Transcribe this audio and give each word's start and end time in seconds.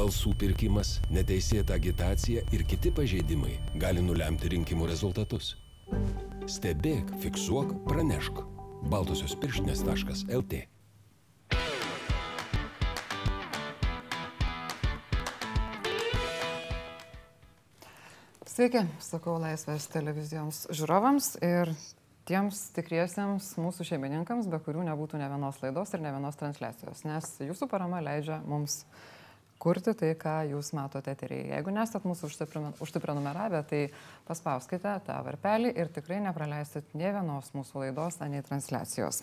balsų 0.00 0.32
pirkimas, 0.40 0.94
neteisėta 1.12 1.74
agitacija 1.76 2.40
ir 2.56 2.62
kiti 2.64 2.92
pažeidimai 2.94 3.58
gali 3.82 4.00
nulemti 4.00 4.48
rinkimų 4.54 4.86
rezultatus. 4.88 5.52
Stebėk, 6.48 7.10
fiksuok, 7.20 7.74
pranešk. 7.88 8.40
Baltosios 8.88 9.34
pirštinės.lt 9.42 10.62
Sveiki, 18.48 18.86
sakau 19.04 19.36
Laisvės 19.40 19.90
televizijos 19.92 20.64
žiūrovams 20.72 21.34
ir 21.44 21.76
tiems 22.28 22.64
tikriesiems 22.76 23.52
mūsų 23.60 23.92
šeimininkams, 23.92 24.48
be 24.48 24.64
kurių 24.64 24.88
nebūtų 24.88 25.20
ne 25.20 25.28
vienos 25.28 25.60
laidos 25.60 25.92
ir 25.92 26.04
ne 26.08 26.16
vienos 26.16 26.40
transliacijos, 26.40 27.04
nes 27.04 27.32
jūsų 27.44 27.68
parama 27.68 28.00
leidžia 28.04 28.40
mums 28.48 28.82
kurti 29.60 29.94
tai, 29.98 30.14
ką 30.18 30.36
jūs 30.54 30.72
matote 30.76 31.12
eteryje. 31.12 31.50
Jeigu 31.52 31.74
nesat 31.74 32.06
mūsų 32.08 32.30
užsiprenumeravę, 32.80 33.62
tai 33.68 33.82
paspauskite 34.28 34.94
tą 35.06 35.18
varpelį 35.26 35.74
ir 35.76 35.90
tikrai 35.92 36.22
nepraleisit 36.24 36.94
ne 36.96 37.12
vienos 37.16 37.52
mūsų 37.56 37.84
laidos, 37.84 38.20
nei 38.24 38.44
transliacijos. 38.46 39.22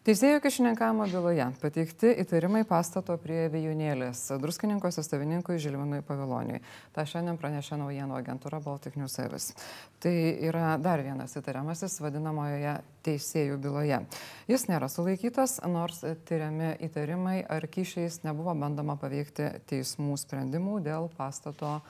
Teisėjo 0.00 0.38
kišininkavimo 0.40 1.04
byloje 1.12 1.46
pateikti 1.60 2.14
įtarimai 2.22 2.62
pastato 2.68 3.18
prie 3.20 3.50
Vijūnėlės 3.52 4.22
druskininkose 4.40 5.04
savininkui 5.04 5.58
Žilvinui 5.60 6.00
Paviloniui. 6.08 6.62
Ta 6.96 7.04
šiandien 7.04 7.36
pranešė 7.40 7.76
naujienų 7.82 8.16
agentūra 8.16 8.62
Baltic 8.64 8.96
News 8.96 9.18
Service. 9.18 9.52
Tai 10.00 10.14
yra 10.48 10.78
dar 10.80 11.04
vienas 11.04 11.36
įtariamasis 11.36 11.98
vadinamojoje 12.00 12.78
teisėjų 13.06 13.58
byloje. 13.62 14.02
Jis 14.50 14.66
nėra 14.70 14.88
sulaikytas, 14.90 15.58
nors 15.70 16.02
tyriami 16.28 16.74
įtarimai 16.86 17.40
ar 17.48 17.66
kyšiais 17.70 18.22
nebuvo 18.26 18.54
bandoma 18.58 18.98
paveikti 19.00 19.52
teismų 19.70 20.18
sprendimų 20.20 20.80
dėl 20.86 21.10
pastato 21.16 21.80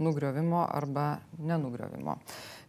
nugriovimo 0.00 0.62
arba 0.64 1.18
nenugriovimo. 1.38 2.16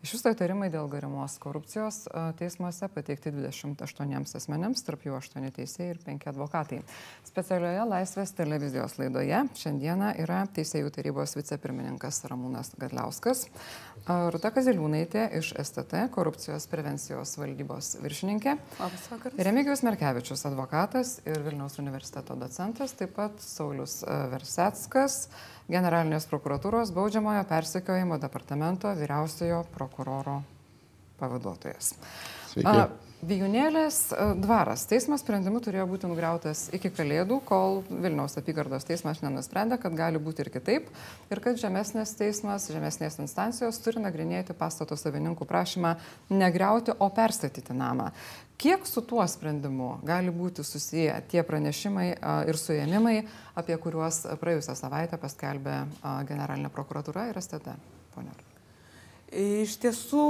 Iš 0.01 0.15
viso 0.15 0.31
įtarimai 0.33 0.71
dėl 0.73 0.87
garimos 0.89 1.35
korupcijos 1.39 2.07
teismuose 2.39 2.87
pateikti 2.91 3.31
28 3.35 4.39
asmenėms, 4.39 4.81
tarp 4.83 5.05
jų 5.05 5.13
8 5.19 5.51
teisėjai 5.55 5.93
ir 5.93 5.99
5 6.07 6.25
advokatai. 6.31 6.79
Specialioje 7.27 7.85
Laisvės 7.85 8.33
televizijos 8.35 8.97
laidoje 8.97 9.43
šiandieną 9.61 10.15
yra 10.23 10.41
Teisėjų 10.57 10.89
tarybos 10.97 11.37
vicepirmininkas 11.37 12.23
Ramūnas 12.31 12.73
Gadliauskas, 12.81 13.45
Ruta 14.07 14.49
Kaziliūnaitė 14.49 15.27
iš 15.37 15.51
STT 15.61 16.07
korupcijos 16.13 16.65
prevencijos 16.71 17.35
valdybos 17.37 17.93
viršininkė, 18.01 18.55
Remigijus 19.37 19.83
Merkevičius 19.85 20.41
advokatas 20.49 21.19
ir 21.29 21.37
Vilniaus 21.45 21.77
universiteto 21.83 22.33
docentas, 22.39 22.95
taip 22.97 23.13
pat 23.19 23.37
Saulis 23.45 23.99
Versetskas 24.33 25.27
generalinės 25.69 26.25
prokuratūros 26.31 26.95
baudžiamojo 26.97 27.45
persekiojimo 27.51 28.17
departamento 28.21 28.89
vyriausiojo 28.97 29.61
prokuroro 29.75 30.41
pavaduotojas. 31.21 31.93
Sveiki. 32.55 33.10
Vijūnėlės 33.21 33.97
dvaras 34.41 34.87
teismo 34.89 35.13
sprendimu 35.21 35.59
turėjo 35.61 35.83
būti 35.91 36.09
nugriautas 36.09 36.63
iki 36.73 36.89
kalėdų, 36.89 37.37
kol 37.45 37.83
Vilniaus 37.85 38.33
apygardos 38.41 38.87
teismas 38.87 39.21
nenusprendė, 39.21 39.77
kad 39.81 39.93
gali 39.93 40.17
būti 40.17 40.41
ir 40.41 40.49
kitaip 40.49 40.89
ir 41.29 41.41
kad 41.43 41.59
žemesnės 41.61 42.15
teismas, 42.17 42.65
žemesnės 42.73 43.19
instancijos 43.21 43.77
turi 43.85 44.01
nagrinėti 44.01 44.57
pastato 44.57 44.97
savininkų 44.97 45.45
prašymą 45.45 45.93
negriauti, 46.33 46.97
o 46.97 47.11
perstatyti 47.13 47.77
namą. 47.77 48.09
Kiek 48.61 48.89
su 48.89 49.05
tuo 49.05 49.21
sprendimu 49.29 49.99
gali 50.05 50.33
būti 50.33 50.65
susiję 50.65 51.21
tie 51.29 51.45
pranešimai 51.45 52.07
ir 52.49 52.57
suėmimai, 52.57 53.19
apie 53.53 53.77
kuriuos 53.77 54.23
praėjusią 54.41 54.77
savaitę 54.81 55.21
paskelbė 55.21 55.83
generalinė 56.29 56.73
prokuratūra 56.73 57.29
ir 57.29 57.41
STT? 57.41 57.77
Pone. 58.17 58.33
Iš 59.31 59.77
tiesų, 59.79 60.23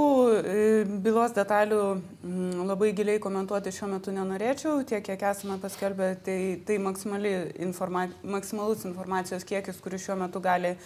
e, 0.46 0.58
bylos 1.02 1.32
detalių 1.34 1.78
mm, 2.22 2.60
labai 2.68 2.92
giliai 2.94 3.18
komentuoti 3.18 3.72
šiuo 3.74 3.88
metu 3.96 4.12
nenorėčiau, 4.14 4.84
tiek 4.86 5.02
kiek 5.02 5.24
esame 5.26 5.56
paskelbę, 5.58 6.12
tai, 6.22 6.36
tai 6.62 6.76
informa 6.78 8.04
maksimalus 8.22 8.84
informacijos 8.86 9.42
kiekis, 9.42 9.80
kuris 9.82 10.04
šiuo 10.06 10.20
metu 10.20 10.38
gali 10.38 10.76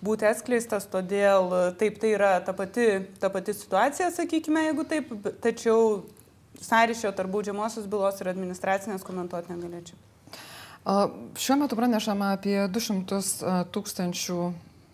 būti 0.00 0.24
atskleistas, 0.24 0.88
todėl 0.88 1.52
taip 1.76 2.00
tai 2.00 2.14
yra 2.16 2.32
ta 2.40 2.56
pati, 2.56 2.86
ta 3.20 3.28
pati 3.28 3.52
situacija, 3.52 4.08
sakykime, 4.08 4.70
jeigu 4.70 4.88
taip, 4.88 5.12
tačiau 5.44 6.06
sąryšio 6.56 7.12
tarp 7.12 7.28
baudžiamosios 7.28 7.84
bylos 7.92 8.24
ir 8.24 8.32
administracinės 8.32 9.04
komentuoti 9.04 9.52
negalėčiau. 9.52 10.00
Šiuo 11.36 11.58
metu 11.60 11.76
pranešama 11.76 12.32
apie 12.38 12.56
200 12.72 13.66
tūkstančių 13.74 14.40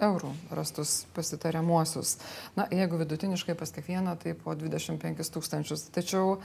eurų 0.02 0.32
rastus 0.54 1.02
pasitariamuosius. 1.16 2.16
Na, 2.58 2.66
jeigu 2.70 3.00
vidutiniškai 3.00 3.56
pas 3.58 3.72
kiekvieną, 3.74 4.16
tai 4.22 4.34
po 4.38 4.56
25 4.58 5.32
tūkstančius. 5.34 5.88
Tačiau 5.94 6.38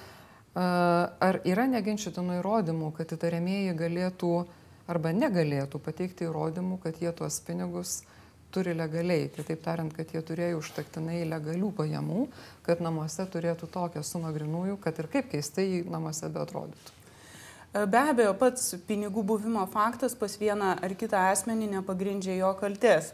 ar 0.58 1.42
yra 1.46 1.68
neginčytinų 1.70 2.40
įrodymų, 2.40 2.92
kad 2.98 3.12
įtariamieji 3.14 3.76
galėtų 3.78 4.32
arba 4.88 5.12
negalėtų 5.14 5.82
pateikti 5.84 6.26
įrodymų, 6.30 6.80
kad 6.84 7.02
jie 7.04 7.12
tuos 7.16 7.40
pinigus 7.46 8.02
turi 8.52 8.74
legaliai. 8.74 9.28
Kitaip 9.36 9.62
tariant, 9.66 9.94
kad 9.94 10.14
jie 10.14 10.22
turėjo 10.26 10.62
užtektinai 10.62 11.22
legalių 11.28 11.72
pajamų, 11.78 12.28
kad 12.66 12.82
namuose 12.84 13.28
turėtų 13.30 13.70
tokią 13.74 14.04
sumą 14.08 14.32
grinųjų, 14.36 14.78
kad 14.82 15.00
ir 15.02 15.12
kaip 15.12 15.30
keistai 15.34 15.84
namuose 15.86 16.30
be 16.32 16.42
atrodytų. 16.42 16.96
Be 17.78 18.00
abejo, 18.00 18.32
pats 18.40 18.72
pinigų 18.88 19.22
buvimo 19.28 19.66
faktas 19.70 20.16
pas 20.18 20.34
vieną 20.40 20.78
ar 20.82 20.94
kitą 20.98 21.28
asmenį 21.34 21.68
nepagrindžia 21.76 22.38
jo 22.40 22.54
kalties. 22.58 23.12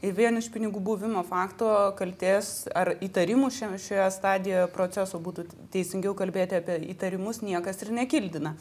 Ir 0.00 0.14
vien 0.16 0.38
iš 0.40 0.48
pinigų 0.48 0.80
buvimo 0.80 1.20
fakto 1.28 1.68
kalties 1.98 2.64
ar 2.72 2.94
įtarimų 3.04 3.50
šioje 3.52 4.06
stadijoje 4.14 4.70
proceso 4.72 5.20
būtų 5.20 5.44
teisingiau 5.74 6.14
kalbėti 6.16 6.56
apie 6.56 6.78
įtarimus 6.94 7.42
niekas 7.44 7.82
ir 7.84 7.92
nekildina. 7.98 8.54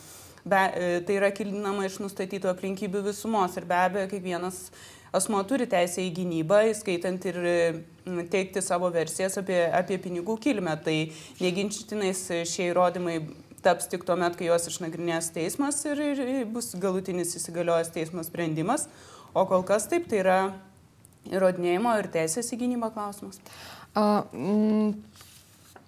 Be, 0.43 0.59
e, 0.59 0.99
tai 1.07 1.15
yra 1.15 1.31
kildinama 1.35 1.87
iš 1.87 1.99
nustatytų 2.03 2.51
aplinkybių 2.51 3.05
visumos 3.07 3.55
ir 3.59 3.67
be 3.69 3.77
abejo 3.79 4.11
kiekvienas 4.11 4.65
asmo 5.15 5.39
turi 5.47 5.67
teisę 5.69 6.03
į 6.03 6.11
gynybą, 6.19 6.59
įskaitant 6.73 7.25
ir 7.31 7.39
teikti 8.31 8.61
savo 8.63 8.91
versijas 8.93 9.39
apie, 9.39 9.61
apie 9.73 9.97
pinigų 10.01 10.37
kilmę. 10.43 10.75
Tai 10.83 10.97
neginčytinais 11.39 12.25
šie 12.51 12.69
įrodymai 12.73 13.19
taps 13.63 13.89
tik 13.91 14.05
tuo 14.07 14.15
met, 14.19 14.35
kai 14.39 14.47
juos 14.47 14.67
išnagrinės 14.71 15.31
teismas 15.35 15.81
ir, 15.87 15.99
ir 16.03 16.47
bus 16.51 16.71
galutinis 16.79 17.35
įsigaliojęs 17.39 17.93
teismo 17.95 18.23
sprendimas. 18.27 18.87
O 19.33 19.45
kol 19.49 19.63
kas 19.67 19.87
taip, 19.89 20.07
tai 20.09 20.23
yra 20.23 20.39
įrodinėjimo 21.27 21.97
ir 21.99 22.09
teisės 22.13 22.53
į 22.53 22.61
gynybą 22.63 22.91
klausimas? 22.95 23.41
A, 23.93 24.23
mm, 24.31 24.93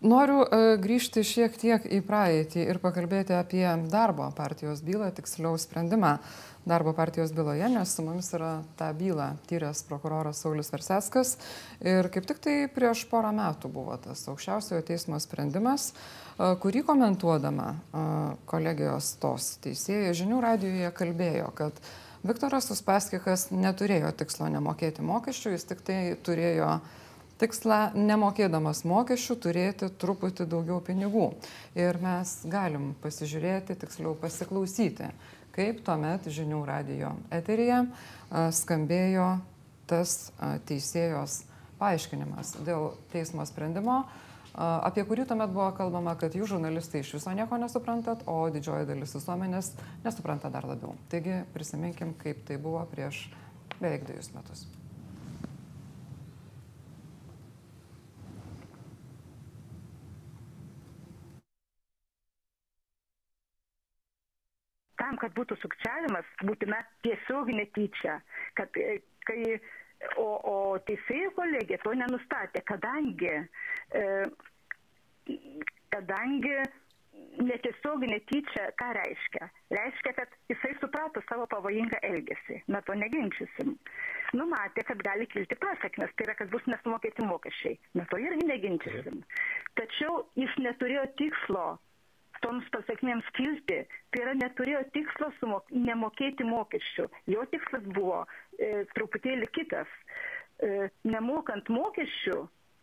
noriu 0.03 0.43
a, 0.43 0.61
grįžti 0.81 1.23
šiek 1.27 1.57
tiek 1.61 1.87
į 1.87 2.01
praeitį 2.07 2.67
ir 2.67 2.81
pakalbėti 2.83 3.37
apie 3.37 3.65
darbo 3.91 4.27
partijos 4.37 4.83
bylą, 4.85 5.11
tiksliau 5.15 5.57
sprendimą 5.61 6.17
darbo 6.65 6.93
partijos 6.93 7.31
byloje, 7.33 7.69
nes 7.69 7.95
su 7.95 8.03
mumis 8.05 8.29
yra 8.37 8.51
tą 8.77 8.91
bylą 8.93 9.31
tyręs 9.49 9.81
prokuroras 9.87 10.43
Saulis 10.43 10.69
Verseskas. 10.73 11.37
Ir 11.81 12.09
kaip 12.13 12.27
tik 12.29 12.41
tai 12.43 12.55
prieš 12.69 13.07
porą 13.09 13.31
metų 13.33 13.71
buvo 13.73 13.97
tas 14.01 14.21
aukščiausiojo 14.29 14.83
teismo 14.85 15.17
sprendimas, 15.21 15.91
kurį 16.37 16.83
komentuodama 16.85 17.73
kolegijos 18.49 19.15
tos 19.21 19.55
teisėjai 19.65 20.13
žinių 20.21 20.41
radijoje 20.45 20.93
kalbėjo, 20.97 21.49
kad 21.57 21.81
Viktoras 22.21 22.67
Uspaskikas 22.69 23.47
neturėjo 23.49 24.11
tikslo 24.13 24.45
nemokėti 24.53 25.01
mokesčių, 25.01 25.55
jis 25.55 25.63
tik 25.71 25.79
tai 25.85 25.99
turėjo 26.21 26.75
tikslą 27.41 27.95
nemokėdamas 27.97 28.83
mokesčių 28.85 29.37
turėti 29.41 29.89
truputį 30.01 30.45
daugiau 30.51 30.77
pinigų. 30.85 31.31
Ir 31.73 31.97
mes 32.03 32.35
galim 32.45 32.91
pasižiūrėti, 33.01 33.73
tiksliau 33.81 34.13
pasiklausyti, 34.21 35.09
kaip 35.55 35.81
tuomet 35.87 36.29
žinių 36.29 36.61
radio 36.69 37.15
eterija 37.33 37.87
skambėjo 38.29 39.31
tas 39.89 40.29
teisėjos 40.69 41.41
paaiškinimas 41.81 42.59
dėl 42.61 42.91
teismo 43.09 43.49
sprendimo 43.49 44.03
apie 44.55 45.05
kurį 45.07 45.25
tuomet 45.29 45.53
buvo 45.53 45.69
kalbama, 45.77 46.15
kad 46.19 46.35
jūs 46.35 46.51
žurnalistai 46.51 47.03
iš 47.05 47.15
viso 47.17 47.31
nieko 47.35 47.59
nesuprantat, 47.61 48.25
o 48.27 48.49
didžioji 48.51 48.89
dalis 48.89 49.15
visuomenės 49.15 49.73
nesupranta 50.03 50.51
dar 50.51 50.67
labiau. 50.67 50.97
Taigi 51.11 51.41
prisiminkim, 51.55 52.13
kaip 52.19 52.43
tai 52.47 52.59
buvo 52.61 52.83
prieš 52.91 53.29
beveik 53.79 54.07
dviejus 54.09 54.31
metus. 54.35 54.67
Tam, 65.01 65.17
kad 65.17 65.33
būtų 65.33 65.57
sukčiavimas, 65.59 66.27
būtina 66.45 66.83
tiesioginė 67.03 67.65
tyčia, 67.75 68.19
kad 68.59 68.69
kai 69.25 69.57
O, 70.21 70.27
o 70.51 70.55
teisėjų 70.87 71.31
kolegija 71.37 71.77
to 71.83 71.93
nenustatė, 71.97 72.63
kadangi, 72.65 73.33
e, 73.93 74.05
kadangi 75.93 76.55
netiesioginė 77.41 78.17
tyčia, 78.29 78.65
ką 78.79 78.89
reiškia? 78.97 79.47
Reiškia, 79.71 80.13
kad 80.17 80.33
jisai 80.51 80.71
suprato 80.79 81.21
savo 81.29 81.45
pavojingą 81.51 81.99
elgesį, 82.07 82.61
mes 82.73 82.87
to 82.87 82.97
neginčysim. 82.97 83.75
Numatė, 84.37 84.83
kad 84.87 85.03
gali 85.05 85.27
kilti 85.31 85.57
pasiekmes, 85.61 86.11
tai 86.15 86.27
yra, 86.27 86.35
kad 86.39 86.51
bus 86.53 86.65
nesumokėti 86.71 87.25
mokesčiai, 87.27 87.77
mes 87.99 88.09
to 88.11 88.19
irgi 88.21 88.47
neginčysim. 88.49 89.23
Tačiau 89.79 90.25
jis 90.39 90.57
neturėjo 90.65 91.05
tikslo 91.21 91.65
toms 92.45 92.67
pasiekmėms 92.73 93.27
kilti, 93.37 93.81
tai 94.11 94.23
yra 94.23 94.33
neturėjo 94.39 94.81
tikslo 94.95 95.31
sumok, 95.39 95.69
nemokėti 95.71 96.47
mokesčių. 96.47 97.07
Jo 97.33 97.45
tikslas 97.53 97.85
buvo 97.97 98.23
e, 98.23 98.83
truputėlį 98.95 99.49
kitas. 99.57 99.89
E, 100.61 100.89
nemokant 101.07 101.69
mokesčių, 101.73 102.37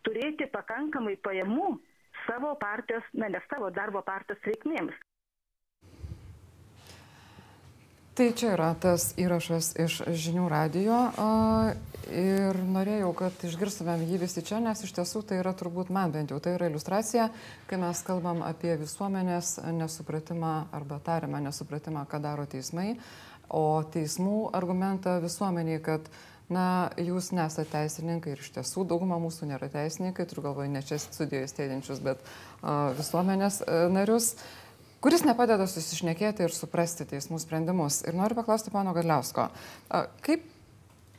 turėti 0.06 0.48
pakankamai 0.54 1.16
pajamų 1.26 1.74
savo 2.26 2.54
partijos, 2.62 3.04
na 3.14 3.30
ne 3.32 3.42
savo 3.50 3.70
darbo 3.74 4.02
partijos 4.06 4.42
reikmėms. 4.48 4.96
Tai 8.18 8.32
čia 8.34 8.48
yra 8.56 8.72
tas 8.74 9.12
įrašas 9.14 9.76
iš 9.78 10.00
žinių 10.10 10.48
radio 10.50 10.96
ir 12.10 12.56
norėjau, 12.66 13.12
kad 13.14 13.44
išgirstumėm 13.46 14.02
jį 14.08 14.18
visi 14.24 14.42
čia, 14.42 14.58
nes 14.58 14.82
iš 14.82 14.90
tiesų 14.96 15.22
tai 15.28 15.38
yra 15.38 15.52
turbūt 15.54 15.92
man 15.94 16.10
bent 16.10 16.34
jau 16.34 16.40
tai 16.42 16.56
yra 16.56 16.66
iliustracija, 16.66 17.28
kai 17.70 17.78
mes 17.78 18.00
kalbam 18.02 18.42
apie 18.42 18.74
visuomenės 18.80 19.60
nesupratimą 19.70 20.50
arba 20.74 20.98
tariamą 21.06 21.44
nesupratimą, 21.46 22.08
ką 22.10 22.18
daro 22.26 22.48
teismai, 22.50 22.96
o 23.54 23.84
teismų 23.86 24.48
argumentą 24.50 25.20
visuomeniai, 25.22 25.78
kad 25.78 26.10
Na, 26.48 26.88
jūs 26.96 27.26
nesate 27.36 27.68
teisininkai 27.68 28.30
ir 28.32 28.38
iš 28.40 28.54
tiesų 28.54 28.86
dauguma 28.88 29.18
mūsų 29.20 29.50
nėra 29.50 29.66
teisininkai, 29.68 30.24
turiu 30.24 30.46
galvoje 30.46 30.70
ne 30.72 30.80
čia 30.80 30.96
studijoje 30.96 31.50
stėdinčius, 31.50 32.00
bet 32.00 32.22
uh, 32.24 32.94
visuomenės 32.96 33.58
uh, 33.66 33.82
narius, 33.92 34.30
kuris 35.04 35.24
nepadeda 35.26 35.66
susišnekėti 35.70 36.46
ir 36.46 36.54
suprasti 36.54 37.06
teismų 37.08 37.40
sprendimus. 37.42 38.02
Ir 38.08 38.16
noriu 38.18 38.38
paklausti 38.38 38.72
pano 38.74 38.94
Gadliausko, 38.96 39.48
kaip 40.24 40.46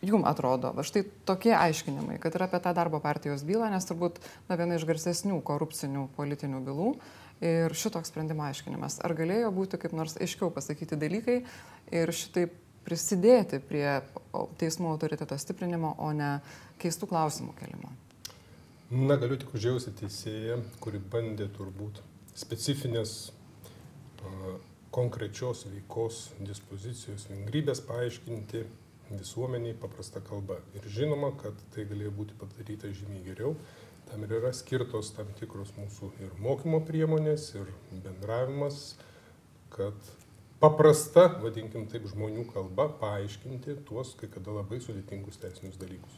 jum 0.06 0.24
atrodo, 0.28 0.72
va 0.76 0.84
štai 0.88 1.04
tokie 1.28 1.54
aiškinimai, 1.56 2.20
kad 2.24 2.36
yra 2.38 2.48
apie 2.48 2.62
tą 2.64 2.74
darbo 2.76 3.02
partijos 3.04 3.44
bylą, 3.48 3.70
nes 3.72 3.88
turbūt 3.88 4.22
na, 4.48 4.56
viena 4.60 4.78
iš 4.80 4.88
garsesnių 4.88 5.42
korupcinių 5.48 6.08
politinių 6.16 6.62
bylų 6.68 6.90
ir 7.44 7.76
šitoks 7.76 8.12
sprendimo 8.12 8.46
aiškinimas. 8.48 9.00
Ar 9.04 9.16
galėjo 9.16 9.52
būti 9.56 9.80
kaip 9.80 9.96
nors 9.96 10.18
aiškiau 10.20 10.52
pasakyti 10.56 11.00
dalykai 11.00 11.42
ir 11.96 12.14
šitaip 12.16 12.56
prisidėti 12.88 13.60
prie 13.64 14.00
teismų 14.60 14.94
autoriteto 14.94 15.38
stiprinimo, 15.40 15.94
o 16.00 16.12
ne 16.16 16.38
keistų 16.82 17.10
klausimų 17.12 17.56
kelimo? 17.60 17.92
Na, 18.90 19.20
galiu 19.22 19.38
tik 19.38 19.52
užjausti 19.54 19.94
teisėją, 20.00 20.64
kuri 20.82 21.02
bandė 21.12 21.46
turbūt 21.54 22.00
specifinės 22.40 23.30
konkrečios 24.96 25.66
veikos 25.70 26.30
dispozicijos 26.42 27.28
vingrybės 27.30 27.82
paaiškinti 27.88 28.64
visuomeniai 29.10 29.78
paprasta 29.78 30.22
kalba. 30.26 30.60
Ir 30.78 30.86
žinoma, 30.90 31.32
kad 31.42 31.58
tai 31.74 31.86
galėjo 31.90 32.14
būti 32.18 32.38
padaryta 32.40 32.92
žymiai 32.94 33.24
geriau. 33.26 33.56
Tam 34.10 34.24
ir 34.26 34.34
yra 34.40 34.52
skirtos 34.58 35.12
tam 35.14 35.30
tikros 35.38 35.76
mūsų 35.78 36.10
ir 36.26 36.34
mokymo 36.42 36.80
priemonės, 36.86 37.52
ir 37.60 37.70
bendravimas, 37.92 38.96
kad 39.74 39.98
paprasta, 40.62 41.28
vadinkim 41.44 41.86
taip, 41.92 42.08
žmonių 42.10 42.48
kalba 42.50 42.90
paaiškinti 43.02 43.78
tuos 43.90 44.16
kai 44.20 44.32
kada 44.34 44.58
labai 44.60 44.82
sudėtingus 44.84 45.38
teisinius 45.42 45.78
dalykus. 45.82 46.18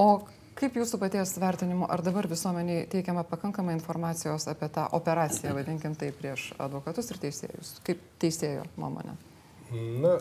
O 0.00 0.22
kaip 0.60 0.76
jūsų 0.76 1.00
paties 1.00 1.32
vertinimu, 1.40 1.86
ar 1.90 2.02
dabar 2.04 2.28
visuomeniai 2.30 2.84
teikiama 2.92 3.24
pakankamai 3.28 3.74
informacijos 3.78 4.46
apie 4.52 4.68
tą 4.74 4.86
operaciją, 4.98 5.54
vadinkim 5.56 5.96
tai, 5.98 6.10
prieš 6.16 6.50
advokatus 6.60 7.10
ir 7.10 7.22
teisėjus? 7.22 7.72
Kaip 7.86 8.02
teisėjo 8.22 8.66
nuomonė? 8.76 9.16
Na, 10.04 10.14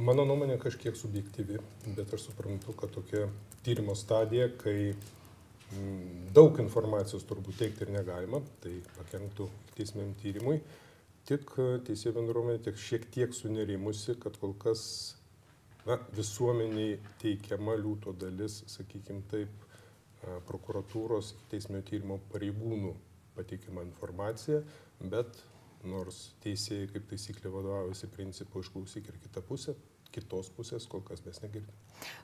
mano 0.00 0.24
nuomonė 0.28 0.58
kažkiek 0.62 0.96
subjektyvi, 0.96 1.60
bet 1.98 2.16
aš 2.16 2.30
suprantu, 2.30 2.74
kad 2.78 2.94
tokia 2.94 3.26
tyrimo 3.66 3.96
stadija, 3.98 4.48
kai 4.60 4.78
mm, 4.94 6.28
daug 6.36 6.58
informacijos 6.64 7.26
turbūt 7.28 7.60
teikti 7.62 7.86
ir 7.86 7.94
negalima, 7.98 8.40
tai 8.64 8.78
pakenktų 8.96 9.50
teismėm 9.76 10.14
tyrimui 10.22 10.60
tik 11.28 11.50
teisėjų 11.84 12.14
bendruomenė 12.16 12.62
tiek 12.64 12.78
šiek 12.80 13.04
tiek 13.12 13.34
sunerimusi, 13.36 14.16
kad 14.22 14.38
kol 14.40 14.54
kas 14.56 14.82
na, 15.88 15.96
visuomeniai 16.16 16.98
teikiama 17.22 17.76
liūto 17.80 18.12
dalis, 18.20 18.60
sakykime 18.68 19.24
taip, 19.30 19.64
prokuratūros 20.48 21.34
teisminio 21.50 21.84
tyrimo 21.86 22.18
pareigūnų 22.32 22.94
pateikiama 23.36 23.84
informacija, 23.86 24.60
bet 25.12 25.38
nors 25.86 26.32
teisėjai 26.42 26.88
kaip 26.92 27.06
taisyklė 27.12 27.52
vadovaujasi 27.54 28.10
principu 28.16 28.64
išklausyk 28.64 29.08
ir 29.12 29.20
kitą 29.22 29.44
pusę, 29.46 29.76
kitos 30.14 30.48
pusės 30.56 30.86
kol 30.90 31.02
kas 31.04 31.20
mes 31.26 31.38
negirdim. 31.42 31.74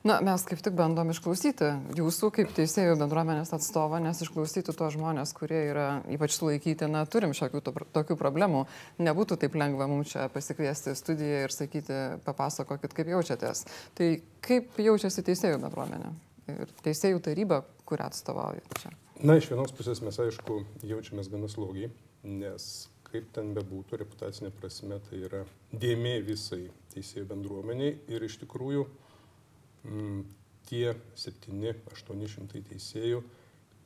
Na, 0.07 0.17
mes 0.23 0.43
kaip 0.47 0.61
tik 0.63 0.75
bandom 0.77 1.11
išklausyti 1.11 1.67
jūsų 1.97 2.29
kaip 2.35 2.53
teisėjų 2.55 2.95
bendruomenės 3.01 3.51
atstovą, 3.57 3.99
nes 4.03 4.21
išklausyti 4.23 4.73
tuos 4.73 4.95
žmonės, 4.95 5.33
kurie 5.35 5.59
yra 5.71 5.87
ypač 6.11 6.37
sulaikyti, 6.37 6.87
na, 6.91 7.03
turim 7.09 7.35
šiokių 7.35 7.61
to, 7.65 7.75
tokių 7.95 8.17
problemų. 8.19 8.65
Nebūtų 9.03 9.39
taip 9.41 9.57
lengva 9.59 9.89
mums 9.91 10.13
čia 10.15 10.29
pasikviesti 10.33 10.95
studiją 10.97 11.45
ir 11.45 11.55
sakyti, 11.55 11.99
papasakokit, 12.25 12.95
kaip 12.95 13.11
jaučiatės. 13.15 13.65
Tai 13.97 14.09
kaip 14.45 14.79
jaučiasi 14.81 15.25
teisėjų 15.27 15.61
bendruomenė 15.65 16.13
ir 16.55 16.73
teisėjų 16.85 17.21
taryba, 17.25 17.61
kurią 17.89 18.09
atstovaujate 18.11 18.81
čia? 18.81 18.95
Na, 19.23 19.37
iš 19.39 19.47
vienos 19.51 19.71
pusės 19.75 20.01
mes 20.03 20.17
aišku 20.19 20.61
jaučiamės 20.83 21.29
gana 21.31 21.47
slogiai, 21.51 21.91
nes 22.27 22.87
kaip 23.15 23.31
ten 23.35 23.53
bebūtų, 23.55 24.01
reputacinė 24.01 24.51
prasme 24.55 24.99
tai 25.07 25.21
yra 25.23 25.45
dėmė 25.71 26.17
visai 26.27 26.65
teisėjų 26.91 27.29
bendruomeniai 27.29 27.95
ir 28.11 28.25
iš 28.27 28.41
tikrųjų 28.43 28.83
m, 28.85 29.93
mm, 29.93 30.23
tie 30.67 30.95
7-800 31.15 32.63
teisėjų, 32.71 33.21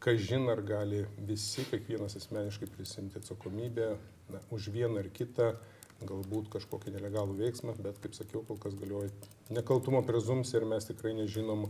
kažin 0.01 0.47
ar 0.49 0.63
gali 0.65 1.03
visi, 1.27 1.65
kiekvienas 1.69 2.15
asmeniškai 2.17 2.71
prisimti 2.71 3.19
atsakomybę 3.19 3.91
na, 4.33 4.41
už 4.55 4.71
vieną 4.73 5.03
ar 5.03 5.11
kitą, 5.13 5.51
galbūt 5.99 6.49
kažkokį 6.55 6.95
nelegalų 6.95 7.35
veiksmą, 7.41 7.75
bet 7.83 7.99
kaip 8.01 8.15
sakiau, 8.15 8.45
kol 8.47 8.57
kas 8.63 8.77
galioja 8.79 9.11
nekaltumo 9.51 10.01
prezumcija 10.07 10.61
ir 10.61 10.69
mes 10.71 10.87
tikrai 10.87 11.13
nežinom, 11.17 11.67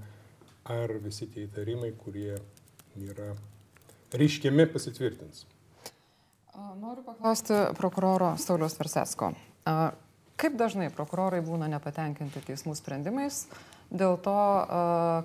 ar 0.70 0.94
visi 1.02 1.28
tie 1.28 1.48
įtarimai, 1.50 1.92
kurie 1.98 2.38
yra 3.02 3.34
reiškiami, 4.14 4.70
pasitvirtins. 4.70 5.48
Noriu 6.58 7.03
paklausti 7.06 7.53
prokuroro 7.77 8.34
Saulius 8.38 8.77
Versetsko. 8.79 9.34
Kaip 10.39 10.56
dažnai 10.56 10.88
prokurorai 10.96 11.41
būna 11.44 11.68
nepatenkinti 11.70 12.41
teismų 12.48 12.75
sprendimais 12.79 13.44
dėl 13.89 14.15
to, 14.24 14.39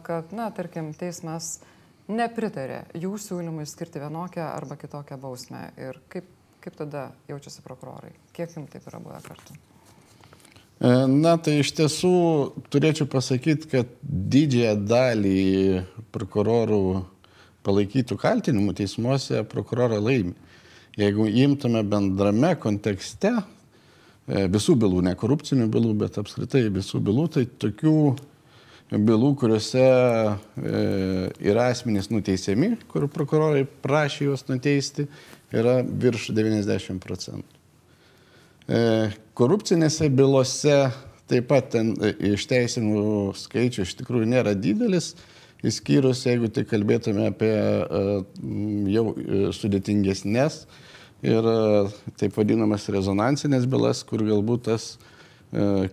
kad, 0.06 0.32
na, 0.34 0.48
tarkim, 0.56 0.92
teismas 0.98 1.60
nepritarė 2.10 2.82
jų 2.98 3.14
siūlymui 3.20 3.66
skirti 3.68 4.02
vienokią 4.02 4.44
arba 4.48 4.76
kitokią 4.80 5.18
bausmę 5.20 5.68
ir 5.80 6.00
kaip, 6.12 6.26
kaip 6.64 6.76
tada 6.80 7.06
jaučiasi 7.30 7.64
prokurorai? 7.64 8.12
Kiek 8.36 8.56
jums 8.56 8.72
taip 8.72 8.88
yra 8.90 9.00
buvę 9.04 9.20
kartu? 9.24 9.56
E, 10.84 10.90
na, 11.08 11.36
tai 11.38 11.60
iš 11.62 11.72
tiesų 11.78 12.14
turėčiau 12.72 13.08
pasakyti, 13.10 13.70
kad 13.76 13.92
didžiąją 14.02 14.74
dalį 14.84 15.44
prokurorų 16.12 16.84
palaikytų 17.64 18.18
kaltinimų 18.20 18.74
teismuose 18.80 19.44
prokurorai 19.48 20.02
laimi. 20.02 20.34
Jeigu 20.98 21.26
imtume 21.26 21.82
bendrame 21.90 22.52
kontekste 22.62 23.32
e, 23.34 24.44
visų 24.50 24.76
bylų, 24.78 25.00
ne 25.08 25.14
korupcinių 25.18 25.66
bylų, 25.74 25.94
bet 26.04 26.20
apskritai 26.22 26.68
visų 26.74 27.00
bylų, 27.02 27.24
tai 27.34 27.44
tokių 27.64 27.96
bylų, 28.94 29.32
kuriuose 29.40 29.82
e, 29.82 30.84
yra 31.50 31.66
asmenys 31.72 32.12
nuteisiami, 32.12 32.76
kur 32.92 33.08
prokurorai 33.10 33.64
prašė 33.66 34.28
juos 34.28 34.46
nuteisti, 34.46 35.08
yra 35.54 35.80
virš 35.82 36.30
90 36.36 37.02
procentų. 37.02 37.60
E, 38.64 39.10
korupcinėse 39.36 40.08
bylose 40.14 40.78
taip 41.28 41.48
pat 41.50 41.72
ten 41.74 41.94
išteisimų 41.98 43.34
skaičius 43.40 43.90
iš 43.90 43.98
tikrųjų 43.98 44.28
nėra 44.30 44.54
didelis, 44.54 45.14
Įskyrus, 45.64 46.26
jeigu 46.28 46.50
tai 46.52 46.66
kalbėtume 46.68 47.30
apie 47.30 47.52
e, 47.54 48.18
jau 48.92 49.04
e, 49.16 49.40
sudėtingesnės 49.56 50.58
ir 51.24 51.48
e, 51.48 51.56
taip 52.20 52.36
vadinamas 52.36 52.84
rezonansinės 52.92 53.64
bylas, 53.70 54.04
kur 54.04 54.24
galbūt 54.26 54.68
tas 54.70 54.94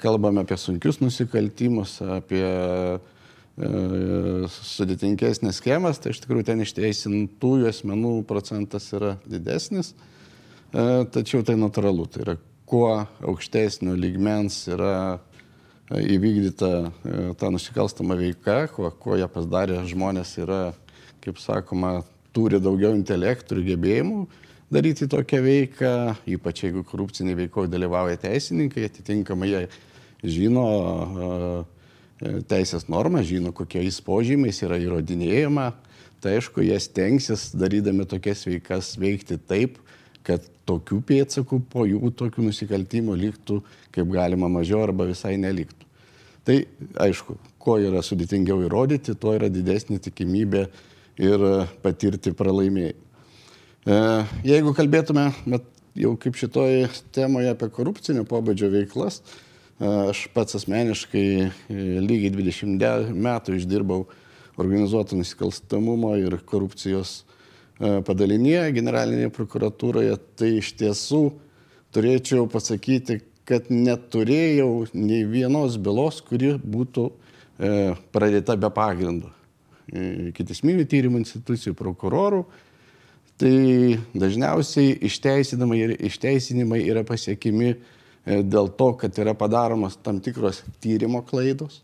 kalbame 0.01 0.41
apie 0.41 0.55
sunkius 0.57 0.97
nusikaltimus, 1.03 1.99
apie 2.01 2.41
sudėtingesnės 4.49 5.59
schemas, 5.61 5.99
tai 6.01 6.15
iš 6.15 6.23
tikrųjų 6.23 6.47
ten 6.47 6.63
išteisintųjų 6.63 7.67
asmenų 7.69 8.15
procentas 8.25 8.87
yra 8.97 9.11
didesnis, 9.21 9.91
tačiau 10.73 11.45
tai 11.45 11.59
natūralu, 11.61 12.07
tai 12.09 12.23
yra 12.25 12.35
kuo 12.65 13.03
aukštesnio 13.21 13.93
lygmens 13.99 14.63
yra 14.73 15.19
įvykdyta 15.99 16.71
e, 16.71 17.17
ta 17.39 17.49
nusikalstama 17.53 18.15
veika, 18.19 18.65
kuo, 18.71 18.89
kuo 19.01 19.17
ją 19.19 19.27
pasidarė 19.31 19.81
žmonės 19.89 20.37
yra, 20.43 20.61
kaip 21.23 21.41
sakoma, 21.41 21.99
turi 22.35 22.61
daugiau 22.63 22.95
intelektų 22.95 23.59
ir 23.59 23.67
gebėjimų, 23.73 24.21
daryti 24.71 25.09
tokią 25.11 25.41
veiką, 25.43 25.93
ypač 26.37 26.65
jeigu 26.65 26.85
korupcinė 26.87 27.35
veikoje 27.43 27.71
dalyvauja 27.71 28.19
teisininkai, 28.21 28.87
atitinkamai 28.87 29.51
jie 29.51 29.63
žino 30.23 30.65
teisės 32.21 32.85
normą, 32.91 33.23
žino, 33.25 33.51
kokiais 33.55 33.99
požymiais 34.05 34.61
yra 34.65 34.77
įrodinėjama. 34.81 35.71
Tai 36.21 36.35
aišku, 36.37 36.61
jie 36.61 36.77
stengsis, 36.77 37.49
darydami 37.57 38.05
tokias 38.05 38.45
veikas, 38.45 38.93
veikti 39.01 39.39
taip, 39.49 39.79
kad 40.21 40.45
tokių 40.71 41.03
pėdsakų 41.11 41.61
po 41.71 41.85
jų 41.89 42.11
tokių 42.17 42.47
nusikaltimų 42.49 43.19
liktų 43.27 43.61
kaip 43.93 44.11
galima 44.11 44.49
mažiau 44.51 44.81
arba 44.87 45.05
visai 45.09 45.35
neliktų. 45.41 45.87
Tai 46.47 46.57
aišku, 47.05 47.35
kuo 47.61 47.77
yra 47.77 48.01
sudėtingiau 48.05 48.63
įrodyti, 48.65 49.13
tuo 49.19 49.35
yra 49.37 49.51
didesnė 49.53 49.99
tikimybė 50.01 50.65
ir 51.21 51.45
patirti 51.83 52.33
pralaimėjimą. 52.33 53.07
E, 53.81 53.95
jeigu 54.45 54.75
kalbėtume, 54.77 55.27
bet 55.49 55.65
jau 55.97 56.13
kaip 56.21 56.37
šitoje 56.37 56.89
temoje 57.15 57.49
apie 57.49 57.69
korupcinio 57.73 58.25
pobūdžio 58.29 58.69
veiklas, 58.73 59.21
e, 59.21 59.87
aš 60.11 60.27
pats 60.35 60.57
asmeniškai 60.59 61.25
e, 61.41 61.49
lygiai 62.01 62.33
20 62.35 63.09
metų 63.13 63.57
išdirbau 63.57 64.03
organizuoto 64.61 65.17
nusikalstamumo 65.17 66.13
ir 66.21 66.37
korupcijos 66.45 67.23
padalinėje 67.81 68.69
generalinėje 68.77 69.31
prokuratūroje, 69.33 70.15
tai 70.37 70.53
iš 70.59 70.73
tiesų 70.79 71.21
turėčiau 71.95 72.47
pasakyti, 72.51 73.19
kad 73.49 73.71
neturėjau 73.73 74.87
nei 74.93 75.25
vienos 75.27 75.79
bylos, 75.81 76.21
kuri 76.23 76.53
būtų 76.61 77.07
pradėta 78.13 78.55
be 78.57 78.69
pagrindo. 78.73 79.31
Kitisminių 80.37 80.85
tyrimų 80.87 81.19
institucijų, 81.23 81.73
prokurorų, 81.77 82.45
tai 83.41 83.97
dažniausiai 84.13 84.93
išteisinimai 85.07 86.81
yra 86.85 87.03
pasiekimi 87.07 87.71
e, 87.71 87.77
dėl 88.45 88.69
to, 88.77 88.91
kad 89.01 89.17
yra 89.21 89.33
padaromas 89.37 89.97
tam 90.05 90.19
tikros 90.21 90.61
tyrimo 90.83 91.23
klaidos, 91.25 91.81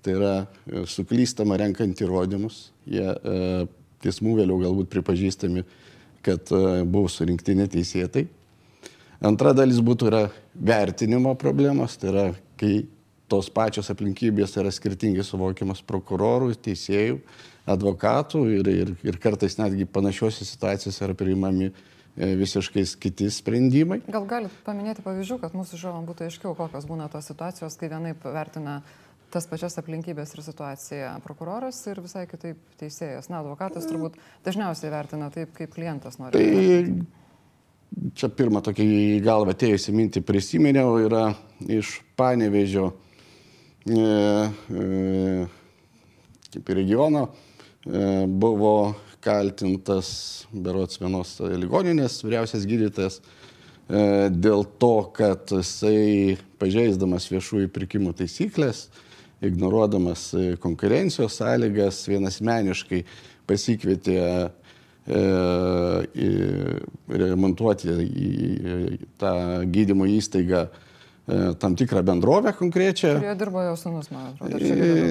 tai 0.00 0.16
yra 0.16 0.32
e, 0.40 0.86
suklystama 0.88 1.58
renkant 1.60 2.00
įrodymus, 2.00 2.70
jie 2.88 3.04
e, 3.04 3.66
teismų 4.04 4.36
vėliau 4.42 4.60
galbūt 4.62 4.90
pripažįstami, 4.92 5.64
kad 6.26 6.52
buvo 6.84 7.08
surinkti 7.08 7.56
neteisėtai. 7.56 8.26
Antra 9.24 9.52
dalis 9.52 9.82
būtų 9.84 10.08
yra 10.08 10.22
vertinimo 10.56 11.34
problemos, 11.36 11.98
tai 12.00 12.08
yra 12.12 12.24
kai 12.60 12.74
tos 13.30 13.50
pačios 13.52 13.90
aplinkybės 13.92 14.56
yra 14.58 14.72
skirtingai 14.74 15.24
suvokiamas 15.26 15.82
prokurorų, 15.86 16.54
teisėjų, 16.64 17.20
advokatų 17.70 18.42
ir, 18.56 18.70
ir, 18.72 18.92
ir 19.06 19.18
kartais 19.22 19.58
netgi 19.60 19.86
panašiose 19.86 20.46
situacijose 20.48 21.04
yra 21.06 21.14
priimami 21.18 21.68
e, 21.68 22.32
visiškai 22.40 22.86
kiti 23.04 23.28
sprendimai. 23.30 24.00
Gal 24.10 24.26
galit 24.30 24.56
paminėti 24.66 25.04
pavyzdžių, 25.06 25.38
kad 25.44 25.54
mūsų 25.58 25.78
žiūrovam 25.78 26.08
būtų 26.08 26.26
aiškiau, 26.26 26.56
kokios 26.58 26.88
būna 26.90 27.10
tos 27.12 27.30
situacijos, 27.30 27.78
kai 27.78 27.92
vienaip 27.92 28.24
vertina 28.24 28.80
tas 29.32 29.46
pačias 29.50 29.78
aplinkybės 29.80 30.34
ir 30.34 30.44
situaciją 30.46 31.12
prokuroras 31.24 31.78
ir 31.90 32.02
visai 32.04 32.26
kitaip 32.30 32.60
teisėjas. 32.80 33.30
Na, 33.32 33.40
advokatas 33.44 33.88
turbūt 33.90 34.18
dažniausiai 34.46 34.92
vertina 34.92 35.30
taip, 35.34 35.52
kaip 35.56 35.74
klientas 35.74 36.18
nori. 36.20 36.38
Tai 36.38 38.08
čia 38.18 38.30
pirmą 38.30 38.62
tokį 38.66 38.86
į 38.86 39.20
galvą 39.26 39.54
atėjusi 39.56 39.94
mintį 39.94 40.24
prisiminiau, 40.26 40.96
yra 41.02 41.28
iš 41.70 41.98
Panevežio 42.18 42.90
e, 42.90 44.00
e, 44.00 45.46
kaip 46.50 46.74
regiono 46.76 47.28
E, 47.86 48.26
buvo 48.26 48.94
kaltintas 49.24 50.44
berots 50.52 50.98
vienos 51.00 51.38
ligoninės 51.40 52.18
vyriausias 52.20 52.66
gydytojas 52.68 53.16
e, 53.20 54.28
dėl 54.28 54.66
to, 54.82 54.90
kad 55.16 55.48
jisai 55.48 56.36
pažeisdamas 56.60 57.30
viešųjų 57.32 57.70
pirkimų 57.72 58.12
taisyklės, 58.18 58.90
ignoruodamas 59.42 60.30
konkurencijos 60.60 61.38
sąlygas, 61.40 62.02
vienasmeniškai 62.10 63.02
pasikvietė 63.48 64.18
e, 64.20 65.22
remontuoti 67.08 67.96
į 68.04 69.00
tą 69.20 69.34
gydymo 69.72 70.08
įstaigą 70.10 70.66
tam 71.62 71.76
tikrą 71.78 72.02
bendrovę 72.02 72.52
konkrečią. 72.58 73.14
Kurioje 73.20 73.36
dirbo 73.38 73.62
jo 73.62 73.76
sunus, 73.78 74.10
man 74.10 74.32
atrodo. 74.32 74.58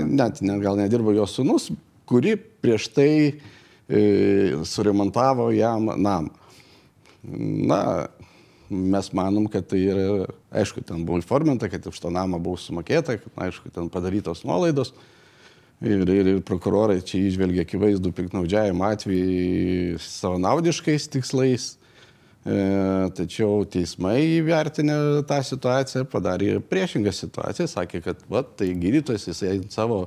Net, 0.10 0.42
net 0.42 0.62
gal 0.64 0.76
nedirbo 0.80 1.14
jo 1.16 1.28
sunus, 1.30 1.70
kuri 2.10 2.36
prieš 2.36 2.90
tai 2.96 3.12
e, 3.30 4.02
suremontavo 4.68 5.50
jam 5.56 5.92
namą. 5.96 6.34
Na, 7.70 8.08
mes 8.70 9.12
manom, 9.16 9.48
kad 9.52 9.68
tai 9.70 9.82
yra, 9.90 10.28
aišku, 10.62 10.84
ten 10.86 11.06
buvo 11.06 11.20
informinta, 11.20 11.70
kad 11.72 11.86
už 11.90 12.00
tą 12.02 12.12
namą 12.14 12.40
buvo 12.42 12.60
sumokėta, 12.62 13.18
kad, 13.22 13.34
aišku, 13.50 13.72
ten 13.76 13.90
padarytos 13.92 14.46
nuolaidos. 14.48 14.94
Ir, 15.80 16.04
ir, 16.04 16.28
ir 16.28 16.40
prokurorai 16.44 17.00
čia 17.08 17.22
išvelgia 17.24 17.64
akivaizdų 17.64 18.12
piknaudžiavimą 18.18 18.90
atvejį 18.98 20.00
savanaudiškais 20.04 21.08
tikslais. 21.14 21.70
E, 22.48 22.56
tačiau 23.16 23.66
teismai 23.68 24.18
įvertinę 24.40 24.96
tą 25.28 25.40
situaciją 25.44 26.06
padarė 26.08 26.58
priešingą 26.64 27.12
situaciją, 27.16 27.68
sakė, 27.68 28.00
kad 28.04 28.22
va, 28.32 28.44
tai 28.44 28.70
gydytojas 28.80 29.28
jisai 29.28 29.58
savo 29.72 30.06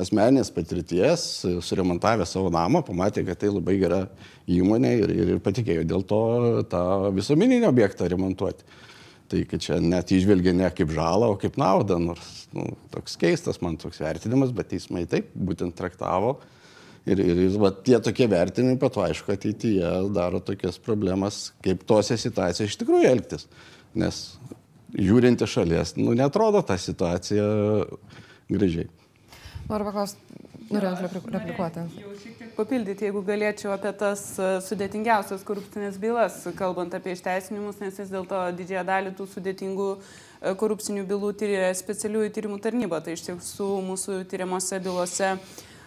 asmenės 0.00 0.50
patirties, 0.54 1.24
suremontavę 1.66 2.26
savo 2.28 2.50
namą, 2.52 2.82
pamatė, 2.86 3.24
kad 3.26 3.40
tai 3.40 3.50
labai 3.52 3.76
gera 3.80 4.04
įmonė 4.50 4.92
ir, 5.02 5.14
ir, 5.14 5.32
ir 5.36 5.42
patikėjo 5.44 5.86
dėl 5.88 6.06
to 6.08 6.22
tą 6.70 6.84
visuomeninį 7.16 7.68
objektą 7.70 8.08
remontuoti. 8.10 8.66
Tai 9.30 9.44
kad 9.46 9.62
čia 9.62 9.78
net 9.78 10.10
išvelgia 10.10 10.52
ne 10.58 10.68
kaip 10.74 10.90
žalą, 10.90 11.30
o 11.30 11.36
kaip 11.38 11.58
naudą, 11.60 12.00
nors 12.02 12.48
nu, 12.56 12.66
toks 12.90 13.14
keistas 13.20 13.60
man 13.62 13.76
toks 13.78 14.00
vertinimas, 14.02 14.50
bet 14.54 14.72
teismai 14.72 15.04
taip 15.10 15.30
būtent 15.34 15.76
traktavo. 15.78 16.40
Ir, 17.08 17.20
ir, 17.22 17.38
ir 17.46 17.54
va, 17.62 17.70
tie 17.72 17.96
tokie 18.02 18.26
vertinimai, 18.28 18.76
pat 18.80 18.98
aišku, 19.06 19.32
ateityje 19.32 19.92
daro 20.12 20.42
tokias 20.44 20.76
problemas, 20.82 21.46
kaip 21.64 21.86
tose 21.88 22.18
situacijose 22.20 22.68
iš 22.68 22.76
tikrųjų 22.82 23.08
elgtis. 23.08 23.46
Nes 23.98 24.18
žiūrinti 24.98 25.46
šalies, 25.48 25.94
nu, 25.98 26.12
netrodo 26.18 26.60
ta 26.66 26.76
situacija 26.78 27.46
gražiai. 28.50 28.90
Noriu 29.70 29.86
paklausti, 29.86 30.38
norėjau 30.72 30.96
replikuoti. 31.06 31.82
Jau 32.00 32.14
šiek 32.18 32.38
tiek 32.40 32.54
papildyti, 32.56 33.06
jeigu 33.06 33.20
galėčiau 33.26 33.70
apie 33.76 33.92
tas 34.00 34.24
e, 34.34 34.48
sudėtingiausias 34.66 35.44
korupcinės 35.46 35.98
bylas, 36.02 36.40
kalbant 36.58 36.96
apie 36.98 37.14
išteisinimus, 37.14 37.78
nes 37.78 38.00
vis 38.02 38.10
dėlto 38.10 38.40
didžiąją 38.58 38.82
dalį 38.88 39.12
tų 39.20 39.28
sudėtingų 39.30 39.86
e, 39.94 40.54
korupcinių 40.58 41.04
bylų 41.12 41.30
tyria 41.38 41.70
specialiųjų 41.78 42.32
tyrimų 42.34 42.58
tarnyba. 42.66 42.98
Tai 43.04 43.14
iš 43.14 43.28
tiesų 43.28 43.68
mūsų 43.92 44.24
tyriamose 44.32 44.82
bylose 44.82 45.36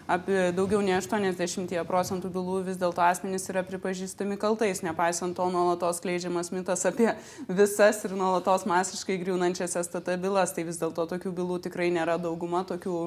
apie 0.07 0.51
daugiau 0.55 0.81
nei 0.83 0.95
80 0.97 1.71
procentų 1.87 2.31
bylų 2.33 2.57
vis 2.67 2.79
dėlto 2.81 3.03
asmenys 3.05 3.47
yra 3.51 3.63
pripažįstami 3.67 4.37
kaltais, 4.41 4.83
nepaisant 4.83 5.35
to 5.37 5.47
nuolatos 5.53 6.01
kleidžiamas 6.03 6.51
mitas 6.53 6.85
apie 6.89 7.09
visas 7.47 8.03
ir 8.03 8.15
nuolatos 8.19 8.67
masiškai 8.69 9.17
griūnančias 9.21 9.77
STT 9.79 10.17
bylas, 10.23 10.53
tai 10.55 10.67
vis 10.67 10.81
dėlto 10.81 11.07
tokių 11.13 11.33
bylų 11.39 11.61
tikrai 11.67 11.89
nėra 11.95 12.19
dauguma, 12.21 12.65
tokių 12.67 12.99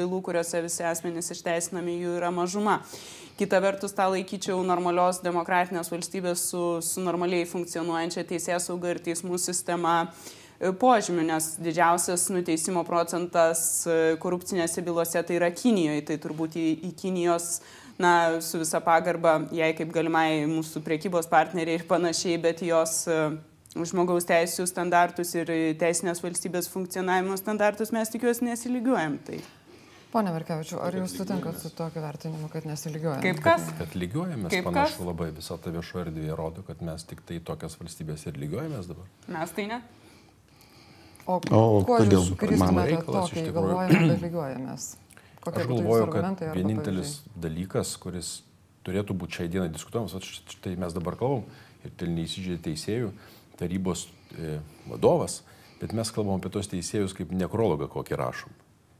bylų, 0.00 0.22
kuriuose 0.26 0.64
visi 0.66 0.86
asmenys 0.86 1.30
išteisinami, 1.36 2.00
jų 2.02 2.18
yra 2.18 2.32
mažuma. 2.34 2.80
Kita 3.40 3.56
vertus, 3.64 3.94
tą 3.96 4.10
laikyčiau 4.12 4.58
normalios 4.66 5.22
demokratinės 5.24 5.88
valstybės 5.88 6.42
su, 6.50 6.64
su 6.84 7.00
normaliai 7.00 7.46
funkcionuojančia 7.48 8.26
teisės 8.28 8.68
sauga 8.68 8.92
ir 8.92 9.00
teismų 9.06 9.38
sistema 9.40 10.10
požymių, 10.60 11.24
nes 11.30 11.54
didžiausias 11.62 12.26
nuteisimo 12.32 12.82
procentas 12.84 13.84
e, 13.88 14.16
korupcinėse 14.20 14.82
bylose 14.84 15.22
tai 15.24 15.38
yra 15.38 15.48
Kinijoje, 15.56 16.02
tai 16.10 16.18
turbūt 16.20 16.58
į, 16.60 16.66
į 16.84 16.90
Kinijos, 17.00 17.60
na, 18.00 18.40
su 18.44 18.60
visa 18.60 18.80
pagarba, 18.84 19.38
jai 19.56 19.70
kaip 19.76 19.92
galimai 19.94 20.42
mūsų 20.50 20.82
priekybos 20.84 21.30
partneriai 21.32 21.80
ir 21.80 21.86
panašiai, 21.88 22.36
bet 22.42 22.60
jos 22.64 23.06
e, 23.08 23.22
žmogaus 23.88 24.28
teisų 24.28 24.66
standartus 24.68 25.32
ir 25.38 25.52
teisinės 25.80 26.20
valstybės 26.20 26.68
funkcionavimo 26.72 27.38
standartus 27.40 27.94
mes 27.96 28.12
tikiuosi 28.12 28.44
nesilygiuojam. 28.50 29.16
Tai. 29.28 29.40
Pone 30.10 30.32
Verkevičiu, 30.34 30.80
ar 30.82 30.96
jūs 30.98 31.12
sutinkat 31.14 31.60
su 31.62 31.70
tokiu 31.78 32.02
vertinimu, 32.02 32.48
kad 32.50 32.64
nesilygiuojame? 32.66 33.22
Kaip 33.22 33.40
kas? 33.44 33.68
Kad 33.78 33.92
lygiuojamės, 33.94 34.50
Kaip 34.50 34.66
panašu 34.66 34.96
kas? 34.98 35.06
labai 35.06 35.28
visą 35.36 35.56
tą 35.62 35.70
viešo 35.76 36.02
erdvėje 36.02 36.36
rodo, 36.36 36.64
kad 36.66 36.82
mes 36.82 37.06
tik 37.06 37.22
tai 37.28 37.38
tokias 37.46 37.78
valstybės 37.78 38.26
ir 38.26 38.40
lygiuojamės 38.42 38.90
dabar. 38.90 39.06
Mes 39.30 39.54
tai 39.54 39.68
ne. 39.70 39.78
O, 41.30 41.38
O 41.38 41.82
kuo 41.86 41.98
kodėl 42.00 42.20
jūs 42.20 42.30
mano 42.32 42.40
grįstumėte 42.42 42.86
reikalas 42.90 43.16
to, 43.16 43.24
iš 43.26 43.32
kai 43.34 43.44
tikrųjų? 43.46 43.56
galvojame, 43.56 43.98
kad 44.10 44.24
lygiuojamės? 44.26 44.86
Kokie 45.40 45.62
Aš 45.62 45.68
galvoju, 45.70 46.06
kad 46.12 46.44
vienintelis 46.56 47.12
pavyzdžiai? 47.16 47.42
dalykas, 47.46 47.92
kuris 48.02 48.30
turėtų 48.84 49.16
būti 49.22 49.38
šiai 49.38 49.52
dienai 49.54 49.70
diskutuojamas, 49.72 50.32
štai 50.56 50.74
mes 50.80 50.96
dabar 50.96 51.16
kalbam, 51.20 51.46
ir 51.84 51.94
tai 51.96 52.10
neįsižeidė 52.12 52.60
teisėjų 52.68 53.12
tarybos 53.60 54.06
e, 54.36 54.58
vadovas, 54.90 55.40
bet 55.80 55.94
mes 55.96 56.12
kalbam 56.12 56.40
apie 56.40 56.52
tos 56.52 56.68
teisėjus 56.72 57.16
kaip 57.16 57.32
nekrologą, 57.32 57.88
kokį 57.92 58.18
rašom. 58.20 58.56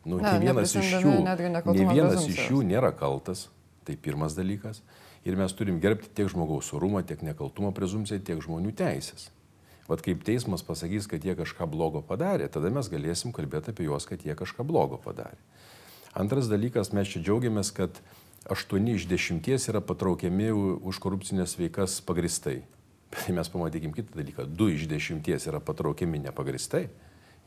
Nu, 0.08 0.16
Ne, 0.16 0.38
ne, 0.38 0.46
vienas 0.46 0.72
iš 0.80 0.94
jų, 1.02 1.16
ne 1.24 1.88
vienas 1.92 2.24
iš 2.24 2.46
jų 2.48 2.62
nėra 2.64 2.94
kaltas, 2.96 3.48
Tai 3.84 3.96
pirmas 3.96 4.36
dalykas. 4.36 4.82
Ir 5.26 5.36
mes 5.36 5.52
turim 5.56 5.80
gerbti 5.82 6.08
tiek 6.14 6.28
žmogaus 6.30 6.70
orumą, 6.76 7.02
tiek 7.04 7.20
nekaltumo 7.26 7.72
prezumciją, 7.76 8.20
tiek 8.24 8.40
žmonių 8.44 8.72
teisės. 8.76 9.28
Vat 9.88 10.02
kaip 10.04 10.24
teismas 10.26 10.62
pasakys, 10.66 11.08
kad 11.10 11.24
jie 11.24 11.34
kažką 11.38 11.66
blogo 11.70 12.02
padarė, 12.06 12.48
tada 12.52 12.70
mes 12.70 12.90
galėsim 12.90 13.32
kalbėti 13.34 13.72
apie 13.72 13.88
juos, 13.88 14.06
kad 14.06 14.22
jie 14.26 14.36
kažką 14.38 14.66
blogo 14.66 15.00
padarė. 15.02 15.40
Antras 16.14 16.50
dalykas, 16.50 16.92
mes 16.94 17.08
čia 17.10 17.22
džiaugiamės, 17.22 17.70
kad 17.74 18.02
8 18.50 18.88
iš 18.94 19.06
10 19.06 19.68
yra 19.70 19.80
patraukiami 19.84 20.50
už 20.52 20.98
korupcinės 20.98 21.58
veikas 21.58 22.00
pagristai. 22.02 22.62
Bet 23.10 23.28
mes 23.36 23.50
pamatykim 23.50 23.92
kitą 23.94 24.16
dalyką, 24.18 24.46
2 24.46 24.74
iš 24.74 24.88
10 24.90 25.30
yra 25.50 25.60
patraukiami 25.60 26.22
nepagristai. 26.26 26.88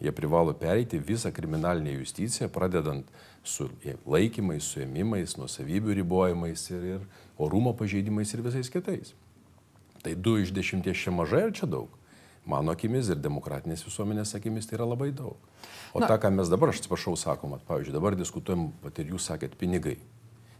Jie 0.03 0.11
privalo 0.11 0.53
pereiti 0.57 0.99
visą 0.99 1.31
kriminalinę 1.31 1.93
justiciją, 1.93 2.49
pradedant 2.51 3.07
su 3.43 3.69
laikymais, 4.09 4.65
suėmimais, 4.73 5.37
nuosavybių 5.37 5.95
ribojimais 6.01 6.63
ir, 6.73 6.87
ir 6.97 7.05
orumo 7.37 7.71
pažeidimais 7.77 8.33
ir 8.33 8.41
visais 8.43 8.71
kitais. 8.73 9.13
Tai 10.03 10.15
2 10.15 10.43
iš 10.43 10.51
10 10.51 10.91
čia 10.91 11.13
mažai 11.15 11.45
ar 11.47 11.53
čia 11.55 11.69
daug? 11.69 11.91
Mano 12.45 12.73
akimis 12.75 13.07
ir 13.13 13.21
demokratinės 13.23 13.85
visuomenės 13.87 14.35
akimis 14.35 14.67
tai 14.67 14.75
yra 14.79 14.87
labai 14.89 15.13
daug. 15.15 15.39
O 15.95 16.01
Na. 16.03 16.09
tą, 16.11 16.17
ką 16.19 16.31
mes 16.35 16.51
dabar, 16.51 16.73
aš 16.73 16.81
atsiprašau, 16.81 17.15
sakom, 17.19 17.55
at, 17.55 17.63
pavyzdžiui, 17.69 17.95
dabar 17.95 18.17
diskutuojam, 18.19 18.71
pat 18.83 18.99
ir 18.99 19.13
jūs 19.13 19.29
sakėt, 19.29 19.55
pinigai. 19.59 19.95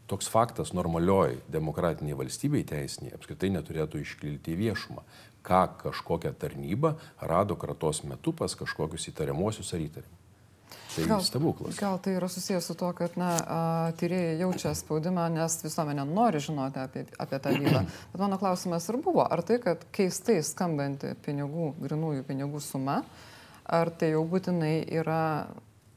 Toks 0.08 0.28
faktas 0.32 0.74
normalioj 0.76 1.38
demokratiniai 1.52 2.16
valstybei 2.20 2.64
teisiniai 2.68 3.16
apskritai 3.18 3.52
neturėtų 3.56 4.02
iškilti 4.04 4.56
į 4.56 4.60
viešumą. 4.64 5.04
Ką 5.44 5.64
kažkokia 5.84 6.32
tarnyba 6.40 6.96
rado 7.20 7.56
kratos 7.60 8.04
metu 8.08 8.32
pas 8.36 8.56
kažkokius 8.56 9.10
įtariamuosius 9.12 9.74
ar 9.76 9.84
įtariamus. 9.84 10.23
Tai 10.96 11.06
gal, 11.10 11.24
stebuklas. 11.26 11.78
Gal 11.80 11.98
tai 12.04 12.14
yra 12.20 12.30
susijęs 12.30 12.68
su 12.70 12.76
to, 12.78 12.90
kad 12.98 13.16
na, 13.18 13.32
tyrėjai 13.98 14.38
jaučia 14.44 14.74
spaudimą, 14.78 15.26
nes 15.34 15.58
visuomenė 15.64 16.06
nori 16.10 16.42
žinoti 16.44 16.82
apie, 16.84 17.06
apie 17.22 17.40
tą 17.42 17.56
bylą. 17.58 17.84
Bet 18.14 18.22
mano 18.22 18.38
klausimas 18.42 18.88
ir 18.92 19.00
buvo, 19.02 19.26
ar 19.26 19.42
tai, 19.48 19.58
kad 19.64 19.88
keistai 19.96 20.40
skambanti 20.46 21.16
pinigų, 21.26 21.74
grinųjų 21.82 22.28
pinigų 22.30 22.62
suma, 22.62 23.02
ar 23.66 23.94
tai 23.98 24.14
jau 24.14 24.22
būtinai 24.30 24.76
yra 24.94 25.24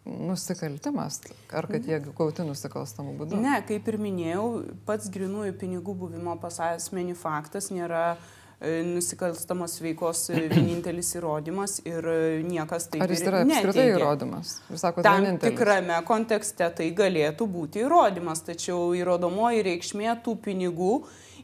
nusikaltimas, 0.06 1.21
ar 1.50 1.66
kad 1.68 1.85
jie 1.85 1.99
gauti 2.06 2.47
nusikalstamų 2.47 3.16
būdų? 3.21 3.42
Ne, 3.42 3.59
kaip 3.68 3.88
ir 3.90 4.00
minėjau, 4.00 4.49
pats 4.88 5.11
grinųjų 5.12 5.59
pinigų 5.61 5.97
buvimo 6.06 6.38
pas 6.40 6.61
asmenį 6.71 7.16
faktas 7.18 7.73
nėra 7.75 8.12
uh, 8.14 8.35
nusikalstamos 8.60 9.76
veikos 9.84 10.30
e, 10.32 10.46
vienintelis 10.48 11.10
įrodymas 11.18 11.76
ir 11.84 12.06
e, 12.08 12.20
niekas 12.46 12.88
tai 12.88 13.02
Ar 13.04 13.12
jis 13.12 13.25
yra 13.26 13.42
apskritai 13.44 13.84
įrodymas? 13.92 14.54
Sakote, 14.72 15.04
tam 15.04 15.36
tikrame 15.42 15.98
kontekste 16.08 16.70
tai 16.78 16.88
galėtų 16.96 17.48
būti 17.52 17.84
įrodymas, 17.84 18.40
tačiau 18.46 18.94
įrodomoji 18.96 19.60
reikšmė 19.66 20.16
tų 20.25 20.38
pinigų 20.48 20.94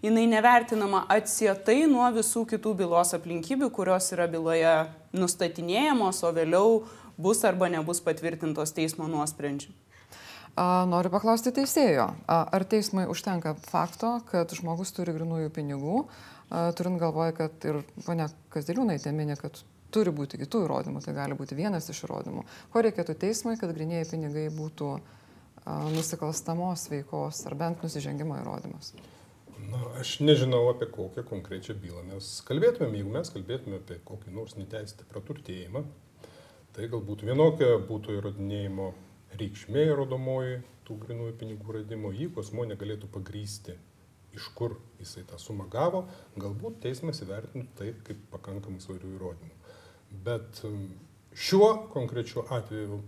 jinai 0.02 0.25
nevertinama 0.31 1.04
atsietai 1.12 1.85
nuo 1.90 2.09
visų 2.16 2.47
kitų 2.54 2.75
bylos 2.81 3.12
aplinkybių, 3.19 3.69
kurios 3.76 4.09
yra 4.16 4.26
byloje 4.33 4.75
nustatinėjamos, 5.12 6.25
o 6.25 6.33
vėliau 6.33 6.83
bus 7.21 7.45
arba 7.45 7.69
nebus 7.69 8.00
patvirtintos 8.00 8.73
teismo 8.73 9.07
nuosprendžių. 9.12 9.71
Noriu 10.88 11.09
paklausti 11.12 11.52
teisėjo, 11.57 12.11
ar 12.28 12.64
teismai 12.69 13.07
užtenka 13.09 13.54
fakto, 13.71 14.19
kad 14.28 14.52
žmogus 14.52 14.92
turi 14.92 15.14
grinųjų 15.16 15.49
pinigų, 15.54 16.02
turint 16.76 17.00
galvoje, 17.00 17.37
kad 17.38 17.64
ir 17.68 17.80
ponia 18.06 18.28
Kazdėliūnaitė 18.52 19.12
minė, 19.16 19.38
kad 19.40 19.62
turi 19.92 20.12
būti 20.14 20.40
kitų 20.40 20.64
įrodymų, 20.66 21.02
tai 21.04 21.14
gali 21.16 21.37
būti 21.38 21.56
vienas 21.56 21.88
iš 21.92 22.04
įrodymų. 22.06 22.44
Ko 22.73 22.82
reikėtų 22.85 23.16
teismui, 23.21 23.59
kad 23.61 23.73
grinėjai 23.76 24.09
pinigai 24.12 24.47
būtų 24.54 24.92
nusikalstamos 25.94 26.88
veikos 26.90 27.44
ar 27.49 27.56
bent 27.59 27.85
nusižengimo 27.85 28.38
įrodymas? 28.40 28.92
Na, 29.71 29.78
aš 30.00 30.16
nežinau 30.25 30.64
apie 30.73 30.88
kokią 30.90 31.23
konkrečią 31.28 31.76
bylą 31.78 32.02
mes 32.09 32.32
kalbėtumėm. 32.49 32.97
Jeigu 32.99 33.12
mes 33.14 33.31
kalbėtume 33.33 33.79
apie 33.79 34.00
kokį 34.09 34.35
nors 34.35 34.57
neteisėtą 34.59 35.07
praturtėjimą, 35.12 35.85
tai 36.74 36.88
galbūt 36.92 37.22
vienokia 37.29 37.77
būtų 37.87 38.18
įrodinėjimo 38.18 38.90
reikšmė 39.38 39.87
įrodomoji 39.92 40.59
tų 40.88 40.98
grinųjų 41.05 41.37
pinigų 41.40 41.79
radimo, 41.79 42.11
jeigu 42.16 42.42
asmo 42.42 42.66
negalėtų 42.68 43.09
pagrysti 43.14 43.79
iš 44.37 44.49
kur 44.57 44.77
jisai 45.01 45.25
tą 45.29 45.38
sumą 45.40 45.68
gavo, 45.73 46.05
galbūt 46.40 46.81
teismas 46.85 47.23
įvertintų 47.25 47.79
tai 47.79 47.92
kaip 48.07 48.21
pakankamai 48.33 48.83
svarių 48.83 49.14
įrodymų. 49.16 49.57
Bet 50.27 50.62
um, 50.68 50.87
šiuo 51.33 51.88
konkrečiu 51.92 52.45
atveju 52.53 53.01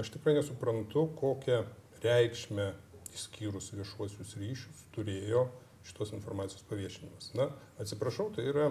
aš 0.00 0.12
tikrai 0.16 0.36
nesuprantu, 0.38 1.06
kokią 1.20 1.62
reikšmę 2.04 2.70
išskyrus 3.14 3.72
viešuosius 3.74 4.36
ryšius 4.40 4.84
turėjo 4.94 5.48
šitos 5.86 6.14
informacijos 6.16 6.64
paviešinimas. 6.68 7.32
Na, 7.38 7.50
atsiprašau, 7.80 8.28
tai 8.36 8.46
yra 8.52 8.70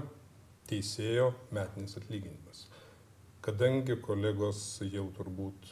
teisėjo 0.70 1.32
metinis 1.56 1.98
atlyginimas. 2.00 2.68
Kadangi 3.44 3.98
kolegos 4.04 4.62
jau 4.86 5.08
turbūt 5.16 5.70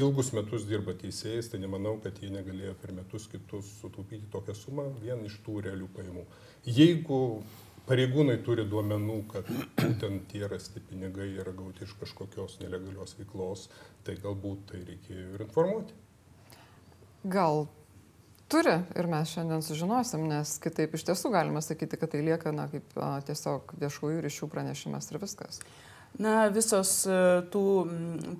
ilgus 0.00 0.32
metus 0.36 0.66
dirba 0.68 0.94
teisėjais, 0.96 1.48
tai 1.52 1.60
nemanau, 1.62 1.96
kad 2.02 2.18
jie 2.20 2.30
negalėjo 2.32 2.74
per 2.80 2.92
metus 2.96 3.28
kitus 3.32 3.68
sutaupyti 3.80 4.28
tokią 4.32 4.56
sumą 4.56 4.90
vien 5.00 5.24
iš 5.28 5.38
tų 5.46 5.62
realių 5.66 5.88
pajamų. 5.96 6.26
Jeigu 6.66 7.20
pareigūnai 7.86 8.36
turi 8.44 8.66
duomenų, 8.68 9.20
kad 9.30 9.48
būtent 9.78 10.26
tie 10.32 10.44
rasti 10.50 10.82
pinigai 10.90 11.30
yra 11.40 11.54
gauti 11.56 11.86
iš 11.86 11.94
kažkokios 12.00 12.58
nelegalios 12.64 13.16
veiklos, 13.18 13.68
tai 14.04 14.18
galbūt 14.22 14.68
tai 14.72 14.82
reikėjo 14.84 15.32
ir 15.36 15.46
informuoti. 15.46 15.96
Gal 17.26 17.66
turi 18.52 18.76
ir 18.98 19.10
mes 19.10 19.32
šiandien 19.32 19.64
sužinosim, 19.64 20.26
nes 20.30 20.56
kitaip 20.62 20.94
iš 20.94 21.06
tiesų 21.08 21.32
galima 21.34 21.62
sakyti, 21.64 21.98
kad 21.98 22.12
tai 22.12 22.22
lieka 22.26 22.52
na, 22.54 22.68
kaip 22.70 22.98
a, 23.00 23.16
tiesiog 23.26 23.76
viešųjų 23.80 24.22
ryšių 24.26 24.50
pranešimas 24.52 25.10
ir 25.10 25.22
viskas. 25.22 25.62
Na, 26.16 26.46
visos 26.48 27.02
e, 27.04 27.16
tų 27.52 27.62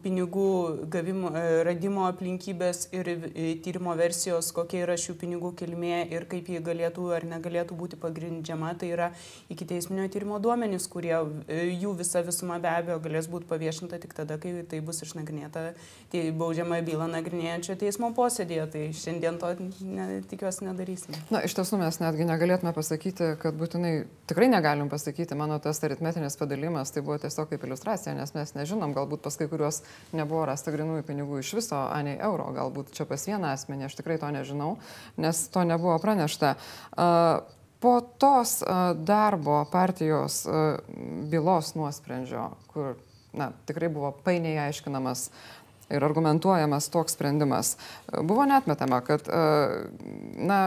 pinigų 0.00 0.48
gavimo, 0.92 1.28
e, 1.36 1.60
radimo 1.66 2.06
aplinkybės 2.08 2.86
ir 2.96 3.10
e, 3.12 3.50
tyrimo 3.60 3.92
versijos, 3.98 4.48
kokia 4.56 4.86
yra 4.86 4.94
šių 5.00 5.16
pinigų 5.20 5.50
kilmė 5.60 6.06
ir 6.08 6.24
kaip 6.30 6.48
jie 6.48 6.62
galėtų 6.64 7.10
ar 7.12 7.26
negalėtų 7.28 7.76
būti 7.76 7.98
pagrindžiama, 8.00 8.72
tai 8.80 8.92
yra 8.94 9.10
iki 9.52 9.68
teisminio 9.68 10.06
tyrimo 10.12 10.38
duomenys, 10.40 10.86
kurie 10.88 11.12
jų 11.52 11.92
visa 11.98 12.22
visuma 12.24 12.56
be 12.62 12.70
abejo 12.72 12.96
galės 13.04 13.28
būti 13.28 13.48
paviešinta 13.50 14.00
tik 14.00 14.16
tada, 14.16 14.40
kai 14.40 14.54
tai 14.70 14.80
bus 14.80 15.02
išnagrinėta 15.04 15.66
tai 16.12 16.24
baudžiamą 16.32 16.80
bylą 16.86 17.10
nagrinėjančio 17.12 17.76
teismo 17.80 18.12
posėdėje. 18.16 18.66
Tai 18.72 18.86
šiandien 18.96 19.36
to 19.42 19.52
ne, 19.84 20.08
tikiuosi 20.30 20.64
nedarysime. 20.64 21.20
Na, 21.34 21.44
iš 21.44 21.58
tiesų 21.58 21.82
mes 21.82 22.00
netgi 22.00 22.24
negalėtume 22.28 22.72
pasakyti, 22.76 23.34
kad 23.42 23.60
būtinai, 23.60 23.94
tikrai 24.30 24.48
negalim 24.48 24.88
pasakyti, 24.92 25.36
mano 25.36 25.60
tas 25.62 25.82
aritmetinis 25.84 26.40
padalymas 26.40 26.94
tai 26.94 27.04
buvo 27.04 27.20
tiesiog 27.20 27.52
kaip 27.52 27.65
iliustracija, 27.66 28.14
nes 28.16 28.32
mes 28.36 28.54
nežinom, 28.56 28.94
galbūt 28.96 29.24
pas 29.24 29.36
kai 29.36 29.48
kuriuos 29.50 29.82
nebuvo 30.16 30.44
rasta 30.48 30.72
grinųjų 30.74 31.04
pinigų 31.08 31.42
iš 31.42 31.52
viso, 31.58 31.78
a 31.78 31.98
nei 32.06 32.16
euro, 32.16 32.48
galbūt 32.56 32.94
čia 32.96 33.08
pas 33.08 33.26
vieną 33.28 33.52
asmenį, 33.56 33.88
aš 33.88 33.98
tikrai 33.98 34.16
to 34.22 34.30
nežinau, 34.34 34.76
nes 35.20 35.42
to 35.52 35.66
nebuvo 35.66 35.98
pranešta. 36.02 36.54
Po 37.76 37.92
tos 38.22 38.58
darbo 39.04 39.60
partijos 39.70 40.44
bylos 41.30 41.74
nuosprendžio, 41.76 42.48
kur 42.72 42.94
na, 43.36 43.50
tikrai 43.68 43.90
buvo 43.92 44.14
painiai 44.24 44.70
aiškinamas 44.70 45.28
ir 45.92 46.02
argumentuojamas 46.02 46.88
toks 46.90 47.14
sprendimas, 47.14 47.76
buvo 48.24 48.46
netmetama, 48.48 49.02
kad 49.06 49.28
na, 49.28 50.60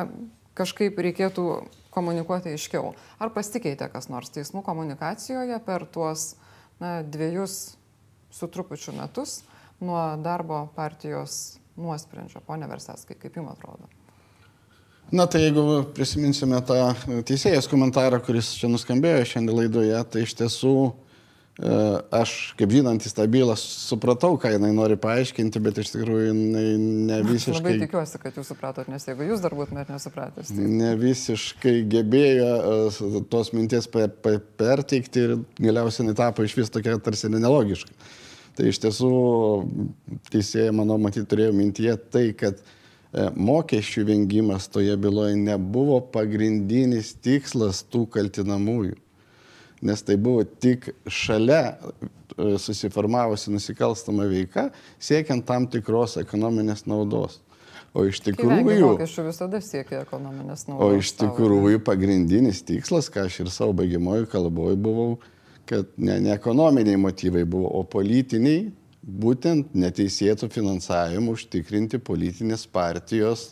kažkaip 0.60 1.00
reikėtų 1.00 1.48
komunikuoti 1.96 2.54
aiškiau. 2.54 2.94
Ar 3.20 3.32
pasikeitė 3.34 3.90
kas 3.92 4.10
nors 4.12 4.32
teismų 4.36 4.64
komunikacijoje 4.68 5.60
per 5.66 5.88
tuos 5.90 6.36
na, 6.80 7.00
dviejus 7.04 7.76
su 8.32 8.48
trupučiu 8.48 8.94
metus 8.98 9.42
nuo 9.80 10.02
darbo 10.24 10.68
partijos 10.76 11.58
nuosprendžio. 11.80 12.42
Pone 12.46 12.68
Verseskai, 12.68 13.18
kaip 13.20 13.38
jums 13.39 13.56
atrodo? 13.56 13.88
Na 15.12 15.26
tai 15.26 15.48
jeigu 15.48 15.84
prisiminsime 15.96 16.60
tą 16.62 16.92
teisėjas 17.26 17.65
komentarą, 17.72 18.20
kuris 18.22 18.52
čia 18.60 18.70
nuskambėjo 18.70 19.24
šiandien 19.26 19.58
laidoje, 19.58 20.02
tai 20.12 20.26
iš 20.28 20.36
tiesų 20.38 20.74
uh, 20.86 21.09
aš, 21.60 22.34
kaip 22.56 22.72
žinantis 22.72 23.12
tą 23.15 23.26
bylą, 23.28 23.56
supratau, 23.60 24.38
ką 24.39 24.54
jinai 24.54 24.69
nori 24.76 24.95
paaiškinti, 25.00 25.60
bet 25.63 25.82
iš 25.82 25.91
tikrųjų 25.91 26.30
jinai 26.30 26.63
ne 26.80 27.17
visiškai... 27.28 27.56
Aš 27.58 27.60
labai 27.60 27.74
tikiuosi, 27.82 28.22
kad 28.22 28.38
jūs 28.39 28.52
supratot, 28.54 28.88
nes 28.88 29.08
jeigu 29.10 29.28
jūs 29.28 29.43
dar 29.43 29.56
būtumėt 29.58 29.91
nesupratęs. 29.91 30.54
Tai... 30.54 30.67
Ne 30.80 30.93
visiškai 31.00 31.74
gebėjo 31.91 32.54
e, 32.56 33.24
tos 33.34 33.52
minties 33.52 33.89
perteikti 33.91 35.26
ir 35.26 35.36
galiausiai 35.60 36.06
jinai 36.06 36.15
tapo 36.22 36.48
iš 36.48 36.56
vis 36.62 36.72
tokia 36.72 36.95
tarsi 37.04 37.32
nelogiška. 37.34 37.91
Tai 38.56 38.72
iš 38.72 38.80
tiesų 38.86 39.12
teisėja, 40.32 40.72
manau, 40.76 40.95
matyti 41.02 41.28
turėjo 41.28 41.52
mintyje 41.60 41.98
tai, 42.08 42.26
kad 42.39 42.63
e, 42.63 43.28
mokesčių 43.36 44.08
vengimas 44.08 44.72
toje 44.72 44.95
byloje 44.95 45.36
nebuvo 45.43 46.00
pagrindinis 46.15 47.17
tikslas 47.19 47.84
tų 47.91 48.08
kaltinamųjų 48.15 48.95
nes 49.86 50.02
tai 50.06 50.18
buvo 50.20 50.44
tik 50.44 50.89
šalia 51.08 51.62
e, 51.74 52.58
susiformavusi 52.60 53.54
nusikalstama 53.54 54.28
veika, 54.30 54.70
siekiant 55.00 55.46
tam 55.48 55.68
tikros 55.72 56.18
ekonominės 56.22 56.86
naudos. 56.89 57.39
O 57.98 58.04
iš 58.06 58.20
tikrųjų, 58.22 58.84
mokesčių 58.84 59.26
visada 59.26 59.62
siekia 59.65 60.04
ekonominės 60.04 60.68
naudos. 60.68 60.86
o 60.86 61.00
iš 61.00 61.13
tikrųjų 61.18 61.82
pagrindinis 61.86 62.62
tikslas, 62.68 63.10
ką 63.10 63.26
aš 63.26 63.39
ir 63.46 63.54
savo 63.54 63.74
baigiamojo 63.80 64.28
kalboje 64.30 64.78
buvau, 64.78 65.15
kad 65.70 65.89
ne, 65.98 66.20
ne 66.22 66.36
ekonominiai 66.36 67.00
motyvai 67.02 67.46
buvo, 67.50 67.72
o 67.80 67.82
politiniai, 67.86 68.68
būtent 69.02 69.74
neteisėtų 69.78 70.52
finansavimų 70.54 71.34
užtikrinti 71.38 72.02
politinės 72.04 72.68
partijos 72.70 73.50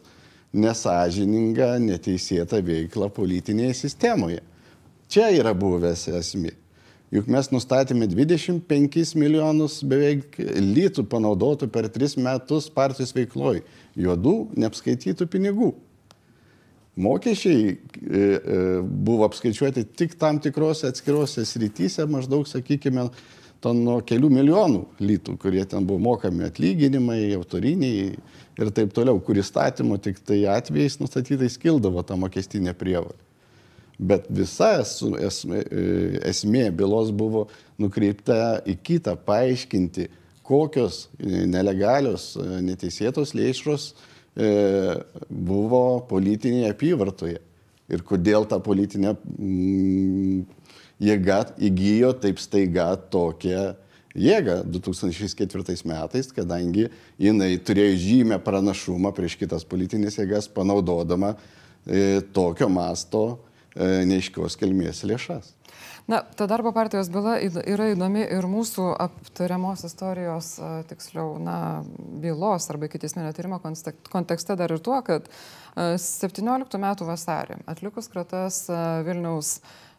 nesažiningą, 0.53 1.75
neteisėtą 1.83 2.61
veiklą 2.65 3.09
politinėje 3.13 3.73
sistemoje. 3.81 4.43
Čia 5.07 5.29
yra 5.35 5.53
buvęs 5.55 6.07
esmė. 6.19 6.53
Juk 7.15 7.29
mes 7.31 7.47
nustatėme 7.53 8.09
25 8.11 9.13
milijonus 9.15 9.79
beveik 9.87 10.35
litų 10.59 11.05
panaudotų 11.07 11.69
per 11.71 11.87
3 11.93 12.17
metus 12.19 12.67
partijos 12.67 13.13
veikloj. 13.15 13.61
Juodų, 13.95 14.35
neapskaitytų 14.59 15.29
pinigų. 15.31 15.71
Mokesčiai 16.97 17.69
e, 17.69 17.77
e, 17.77 18.57
buvo 18.81 19.27
apskaičiuoti 19.29 19.85
tik 19.95 20.17
tam 20.19 20.41
tikrose 20.43 20.89
atskirose 20.89 21.45
srityse, 21.45 22.03
maždaug, 22.09 22.47
sakykime, 22.49 23.05
to 23.63 23.73
nuo 23.77 23.99
kelių 24.05 24.31
milijonų 24.33 24.81
litų, 25.01 25.37
kurie 25.41 25.63
ten 25.69 25.85
buvo 25.87 26.01
mokami 26.09 26.45
atlyginimai, 26.49 27.21
autoriniai 27.37 28.11
ir 28.57 28.73
taip 28.75 28.91
toliau, 28.97 29.21
kur 29.23 29.39
įstatymo 29.39 29.97
tik 30.01 30.19
tai 30.25 30.43
atvejais 30.57 30.99
nustatytais 31.01 31.57
kildavo 31.61 32.03
ta 32.05 32.19
mokestinė 32.19 32.75
prievalė. 32.77 33.26
Bet 33.97 34.27
visa 34.29 34.75
esmė, 34.83 35.63
e, 35.73 35.83
esmė 36.29 36.67
bylos 36.77 37.09
buvo 37.09 37.47
nukreipta 37.81 38.59
į 38.69 38.75
kitą, 38.85 39.15
paaiškinti, 39.25 40.05
kokios 40.45 41.07
e, 41.17 41.47
nelegalios, 41.49 42.35
e, 42.37 42.61
neteisėtos 42.65 43.35
lėšos 43.37 43.91
buvo 44.37 46.03
politinėje 46.05 46.67
apyvartoje. 46.69 47.39
Ir 47.89 48.03
kodėl 48.05 48.43
ta 48.45 48.59
politinė 48.61 49.15
mm, 49.17 50.43
jėga 51.01 51.39
įgyjo 51.57 52.11
taip 52.21 52.37
staiga 52.37 52.91
tokią 53.09 53.63
jėgą 54.13 54.59
2004 54.75 55.79
metais, 55.89 56.29
kadangi 56.37 56.85
jinai 57.17 57.49
turėjo 57.57 57.97
žymę 58.03 58.37
pranašumą 58.45 59.09
prieš 59.17 59.39
kitas 59.41 59.65
politinės 59.65 60.19
jėgas, 60.21 60.51
panaudodama 60.53 61.33
tokio 62.37 62.69
masto 62.69 63.25
neiškios 63.77 64.57
kelmės 64.59 65.03
lėšas. 65.07 65.53
Na, 66.07 66.21
ta 66.35 66.45
darbo 66.47 66.71
partijos 66.71 67.09
byla 67.11 67.35
yra 67.43 67.89
įdomi 67.91 68.21
ir 68.31 68.45
mūsų 68.47 68.85
aptariamos 69.03 69.83
istorijos, 69.89 70.53
a, 70.63 70.69
tiksliau, 70.87 71.33
na, 71.43 71.57
bylos 72.23 72.69
arba 72.71 72.87
ikiteisminio 72.87 73.33
tyrimo 73.35 73.59
kontekste 74.13 74.55
dar 74.55 74.71
ir 74.71 74.79
tuo, 74.83 75.01
kad 75.03 75.27
a, 75.27 75.97
17 75.99 76.79
metų 76.79 77.09
vasarį 77.09 77.59
atlikus 77.67 78.07
kratas 78.13 78.63
Vilniaus 79.03 79.57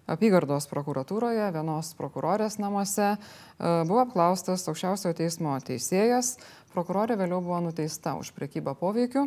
apygardos 0.09 0.69
prokuratūroje, 0.71 1.51
vienos 1.55 1.93
prokurorės 1.99 2.59
namuose, 2.63 3.15
a, 3.15 3.19
buvo 3.89 4.03
apklaustas 4.05 4.67
aukščiausiojo 4.71 5.17
teismo 5.19 5.57
teisėjas. 5.65 6.37
Prokurorė 6.75 7.17
vėliau 7.19 7.41
buvo 7.43 7.59
nuteista 7.65 8.13
už 8.21 8.35
priekybą 8.37 8.75
poveikiu. 8.79 9.25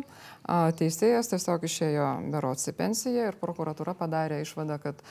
Teisėjas 0.78 1.32
tiesiog 1.32 1.66
išėjo 1.66 2.06
berots 2.32 2.70
į 2.70 2.74
pensiją 2.78 3.26
ir 3.28 3.38
prokuratūra 3.40 3.96
padarė 3.98 4.38
išvadą, 4.44 4.78
kad 4.80 5.02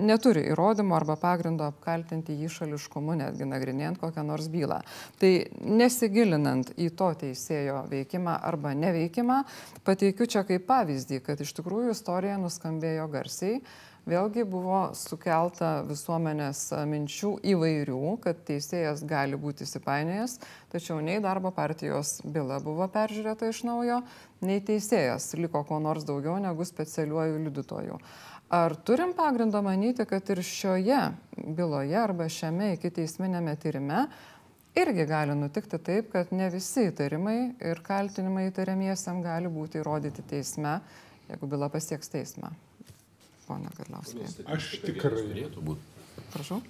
neturi 0.00 0.44
įrodymų 0.50 0.96
arba 0.96 1.16
pagrindo 1.20 1.66
apkaltinti 1.68 2.36
jį 2.38 2.50
šališkumu, 2.56 3.16
netgi 3.20 3.46
nagrinėjant 3.48 4.00
kokią 4.00 4.24
nors 4.26 4.48
bylą. 4.52 4.80
Tai 5.20 5.32
nesigilinant 5.60 6.72
į 6.80 6.90
to 6.98 7.10
teisėjo 7.24 7.84
veikimą 7.90 8.38
arba 8.48 8.74
neveikimą, 8.78 9.42
pateikiu 9.86 10.28
čia 10.30 10.44
kaip 10.48 10.66
pavyzdį, 10.70 11.20
kad 11.26 11.42
iš 11.44 11.54
tikrųjų 11.58 11.94
istorija 11.94 12.38
nuskambėjo 12.40 13.10
garsiai. 13.12 13.60
Vėlgi 14.04 14.42
buvo 14.44 14.90
sukelta 14.92 15.78
visuomenės 15.88 16.58
a, 16.76 16.82
minčių 16.84 17.30
įvairių, 17.54 18.00
kad 18.20 18.42
teisėjas 18.44 19.00
gali 19.08 19.38
būti 19.40 19.64
įsipainėjęs, 19.64 20.34
tačiau 20.74 20.98
nei 21.00 21.22
darbo 21.24 21.48
partijos 21.56 22.18
byla 22.20 22.58
buvo 22.60 22.84
peržiūrėta 22.92 23.48
iš 23.48 23.62
naujo, 23.64 24.02
nei 24.44 24.60
teisėjas 24.60 25.30
liko 25.40 25.62
ko 25.64 25.78
nors 25.80 26.04
daugiau 26.04 26.36
negu 26.36 26.66
specialiuoju 26.68 27.40
liudytoju. 27.46 27.96
Ar 28.52 28.76
turim 28.84 29.14
pagrindo 29.16 29.62
manyti, 29.64 30.04
kad 30.04 30.28
ir 30.30 30.42
šioje 30.44 31.00
byloje 31.40 31.96
arba 31.96 32.28
šiame 32.28 32.74
iki 32.74 32.92
teisminėme 33.00 33.56
tyrime 33.56 34.04
irgi 34.76 35.08
gali 35.08 35.38
nutikti 35.38 35.80
taip, 35.80 36.12
kad 36.12 36.28
ne 36.36 36.50
visi 36.52 36.90
įtarimai 36.90 37.38
ir 37.64 37.80
kaltinimai 37.88 38.50
įtariamiesiam 38.50 39.24
gali 39.24 39.48
būti 39.48 39.80
įrodyti 39.80 40.28
teisme, 40.28 40.76
jeigu 41.32 41.48
byla 41.56 41.72
pasieks 41.72 42.12
teismą? 42.12 42.52
Pone 43.48 43.68
Karlauskai, 43.76 44.28
Aš 44.54 44.70
tikrai. 44.84 45.46
Prašau. 46.32 46.60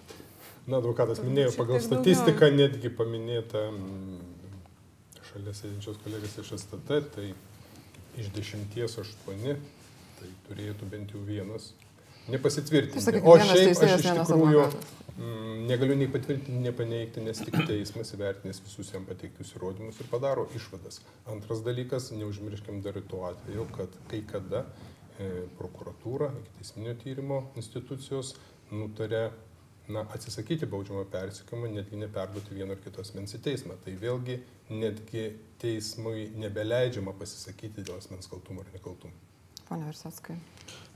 Na, 0.66 0.78
advokatas 0.80 1.20
minėjo, 1.20 1.52
pagal 1.58 1.80
statistiką 1.84 2.48
netgi 2.54 2.88
paminėta 2.96 3.66
mm, 3.68 4.20
šalia 5.28 5.52
sėdinčios 5.58 5.98
kolegės 6.00 6.38
iš 6.40 6.54
STT, 6.62 7.00
tai 7.14 7.26
iš 8.22 8.30
dešimties 8.32 8.96
aštuoni, 9.02 9.58
tai 10.20 10.30
turėtų 10.48 10.88
bent 10.94 11.12
jau 11.12 11.20
vienas 11.26 11.72
nepasitvirtinti. 12.32 13.02
sakykime, 13.04 13.28
O 13.28 13.36
šiaip 13.36 13.82
aš 13.84 13.98
iš 13.98 14.06
tikrųjų 14.08 14.62
advokatas. 14.64 14.94
mm, 15.18 15.58
negaliu 15.68 15.98
nei 16.00 16.08
patvirtinti, 16.08 16.56
nei 16.64 16.72
paneigti, 16.72 17.20
nes 17.26 17.42
tik 17.44 17.58
teismas 17.68 18.14
įvertinęs 18.16 18.62
visus 18.64 18.94
jam 18.94 19.04
pateiktus 19.04 19.52
įrodymus 19.58 20.00
ir 20.00 20.08
padaro 20.08 20.46
išvadas. 20.56 21.02
Antras 21.28 21.60
dalykas, 21.66 22.08
neužmirškim 22.16 22.80
dar 22.86 22.96
tuo 23.10 23.26
atveju, 23.28 23.68
kad 23.76 23.92
kai 24.08 24.24
kada 24.32 24.64
prokuratūra, 25.58 26.30
teisminio 26.58 26.94
tyrimo 26.98 27.42
institucijos 27.60 28.34
nutarė 28.74 29.28
na, 29.88 30.06
atsisakyti 30.14 30.66
baudžiamo 30.66 31.04
persikimo, 31.12 31.68
netgi 31.68 31.98
neperduoti 32.00 32.56
vieno 32.56 32.72
ar 32.74 32.80
kito 32.82 33.02
asmens 33.04 33.36
į 33.36 33.42
teismą. 33.44 33.76
Tai 33.84 33.94
vėlgi 34.00 34.38
netgi 34.72 35.26
teismui 35.60 36.30
nebeleidžiama 36.40 37.12
pasisakyti 37.18 37.84
dėl 37.84 38.00
asmens 38.00 38.30
kaltumo 38.30 38.64
ar 38.64 38.72
nekaltumo. 38.74 39.12
Pone 39.68 39.86
Virsetskai. 39.88 40.36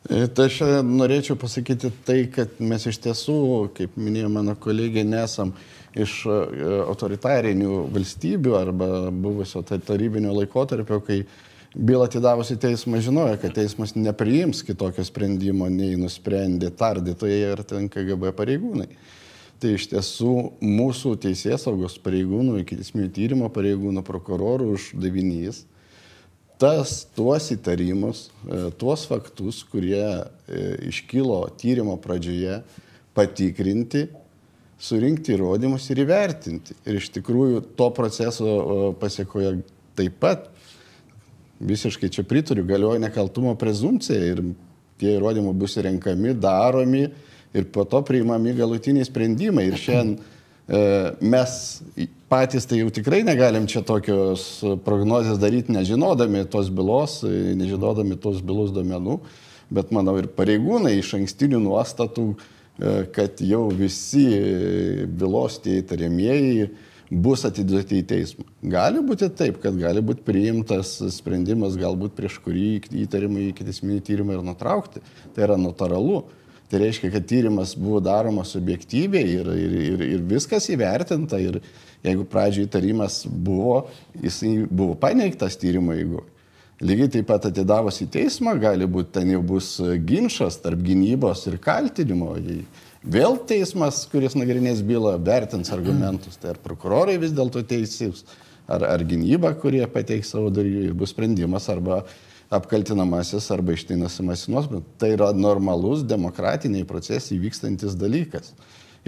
E, 0.08 0.26
Tai 0.28 0.46
aš 0.48 0.58
norėčiau 0.84 1.36
pasakyti 1.40 1.90
tai, 2.04 2.22
kad 2.32 2.58
mes 2.60 2.84
iš 2.88 2.98
tiesų, 3.04 3.36
kaip 3.76 3.96
minėjo 4.00 4.28
mano 4.32 4.54
kolegė, 4.60 5.04
nesam 5.08 5.52
iš 5.96 6.20
e, 6.28 6.38
autoritarinių 6.84 7.84
valstybių 7.94 8.56
arba 8.58 8.88
buvusio 9.12 9.62
ta- 9.68 9.80
tarybinio 9.80 10.34
laikotarpio, 10.36 11.00
kai 11.04 11.22
bylą 11.76 12.06
atidavusi 12.08 12.56
teismą 12.60 13.00
žinojo, 13.04 13.36
kad 13.42 13.54
teismas 13.56 13.94
nepriims 13.96 14.62
kitokio 14.66 15.04
sprendimo, 15.04 15.68
nei 15.72 15.96
nusprendė 16.00 16.70
tardytojai 16.74 17.42
ar 17.52 17.64
ten 17.68 17.88
KGB 17.92 18.32
pareigūnai. 18.36 18.88
Tai 19.58 19.72
iš 19.74 19.88
tiesų 19.90 20.34
mūsų 20.62 21.16
teisės 21.24 21.66
saugos 21.66 21.98
pareigūnų, 22.00 22.60
iki 22.62 22.78
teisminio 22.78 23.10
tyrimo 23.14 23.50
pareigūnų, 23.50 24.04
prokurorų 24.06 24.70
uždavinys 24.76 25.64
tas, 26.58 27.04
tuos 27.14 27.50
įtarimus, 27.54 28.28
e, 28.42 28.68
tuos 28.78 29.04
faktus, 29.06 29.62
kurie 29.70 30.02
e, 30.02 30.62
iškilo 30.90 31.44
tyrimo 31.58 31.94
pradžioje, 32.02 32.60
patikrinti, 33.14 34.08
surinkti 34.78 35.34
įrodymus 35.36 35.86
ir 35.90 36.02
įvertinti. 36.02 36.74
Ir 36.86 36.98
iš 36.98 37.10
tikrųjų 37.14 37.62
to 37.78 37.90
proceso 37.94 38.48
e, 38.48 38.78
pasiekoje 38.98 39.60
taip 39.98 40.18
pat 40.22 40.50
visiškai 41.60 42.10
čia 42.12 42.24
pritariu, 42.26 42.64
galioja 42.66 43.00
nekaltumo 43.02 43.54
prezumcija 43.58 44.32
ir 44.32 44.42
tie 44.98 45.14
įrodymai 45.16 45.54
bus 45.58 45.76
renkami, 45.82 46.34
daromi 46.34 47.06
ir 47.54 47.68
po 47.72 47.84
to 47.88 48.02
priimami 48.06 48.54
galutiniai 48.56 49.06
sprendimai. 49.06 49.68
Ir 49.70 49.78
šiandien 49.80 50.18
e, 50.18 50.82
mes 51.20 51.56
patys 52.30 52.68
tai 52.68 52.82
jau 52.82 52.90
tikrai 52.94 53.22
negalim 53.26 53.66
čia 53.70 53.82
tokios 53.86 54.60
prognozijas 54.84 55.40
daryti, 55.40 55.74
nežinodami 55.74 56.44
tos 56.50 56.70
bylos, 56.70 57.22
nežinodami 57.24 58.18
tos 58.20 58.42
bylos 58.44 58.74
domenų, 58.74 59.18
bet 59.74 59.94
manau 59.94 60.18
ir 60.20 60.30
pareigūnai 60.36 60.98
iš 60.98 61.14
ankstinių 61.20 61.62
nuostatų, 61.64 62.28
e, 62.34 62.98
kad 63.14 63.42
jau 63.44 63.66
visi 63.74 64.28
bylos 65.08 65.58
tie 65.64 65.80
įtariamieji 65.82 66.68
bus 67.10 67.44
atiduoti 67.48 68.02
į 68.02 68.06
teismą. 68.08 68.44
Gali 68.68 69.00
būti 69.04 69.30
taip, 69.32 69.60
kad 69.62 69.76
gali 69.80 70.02
būti 70.04 70.24
priimtas 70.26 70.98
sprendimas, 71.14 71.78
galbūt 71.80 72.16
prieš 72.18 72.38
kurį 72.44 72.82
įtarimai 73.04 73.48
iki 73.50 73.66
teisminį 73.66 74.02
tyrimą 74.04 74.36
ir 74.36 74.44
nutraukti. 74.46 75.02
Tai 75.34 75.48
yra 75.48 75.58
notaralu. 75.60 76.22
Tai 76.68 76.82
reiškia, 76.82 77.08
kad 77.14 77.24
tyrimas 77.24 77.72
buvo 77.80 78.00
daromas 78.04 78.50
subjektyviai 78.52 79.28
ir, 79.38 79.46
ir, 79.56 79.76
ir, 79.92 80.02
ir 80.18 80.24
viskas 80.28 80.68
įvertinta. 80.68 81.40
Ir 81.40 81.62
jeigu 82.04 82.26
pradžioje 82.28 82.68
įtarimas 82.68 83.22
buvo, 83.24 83.86
jisai 84.20 84.66
buvo 84.68 84.98
paneigtas 85.00 85.56
tyrimo 85.60 85.96
eigoje. 85.96 86.28
Lygiai 86.78 87.10
taip 87.10 87.26
pat 87.26 87.48
atidavus 87.48 87.96
į 88.04 88.06
teismą 88.14 88.52
gali 88.62 88.86
būti, 88.86 89.10
ten 89.16 89.32
jau 89.32 89.40
bus 89.42 89.72
ginčas 90.06 90.60
tarp 90.62 90.78
gynybos 90.86 91.40
ir 91.50 91.56
kaltinimo. 91.58 92.36
Vėl 93.08 93.38
teismas, 93.48 94.02
kuris 94.12 94.34
nagrinės 94.36 94.82
bylą, 94.84 95.14
vertins 95.24 95.70
argumentus. 95.72 96.36
Tai 96.36 96.52
ar 96.52 96.58
prokurorai 96.60 97.16
vis 97.20 97.32
dėlto 97.32 97.62
teisys, 97.64 98.26
ar, 98.68 98.84
ar 98.84 99.04
gynyba, 99.08 99.54
kurie 99.56 99.80
pateiks 99.88 100.34
savo 100.34 100.50
dalyvių 100.52 100.90
ir 100.90 100.96
bus 100.98 101.14
sprendimas 101.14 101.70
arba 101.72 102.02
apkaltinamasis 102.52 103.48
arba 103.54 103.72
išteinasimas 103.76 104.44
į 104.44 104.52
nuosprendį. 104.52 104.84
Tai 105.00 105.12
yra 105.14 105.30
normalus 105.32 106.04
demokratiniai 106.04 106.84
procesai 106.88 107.40
vykstantis 107.40 107.96
dalykas. 107.96 108.52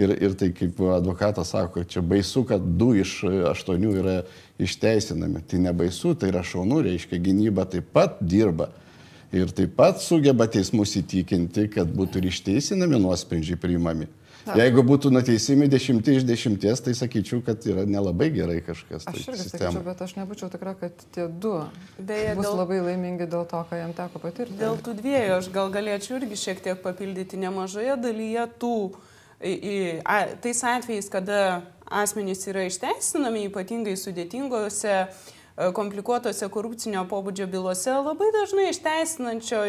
Ir, 0.01 0.15
ir 0.17 0.33
tai 0.33 0.49
kaip 0.57 0.81
advokatas 0.95 1.51
sako, 1.53 1.83
čia 1.85 2.01
baisu, 2.01 2.41
kad 2.49 2.63
du 2.79 2.95
iš 2.97 3.19
aštuonių 3.51 3.95
yra 4.01 4.15
išteisinami. 4.61 5.43
Tai 5.45 5.61
nebaisu, 5.67 6.15
tai 6.17 6.31
yra 6.33 6.41
šaunu, 6.41 6.81
reiškia, 6.87 7.21
gynyba 7.21 7.69
taip 7.69 7.93
pat 7.93 8.17
dirba. 8.21 8.71
Ir 9.31 9.51
taip 9.55 9.77
pat 9.77 10.01
sugeba 10.03 10.47
teismus 10.51 10.97
įtikinti, 10.99 11.69
kad 11.71 11.91
būtų 11.95 12.19
ir 12.19 12.31
išteisinami 12.33 12.99
nuosprendžiai 12.99 13.59
priimami. 13.59 14.09
Ta. 14.41 14.55
Jeigu 14.57 14.81
būtų 14.85 15.11
nuteisimi 15.13 15.67
dešimti 15.69 16.15
iš 16.17 16.23
dešimties, 16.25 16.81
tai 16.81 16.95
sakyčiau, 16.97 17.43
kad 17.45 17.61
yra 17.69 17.83
nelabai 17.85 18.31
gerai 18.33 18.57
kažkas. 18.65 19.05
Aš 19.05 19.13
tai 19.13 19.21
irgi 19.21 19.43
sistema. 19.43 19.69
sakyčiau, 19.69 19.83
bet 19.85 20.01
aš 20.01 20.15
nebūčiau 20.17 20.49
tikra, 20.49 20.73
kad 20.79 21.03
tie 21.13 21.27
du 21.29 21.53
Beje, 21.99 22.33
bus 22.39 22.47
dėl, 22.47 22.57
labai 22.57 22.79
laimingi 22.87 23.27
dėl 23.29 23.45
to, 23.51 23.61
ką 23.69 23.77
jam 23.77 23.93
teko 23.97 24.21
patirti. 24.23 24.57
Dėl 24.57 24.81
tų 24.81 24.95
dviejų 24.97 25.35
aš 25.37 25.51
gal 25.53 25.69
galėčiau 25.75 26.17
irgi 26.17 26.39
šiek 26.41 26.63
tiek 26.65 26.81
papildyti 26.81 27.37
nemažoje 27.37 27.99
dalyje 28.01 28.47
tų, 28.63 28.73
į, 29.37 29.53
į, 29.53 29.77
a, 30.01 30.17
tais 30.41 30.63
atvejais, 30.73 31.11
kada 31.13 31.43
asmenys 32.01 32.41
yra 32.49 32.65
išteisinami, 32.65 33.45
ypatingai 33.51 33.93
sudėtingose, 33.99 35.03
komplikuotose 35.55 36.47
korupcinio 36.49 37.03
pobūdžio 37.09 37.47
bylose, 37.51 37.95
labai 38.01 38.29
dažnai 38.35 38.69
išteisinančio 38.71 39.63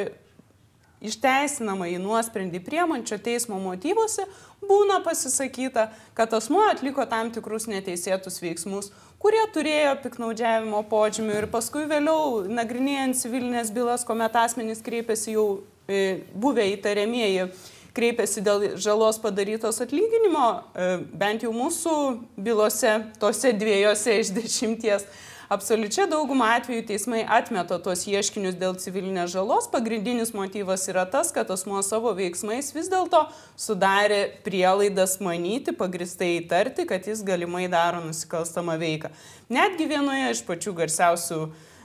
išteisinama 1.03 1.89
į 1.91 1.99
nuosprendį 2.03 2.61
priemančio 2.63 3.19
teismo 3.19 3.59
motyvuose 3.61 4.25
būna 4.63 5.01
pasisakyta, 5.03 5.89
kad 6.15 6.35
asmuo 6.37 6.63
atliko 6.71 7.05
tam 7.11 7.33
tikrus 7.35 7.67
neteisėtus 7.71 8.39
veiksmus, 8.43 8.93
kurie 9.23 9.43
turėjo 9.55 9.97
piknaudžiavimo 10.05 10.85
požymių 10.91 11.41
ir 11.41 11.49
paskui 11.51 11.85
vėliau 11.91 12.45
nagrinėjant 12.47 13.19
civilinės 13.19 13.75
bylas, 13.75 14.07
kuomet 14.07 14.39
asmenys 14.39 14.83
kreipiasi 14.87 15.35
jau 15.35 15.47
e, 15.91 16.23
buvę 16.35 16.69
įtariamieji 16.77 17.51
kreipiasi 17.93 18.41
dėl 18.41 18.71
žalos 18.81 19.19
padarytos 19.21 19.83
atlyginimo, 19.85 20.47
e, 20.73 20.95
bent 21.19 21.43
jau 21.45 21.53
mūsų 21.53 21.97
bylose, 22.41 22.95
tose 23.21 23.53
dviejose 23.59 24.17
iš 24.23 24.33
dešimties 24.39 25.05
Absoliučia 25.53 26.07
dauguma 26.09 26.47
atvejų 26.57 26.87
teismai 26.89 27.19
atmeta 27.29 27.77
tuos 27.83 28.07
ieškinius 28.09 28.55
dėl 28.57 28.73
civilinės 28.81 29.35
žalos. 29.35 29.67
Pagrindinis 29.69 30.31
motyvas 30.33 30.87
yra 30.89 31.03
tas, 31.05 31.29
kad 31.35 31.51
asmuo 31.53 31.83
savo 31.85 32.15
veiksmais 32.17 32.71
vis 32.73 32.89
dėlto 32.89 33.27
sudarė 33.61 34.23
prielaidas 34.47 35.19
manyti, 35.21 35.75
pagristai 35.77 36.39
įtarti, 36.39 36.87
kad 36.89 37.05
jis 37.11 37.21
galimai 37.27 37.67
daro 37.69 38.01
nusikalstamą 38.07 38.79
veiką. 38.81 39.13
Netgi 39.53 39.91
vienoje 39.93 40.33
iš 40.33 40.43
pačių 40.49 40.73
garsiausių, 40.79 41.43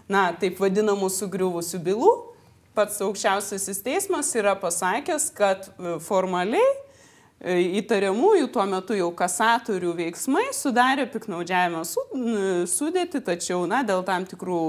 na, 0.08 0.30
taip 0.40 0.64
vadinamų 0.64 1.12
sugriuvusių 1.12 1.84
bylų, 1.90 2.14
pats 2.78 3.04
aukščiausiasis 3.04 3.84
teismas 3.84 4.32
yra 4.40 4.56
pasakęs, 4.62 5.28
kad 5.36 5.68
e, 5.74 5.98
formaliai 6.08 6.87
įtariamųjų 7.38 8.48
tuo 8.50 8.66
metu 8.66 8.96
jau 8.98 9.12
kasatorių 9.14 9.92
veiksmai 10.00 10.48
sudarė 10.58 11.06
piknaudžiavimo 11.14 11.84
sudėti, 12.70 13.22
tačiau 13.22 13.68
na, 13.70 13.84
dėl 13.86 14.02
tam 14.08 14.26
tikrų 14.26 14.62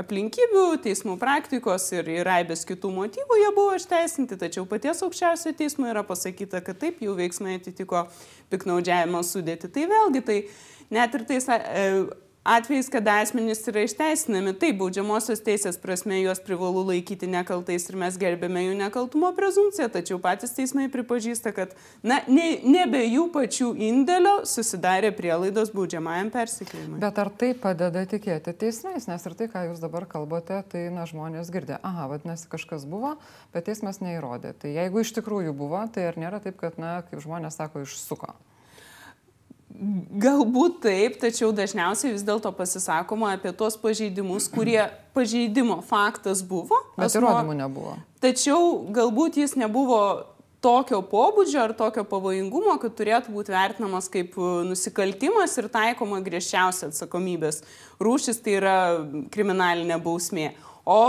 aplinkybių, 0.00 0.64
teismų 0.84 1.18
praktikos 1.20 1.86
ir, 1.92 2.08
ir 2.08 2.30
aibės 2.30 2.64
kitų 2.66 2.90
motyvų 2.94 3.38
jie 3.42 3.50
buvo 3.54 3.76
išteisinti, 3.78 4.38
tačiau 4.40 4.64
paties 4.70 5.04
aukščiausio 5.04 5.52
teismo 5.58 5.90
yra 5.90 6.02
pasakyta, 6.06 6.64
kad 6.64 6.80
taip 6.80 7.04
jų 7.04 7.14
veiksmai 7.20 7.58
atitiko 7.60 8.06
piknaudžiavimo 8.50 9.20
sudėti. 9.26 9.70
Tai 9.70 9.86
vėlgi 9.92 10.24
tai 10.24 10.38
net 10.94 11.14
ir 11.14 11.26
tais 11.28 11.46
e, 11.52 11.60
atvejais, 12.44 12.88
kada 12.92 13.16
asmenys 13.22 13.62
yra 13.70 13.82
išteisinami, 13.86 14.52
taip, 14.60 14.76
baudžiamosios 14.82 15.40
teisės 15.44 15.78
prasme 15.80 16.18
juos 16.20 16.42
privalu 16.44 16.82
laikyti 16.90 17.28
nekaltais 17.30 17.88
ir 17.88 17.96
mes 17.98 18.18
gerbėme 18.20 18.66
jų 18.66 18.74
nekaltumo 18.78 19.30
prezumciją, 19.36 19.88
tačiau 19.92 20.20
patys 20.22 20.52
teismai 20.56 20.90
pripažįsta, 20.92 21.54
kad 21.56 21.72
na, 22.04 22.20
ne, 22.28 22.60
nebe 22.68 23.00
jų 23.06 23.30
pačių 23.34 23.72
indėlio 23.88 24.34
susidarė 24.48 25.14
prielaidos 25.16 25.72
baudžiamajam 25.74 26.30
persikėjimui. 26.34 27.00
Bet 27.02 27.20
ar 27.24 27.32
tai 27.32 27.54
padeda 27.56 28.04
tikėti 28.12 28.56
teismais, 28.60 29.08
nes 29.08 29.28
ir 29.28 29.38
tai, 29.40 29.48
ką 29.48 29.66
jūs 29.70 29.80
dabar 29.82 30.04
kalbate, 30.10 30.60
tai 30.68 30.86
na, 30.94 31.08
žmonės 31.08 31.52
girdė, 31.54 31.80
aha, 31.80 32.10
vadinasi, 32.12 32.50
kažkas 32.52 32.84
buvo, 32.88 33.16
bet 33.56 33.70
teismas 33.70 34.04
neįrodė. 34.04 34.52
Tai 34.60 34.76
jeigu 34.76 35.00
iš 35.00 35.16
tikrųjų 35.16 35.56
buvo, 35.56 35.80
tai 35.94 36.10
ar 36.12 36.20
nėra 36.20 36.44
taip, 36.44 36.60
kad, 36.60 36.76
na, 36.76 36.98
kaip 37.08 37.24
žmonės 37.24 37.56
sako, 37.56 37.88
išsuko? 37.88 38.36
Galbūt 39.74 40.76
taip, 40.84 41.16
tačiau 41.18 41.48
dažniausiai 41.50 42.12
vis 42.14 42.22
dėlto 42.22 42.52
pasisakoma 42.54 43.32
apie 43.34 43.50
tuos 43.58 43.74
pažeidimus, 43.80 44.46
kurie 44.52 44.78
pažeidimo 45.16 45.80
faktas 45.82 46.44
buvo. 46.46 46.78
Bet 46.94 47.16
įrodymų 47.18 47.56
nebuvo. 47.58 47.96
Tačiau 48.22 48.84
galbūt 48.94 49.40
jis 49.42 49.56
nebuvo 49.58 49.98
tokio 50.64 51.02
pobūdžio 51.10 51.64
ar 51.66 51.74
tokio 51.76 52.06
pavojingumo, 52.08 52.76
kad 52.80 52.94
turėtų 52.96 53.34
būti 53.34 53.52
vertinamas 53.52 54.06
kaip 54.12 54.38
nusikaltimas 54.70 55.58
ir 55.58 55.68
taikoma 55.72 56.22
griežčiausia 56.24 56.92
atsakomybės 56.92 57.64
rūšis, 57.98 58.40
tai 58.46 58.56
yra 58.60 58.78
kriminalinė 59.34 59.98
bausmė. 60.06 60.52
O 60.86 61.02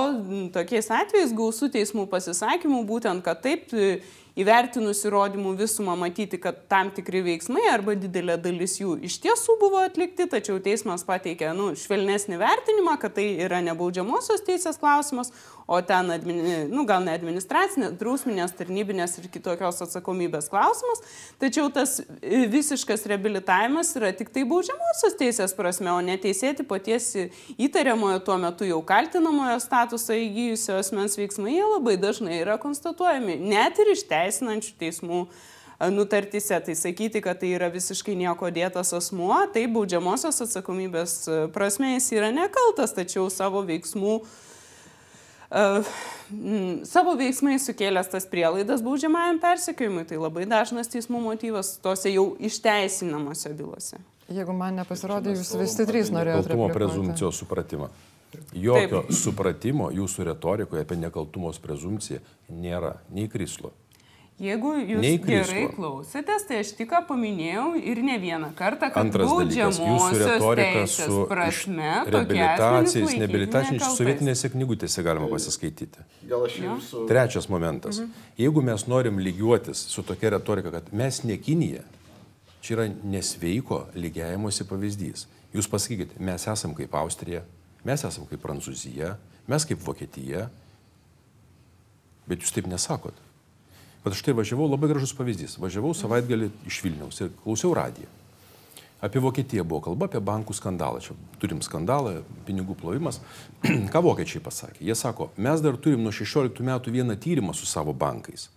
tokiais 0.55 0.87
atvejais 0.91 1.33
gausų 1.35 1.69
teismų 1.73 2.09
pasisakymų 2.11 2.81
būtent, 2.87 3.23
kad 3.23 3.41
taip 3.43 3.69
įvertinus 4.39 5.03
įrodymų 5.07 5.55
visumą 5.59 5.95
matyti, 5.99 6.39
kad 6.41 6.65
tam 6.71 6.91
tikri 6.95 7.21
veiksmai 7.25 7.65
arba 7.71 7.95
didelė 7.99 8.35
dalis 8.41 8.77
jų 8.81 8.97
iš 9.07 9.19
tiesų 9.23 9.57
buvo 9.61 9.81
atlikti, 9.85 10.27
tačiau 10.31 10.59
teismas 10.63 11.05
pateikė 11.07 11.53
nu, 11.55 11.71
švelnesnį 11.79 12.39
vertinimą, 12.41 12.97
kad 13.01 13.15
tai 13.17 13.29
yra 13.45 13.61
nebaudžiamosios 13.65 14.43
teisės 14.47 14.79
klausimas, 14.81 15.31
o 15.67 15.81
ten, 15.81 16.09
admini, 16.09 16.67
nu, 16.69 16.83
gal 16.85 17.01
ne 17.05 17.13
administracinės, 17.15 17.95
drausminės, 17.97 18.53
tarnybinės 18.57 19.17
ir 19.17 19.29
kitokios 19.33 19.81
atsakomybės 19.81 20.49
klausimas, 20.51 21.01
tačiau 21.41 21.71
tas 21.73 21.97
visiškas 22.21 23.07
reabilitavimas 23.09 23.95
yra 23.97 24.11
tik 24.13 24.29
tai 24.33 24.45
baudžiamosios 24.45 25.17
teisės 25.17 25.57
prasme, 25.57 25.89
o 25.89 25.97
neteisėti 26.05 26.67
paties 26.69 27.09
įtariamojo 27.57 28.21
tuo 28.27 28.37
metu 28.41 28.69
jau 28.69 28.77
kaltinamojo 28.85 29.57
statusą 29.63 30.19
įgyjusio 30.27 30.77
asmens 30.83 31.17
veiksmai, 31.17 31.57
jie 31.57 31.65
labai 31.65 31.97
dažnai 31.97 32.39
yra 32.43 32.59
konstatuojami, 32.61 33.39
net 33.41 33.81
ir 33.81 33.93
iš 33.95 34.05
teisinančių 34.11 34.77
teismų 34.85 35.25
nutartyse. 35.91 36.55
Tai 36.63 36.73
sakyti, 36.77 37.19
kad 37.25 37.41
tai 37.41 37.55
yra 37.57 37.67
visiškai 37.73 38.13
nieko 38.15 38.47
dėtas 38.53 38.93
asmuo, 38.95 39.33
tai 39.51 39.65
baudžiamosios 39.67 40.45
atsakomybės 40.45 41.19
prasme 41.57 41.97
jis 41.97 42.13
yra 42.15 42.29
nekaltas, 42.31 42.93
tačiau 42.95 43.25
savo 43.33 43.65
veiksmų 43.65 44.19
uh, 44.21 44.35
savo 46.89 47.15
veiksmais 47.19 47.67
sukėlęs 47.69 48.09
tas 48.11 48.25
prielaidas 48.29 48.83
baudžiamajam 48.85 49.39
persekiojimui. 49.43 50.07
Tai 50.09 50.19
labai 50.23 50.47
dažnas 50.49 50.89
teismų 50.91 51.21
motyvas 51.27 51.75
tose 51.83 52.13
jau 52.13 52.31
išteisinamose 52.39 53.53
bylose. 53.57 54.01
Jeigu 54.33 54.55
man 54.57 54.79
nepasirodė, 54.81 55.35
jūs 55.37 55.53
visi 55.59 55.85
trys 55.85 56.09
norėjote. 56.13 56.49
Nekaltumo 56.49 56.69
prezumcijos 56.73 57.41
supratimą. 57.43 57.91
Jokio 58.55 59.03
Taip. 59.05 59.13
supratimo 59.15 59.89
jūsų 59.95 60.25
retorikoje 60.31 60.83
apie 60.83 60.97
nekaltumos 60.99 61.59
prezumciją 61.63 62.19
nėra 62.49 62.95
nei 63.13 63.29
krislo. 63.31 63.71
Jeigu 64.35 64.73
jūs 64.75 65.05
gerai 65.23 65.61
klausėtės, 65.71 66.43
tai 66.49 66.57
aš 66.59 66.73
tik 66.75 66.91
paminėjau 67.07 67.69
ir 67.79 68.01
ne 68.03 68.17
vieną 68.19 68.49
kartą, 68.57 68.89
kad 68.91 69.05
Antras 69.05 69.31
dalykas, 69.31 69.79
jūsų 69.79 70.17
retorika 70.19 70.81
su 70.91 71.19
prasme, 71.29 71.91
reabilitacijais, 72.11 73.13
neabilitacijais, 73.21 73.85
sovietinėse 73.95 74.51
knygutėse 74.51 75.05
galima 75.07 75.29
pasiskaityti. 75.31 76.03
Gal 76.27 76.43
aš 76.49 76.57
jūsų. 76.65 77.05
Trečias 77.07 77.47
momentas. 77.47 78.01
Mhm. 78.03 78.27
Jeigu 78.43 78.65
mes 78.67 78.83
norim 78.91 79.23
lygiuotis 79.23 79.85
su 79.95 80.03
tokia 80.03 80.33
retorika, 80.35 80.73
kad 80.81 80.91
mes 80.91 81.23
ne 81.23 81.39
Kinija, 81.39 81.87
čia 82.59 82.75
yra 82.75 82.91
nesveiko 82.91 83.85
lygiavimuose 83.95 84.67
pavyzdys. 84.67 85.29
Jūs 85.55 85.71
pasakykite, 85.71 86.19
mes 86.19 86.43
esam 86.51 86.75
kaip 86.75 86.91
Austrija, 86.99 87.45
mes 87.87 88.03
esam 88.03 88.27
kaip 88.27 88.43
Prancūzija, 88.43 89.15
mes 89.47 89.67
kaip 89.69 89.79
Vokietija, 89.85 90.49
bet 92.27 92.43
jūs 92.43 92.51
taip 92.51 92.67
nesakot. 92.67 93.23
Bet 94.05 94.13
štai 94.19 94.35
važiavau, 94.37 94.67
labai 94.69 94.91
gražus 94.91 95.15
pavyzdys. 95.17 95.57
Važiavau 95.57 95.95
savaitgalį 95.97 96.51
iš 96.69 96.83
Vilniaus 96.85 97.23
ir 97.25 97.31
klausiau 97.41 97.73
radiją. 97.73 98.11
Apie 99.01 99.21
Vokietiją 99.21 99.65
buvo 99.65 99.81
kalba, 99.87 100.05
apie 100.05 100.21
bankų 100.23 100.53
skandalą. 100.55 101.01
Čia 101.01 101.15
turim 101.41 101.61
skandalą, 101.65 102.19
pinigų 102.45 102.77
plovimas. 102.79 103.19
Ką 103.93 104.01
vokiečiai 104.05 104.43
pasakė? 104.45 104.85
Jie 104.85 104.95
sako, 104.97 105.31
mes 105.37 105.61
dar 105.65 105.77
turim 105.81 106.05
nuo 106.05 106.13
16 106.13 106.61
metų 106.65 106.93
vieną 106.93 107.17
tyrimą 107.21 107.57
su 107.57 107.65
savo 107.69 107.93
bankais. 107.97 108.47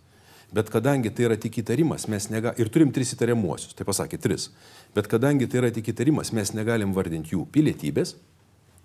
Bet 0.52 0.70
kadangi 0.72 1.11
tai 1.12 1.26
yra 1.26 1.37
tik 1.37 1.58
įtarimas, 1.61 2.06
mes 2.08 2.30
negalime, 2.32 2.56
ir 2.61 2.70
turim 2.72 2.92
tris 2.92 3.12
įtariamuosius, 3.12 3.74
tai 3.76 3.84
pasakė 3.84 4.16
tris, 4.16 4.48
bet 4.96 5.08
kadangi 5.11 5.44
tai 5.44 5.61
yra 5.61 5.68
tik 5.74 5.90
įtarimas, 5.92 6.32
mes 6.32 6.54
negalim 6.56 6.94
vardinti 6.96 7.34
jų 7.34 7.42
pilietybės, 7.52 8.14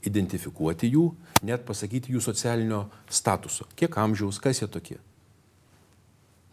identifikuoti 0.04 0.92
jų, 0.92 1.06
net 1.48 1.64
pasakyti 1.64 2.12
jų 2.12 2.24
socialinio 2.26 2.82
statuso, 3.08 3.70
kiek 3.80 3.96
amžiaus, 3.96 4.44
kas 4.44 4.60
jie 4.60 4.68
tokie. 4.68 5.00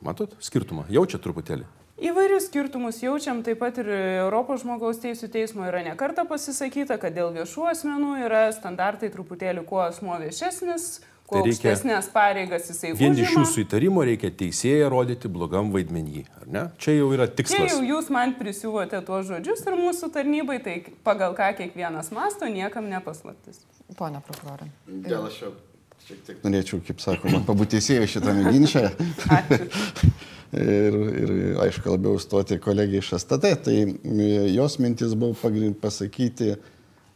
Matot 0.04 0.32
skirtumą? 0.40 0.86
Jaučia 0.88 1.20
truputėlį? 1.20 1.66
Įvairius 2.00 2.46
skirtumus 2.48 3.02
jaučiam, 3.04 3.42
taip 3.44 3.58
pat 3.60 3.76
ir 3.82 3.88
Europos 4.22 4.62
žmogaus 4.62 5.02
teisų 5.02 5.28
teismo 5.34 5.66
yra 5.68 5.82
nekarta 5.84 6.24
pasisakyta, 6.24 6.96
kad 7.02 7.12
dėl 7.12 7.28
viešų 7.34 7.66
asmenų 7.74 8.14
yra 8.24 8.46
standartai 8.56 9.10
truputėlį 9.12 9.66
kuo 9.68 9.82
asmo 9.84 10.16
viešesnis, 10.22 10.86
kuo 11.28 11.42
Tai 11.42 11.50
aukštesnės 11.52 12.08
pareigas 12.14 12.70
jisai 12.72 12.94
Vien 12.96 13.12
iš 13.20 13.28
užima. 13.28 13.44
jūsų 13.44 13.64
įtarimo 13.66 14.06
reikia 14.08 14.32
teisėją 14.32 14.88
rodyti 14.90 15.28
blogam 15.30 15.68
vaidmenį, 15.76 16.24
ar 16.40 16.48
ne? 16.48 16.62
Čia 16.80 16.96
jau 16.96 17.12
yra 17.12 17.28
Čia 17.28 17.36
tikslas. 17.42 17.76
jau 17.76 17.84
jūs 17.84 18.08
man 18.16 18.32
prisiuvote 18.40 19.04
tuos 19.04 19.28
žodžius 19.28 19.60
ir 19.68 19.76
mūsų 19.84 20.08
tarnybai, 20.16 20.56
tai 20.64 20.78
pagal 21.04 21.36
ką 21.36 21.52
kiekvienas 21.60 22.08
masto, 22.16 22.48
niekam 22.48 22.88
nepaslaptis. 22.88 23.60
Pone 24.00 24.24
prokurorė. 24.24 24.72
Gal 25.04 25.28
aš 25.28 25.42
jau 25.44 25.52
šiek 26.10 26.26
tiek 26.26 26.42
norėčiau, 26.46 26.80
kaip 26.86 27.02
sakoma, 27.02 27.40
pabūti 27.46 27.78
teisėjų 27.78 28.08
šitame 28.16 28.50
ginče. 28.50 28.82
ir, 30.52 30.98
ir, 31.22 31.32
aišku, 31.62 31.92
labiau 31.94 32.18
stoti 32.22 32.58
kolegiją 32.62 33.04
iš 33.04 33.14
STT. 33.20 33.54
Tai 33.66 33.76
e, 33.78 34.28
jos 34.56 34.78
mintis 34.82 35.14
buvo 35.14 35.36
pagrind 35.38 35.78
pasakyti 35.82 36.56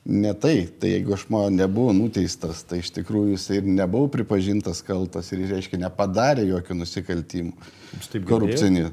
ne 0.04 0.34
tai. 0.38 0.68
Tai 0.80 0.92
jeigu 0.92 1.16
aš 1.16 1.26
man 1.32 1.58
nebuvo 1.58 1.94
nuteistas, 1.96 2.62
tai 2.68 2.82
iš 2.84 2.92
tikrųjų 2.94 3.34
jis 3.34 3.48
ir 3.58 3.66
nebuvo 3.66 4.10
pripažintas 4.12 4.84
kaltas 4.86 5.32
ir, 5.34 5.46
reiškia, 5.50 5.80
nepadarė 5.86 6.46
jokių 6.52 6.78
nusikaltimų. 6.82 7.72
Korupcinį. 8.28 8.88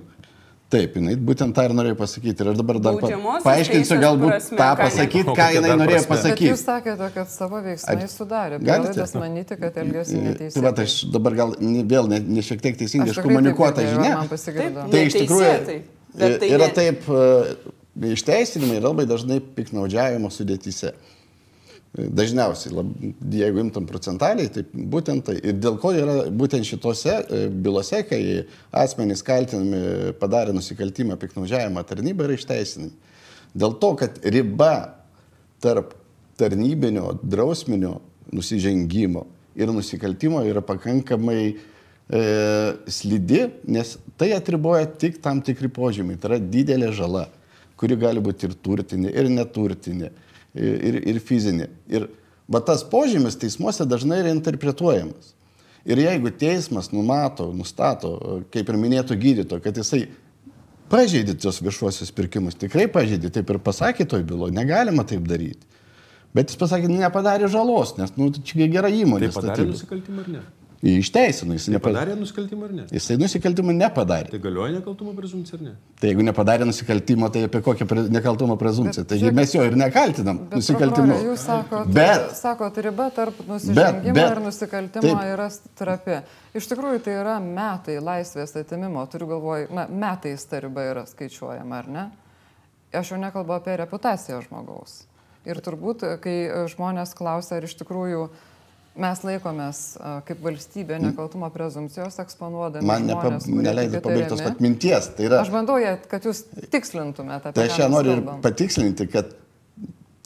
Taip, 0.71 0.93
jinai 0.95 1.17
būtent 1.19 1.51
tą 1.55 1.65
ir 1.67 1.73
norėjo 1.75 1.97
pasakyti. 1.99 2.43
Ir 2.45 2.49
aš 2.53 2.60
dabar 2.62 2.77
dar 2.79 2.95
pa, 3.01 3.10
paaiškinsiu 3.43 3.97
galbūt 3.99 4.29
prasme, 4.31 4.60
tą 4.62 4.69
pasakyti, 4.79 5.34
ką 5.36 5.47
jinai 5.57 5.73
norėjo 5.81 5.97
prasme? 5.97 6.07
Bet 6.07 6.21
pasakyti. 6.23 6.51
jūs 6.53 6.63
sakėte, 6.63 7.10
kad 7.17 7.31
savo 7.34 7.60
veiksmais 7.65 8.15
sudarė. 8.15 8.60
Galite? 8.63 9.07
Manyti, 9.19 9.57
kad 9.60 9.79
elgėsi 9.84 10.15
Tai 10.15 10.21
neteisėtai. 10.29 10.63
va, 10.63 10.71
aš 10.86 10.95
dabar 11.12 11.36
gal 11.41 11.55
ne- 11.60 11.84
vėl 11.84 12.07
ne, 12.07 12.21
ne 12.23 12.45
šiek 12.45 12.63
tiek 12.63 12.79
teisingai 12.79 13.12
iškomunikuota 13.12 13.84
žinia. 13.84 14.15
Taip. 14.23 14.79
Tai 14.95 15.03
iš 15.10 15.17
tikrųjų 15.19 15.81
bet 16.15 16.39
tai 16.39 16.49
yra 16.55 16.67
ne- 16.67 16.73
taip, 16.79 17.03
e, 17.10 18.13
išteisinimai 18.15 18.79
yra 18.79 18.93
labai 18.93 19.05
dažnai 19.12 19.41
piknaudžiavimo 19.43 20.31
sudėtyse. 20.31 20.93
E, 20.95 21.20
Dažniausiai, 21.91 22.71
lab, 22.71 22.91
jeigu 23.36 23.60
imtam 23.65 23.84
procentaliai, 23.84 24.47
tai 24.47 24.62
būtent 24.63 25.25
tai. 25.27 25.34
Ir 25.43 25.58
dėl 25.60 25.75
ko 25.82 25.89
yra 25.91 26.30
būtent 26.32 26.63
šitose 26.63 27.17
e, 27.19 27.39
bylose, 27.51 27.99
kai 28.08 28.21
asmenys 28.80 29.19
kaltinami 29.27 30.13
padarė 30.21 30.56
nusikaltimą 30.56 31.17
piknaudžiavimą 31.19 31.84
tarnybą, 31.89 32.30
yra 32.30 32.38
išteisinami. 32.39 32.95
Dėl 33.51 33.75
to, 33.84 33.91
kad 33.99 34.21
riba 34.23 34.71
tarp 35.60 35.91
tarnybinio, 36.39 37.17
drausminio 37.27 37.97
nusižengimo 38.32 39.25
ir 39.60 39.75
nusikaltimo 39.75 40.45
yra 40.47 40.63
pakankamai 40.63 41.41
e, 41.51 42.23
slidi, 42.88 43.43
nes 43.67 43.97
tai 44.15 44.32
atriboja 44.38 44.88
tik 44.88 45.19
tam 45.19 45.43
tikri 45.43 45.67
požymiai. 45.67 46.15
Tai 46.15 46.32
yra 46.32 46.41
didelė 46.56 46.95
žala, 46.95 47.27
kuri 47.75 47.99
gali 47.99 48.23
būti 48.23 48.47
ir 48.47 48.56
turtinė, 48.63 49.12
ir 49.12 49.27
neturtinė, 49.27 50.15
ir, 50.55 50.99
ir 51.13 51.19
fizinė. 51.23 51.69
Ir 51.91 52.07
va 52.51 52.61
tas 52.65 52.83
požymis 52.87 53.37
teismuose 53.39 53.87
dažnai 53.87 54.21
yra 54.23 54.33
interpretuojamas. 54.35 55.33
Ir 55.87 55.97
jeigu 56.03 56.29
teismas 56.37 56.91
numato, 56.93 57.47
nustato, 57.57 58.13
kaip 58.53 58.69
ir 58.69 58.77
minėtų 58.77 59.17
gydyto, 59.17 59.57
kad 59.63 59.77
jisai 59.77 60.03
pažeidė 60.91 61.33
tos 61.41 61.61
viešuosius 61.63 62.11
pirkimus, 62.13 62.57
tikrai 62.59 62.85
pažeidė, 62.91 63.31
taip 63.33 63.49
ir 63.49 63.61
pasakė 63.63 64.05
toj 64.09 64.25
bylo, 64.27 64.51
negalima 64.53 65.07
taip 65.07 65.25
daryti. 65.29 65.65
Bet 66.35 66.51
jis 66.51 66.59
pasakė, 66.59 66.87
nepadarė 66.91 67.49
žalos, 67.51 67.95
nes 67.97 68.13
nu, 68.15 68.29
čia 68.31 68.69
gera 68.71 68.91
įmonė. 68.93 69.31
Tai 69.31 69.41
padarė 69.41 69.71
nusikaltimą 69.71 70.23
ar 70.23 70.29
ne? 70.31 70.43
Išteisino, 70.81 71.53
jis 71.53 71.67
Tai 71.67 71.75
nepadarė. 71.75 71.93
padarė 72.09 72.13
nusikaltimą 72.17 72.63
ar 72.65 72.71
ne? 72.73 72.83
Jisai 72.89 73.17
nusikaltimą 73.21 73.73
nepadarė. 73.77 74.31
Tai 74.33 74.39
galioja 74.41 74.71
nekaltumo 74.79 75.11
prezumcija 75.13 75.59
ar 75.59 75.61
ne? 75.67 75.73
Tai 76.01 76.09
jeigu 76.09 76.23
nepadarė 76.25 76.65
nusikaltimo, 76.65 77.29
tai 77.29 77.43
apie 77.45 77.61
kokią 77.61 77.85
pre, 77.87 78.05
nekaltumo 78.09 78.55
prezumciją. 78.57 79.03
Bet 79.03 79.11
Taigi 79.11 79.21
žiūrėkit, 79.27 79.37
mes 79.37 79.53
jo 79.53 79.65
ir 79.69 79.77
nekaltinam 79.77 80.39
Bet, 80.47 80.55
nusikaltimu. 80.57 81.19
Jūs 81.27 81.43
sakot, 81.45 81.91
Bet- 81.93 82.33
sakot, 82.39 82.77
riba 82.81 83.11
tarp 83.13 83.43
nusižengimo 83.45 84.13
bet- 84.17 84.31
ir 84.31 84.41
nusikaltimo 84.47 85.05
taip. 85.05 85.21
yra 85.35 85.49
trapi. 85.77 86.17
Iš 86.57 86.67
tikrųjų, 86.73 87.03
tai 87.05 87.13
yra 87.21 87.37
metai 87.39 87.99
laisvės 88.01 88.55
atimimo, 88.57 89.05
turiu 89.07 89.27
galvoj, 89.35 89.69
na, 89.71 89.85
metais 89.87 90.43
ta 90.49 90.59
riba 90.65 90.81
yra 90.81 91.05
skaičiuojama, 91.05 91.77
ar 91.77 91.87
ne? 91.87 92.11
Aš 92.91 93.13
jau 93.13 93.21
nekalbu 93.21 93.53
apie 93.53 93.77
reputaciją 93.77 94.41
žmogaus. 94.49 95.03
Ir 95.45 95.55
turbūt, 95.61 96.03
kai 96.21 96.49
žmonės 96.73 97.13
klausia, 97.17 97.57
ar 97.57 97.63
iš 97.69 97.77
tikrųjų 97.79 98.29
mes 98.95 99.21
laikomės 99.23 99.82
kaip 100.27 100.41
valstybė 100.43 100.97
nekaltumo 101.01 101.47
prezumcijos 101.54 102.17
eksponuodami. 102.19 102.86
Man 102.86 103.06
nepa, 103.08 103.32
neleidai 103.47 104.01
pabaigti 104.04 104.30
tos 104.34 104.39
įtariami. 104.41 104.58
pat 104.58 104.65
minties. 104.65 105.08
Tai 105.15 105.25
yra, 105.30 105.39
Aš 105.45 105.51
bandau, 105.54 105.77
ją- 105.80 105.97
kad 106.12 106.23
jūs 106.27 106.43
tikslintumėte 106.73 107.54
Tai 107.54 107.67
aš 107.67 107.77
mes 107.80 107.89
noriu 107.91 108.17
ir 108.17 108.21
patikslinti, 108.43 109.08
kad 109.12 109.32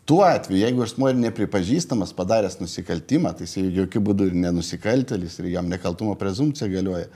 tuo 0.06 0.24
atveju, 0.26 0.60
jeigu 0.66 0.84
asmuo 0.86 1.10
yra 1.10 1.18
nepripažįstamas 1.30 2.14
padaręs 2.18 2.60
nusikaltimą, 2.62 3.36
tai 3.38 3.46
jis 3.46 3.56
jokių 3.78 4.02
būdų 4.10 4.28
ir 4.32 4.36
nenusikaltelis 4.48 5.40
ir 5.40 5.46
jam 5.54 5.70
nekaltumo 5.70 6.16
prezumcija 6.18 6.70
galioja. 6.70 7.08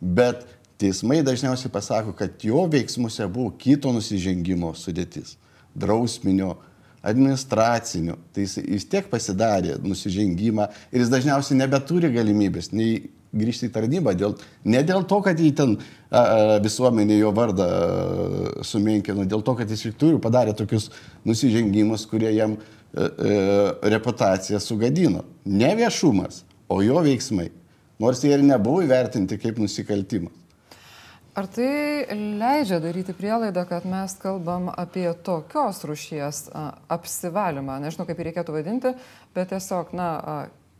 Bet 0.00 0.46
teismai 0.78 1.22
dažniausiai 1.26 1.72
pasako, 1.72 2.12
kad 2.16 2.30
jo 2.44 2.66
veiksmuose 2.70 3.26
buvo 3.32 3.50
kito 3.58 3.90
nusižengimo 3.92 4.74
sudėtis- 4.76 5.36
drausminio, 5.78 6.56
administracinio. 7.02 8.16
Tai 8.34 8.44
jis 8.44 8.58
vis 8.64 8.88
tiek 8.90 9.06
pasidarė 9.10 9.76
nusižengimą 9.84 10.68
ir 10.92 11.04
jis 11.04 11.12
dažniausiai 11.12 11.60
nebeturi 11.60 12.10
galimybės 12.14 12.72
nei 12.72 12.98
grįžti 13.34 13.68
į 13.68 13.72
tarnybą, 13.74 14.14
dėl, 14.16 14.34
ne 14.64 14.80
dėl 14.86 15.04
to, 15.08 15.18
kad 15.24 15.38
jį 15.40 15.50
ten 15.56 15.74
a, 15.76 16.20
a, 16.20 16.22
visuomenė 16.64 17.18
jo 17.18 17.32
vardą 17.36 17.66
a, 17.68 18.64
sumenkino, 18.64 19.26
dėl 19.28 19.44
to, 19.44 19.54
kad 19.58 19.68
jis 19.68 19.84
iš 19.84 19.96
tikrųjų 19.98 20.20
padarė 20.24 20.54
tokius 20.56 20.88
nusižengimus, 21.28 22.06
kurie 22.08 22.32
jam 22.32 22.56
a, 22.56 23.04
a, 23.04 23.36
reputaciją 23.92 24.60
sugadino. 24.64 25.26
Ne 25.44 25.74
viešumas, 25.76 26.42
o 26.72 26.80
jo 26.84 27.04
veiksmai. 27.04 27.50
Nors 28.00 28.22
jie 28.24 28.32
ir 28.32 28.44
nebuvo 28.46 28.80
įvertinti 28.86 29.36
kaip 29.42 29.58
nusikaltimas. 29.60 30.47
Ar 31.38 31.46
tai 31.46 32.02
leidžia 32.40 32.80
daryti 32.82 33.14
prielaidą, 33.14 33.62
kad 33.68 33.84
mes 33.86 34.16
kalbam 34.18 34.72
apie 34.72 35.06
tokios 35.22 35.84
rušies 35.86 36.40
apsivalymą, 36.90 37.76
nežinau 37.84 38.08
kaip 38.08 38.18
reikėtų 38.26 38.56
vadinti, 38.56 38.90
bet 39.36 39.52
tiesiog, 39.52 39.92
na, 39.94 40.08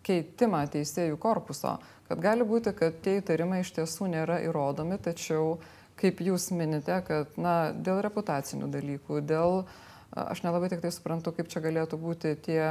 keitimą 0.08 0.64
teisėjų 0.72 1.20
korpuso, 1.22 1.76
kad 2.08 2.24
gali 2.24 2.46
būti, 2.48 2.72
kad 2.74 2.98
tie 3.04 3.20
įtarimai 3.20 3.60
iš 3.62 3.70
tiesų 3.76 4.10
nėra 4.16 4.40
įrodomi, 4.48 4.98
tačiau, 5.04 5.60
kaip 6.00 6.24
jūs 6.26 6.50
minite, 6.50 6.96
kad, 7.06 7.38
na, 7.38 7.70
dėl 7.70 8.02
reputacinių 8.08 8.72
dalykų, 8.74 9.22
dėl, 9.30 9.60
aš 10.10 10.42
nelabai 10.42 10.72
tik 10.74 10.82
tai 10.82 10.90
suprantu, 10.90 11.36
kaip 11.38 11.54
čia 11.54 11.62
galėtų 11.62 12.02
būti 12.02 12.34
tie 12.50 12.62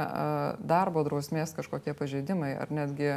darbo 0.60 1.08
drausmės 1.08 1.56
kažkokie 1.56 1.96
pažeidimai, 1.96 2.52
ar 2.60 2.68
netgi, 2.82 3.14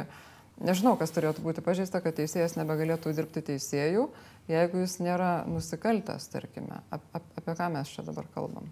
nežinau, 0.60 0.96
kas 0.98 1.10
turėtų 1.14 1.42
būti 1.44 1.62
pažeista, 1.64 2.00
kad 2.04 2.14
teisėjas 2.18 2.56
nebegalėtų 2.58 3.12
dirbti 3.16 3.42
teisėjų, 3.52 4.08
jeigu 4.48 4.82
jis 4.84 4.98
nėra 5.00 5.44
nusikaltęs, 5.48 6.28
tarkime. 6.32 6.82
Ap, 6.90 7.02
ap, 7.14 7.22
apie 7.38 7.54
ką 7.58 7.70
mes 7.72 7.88
čia 7.88 8.02
dabar 8.02 8.26
kalbam? 8.34 8.68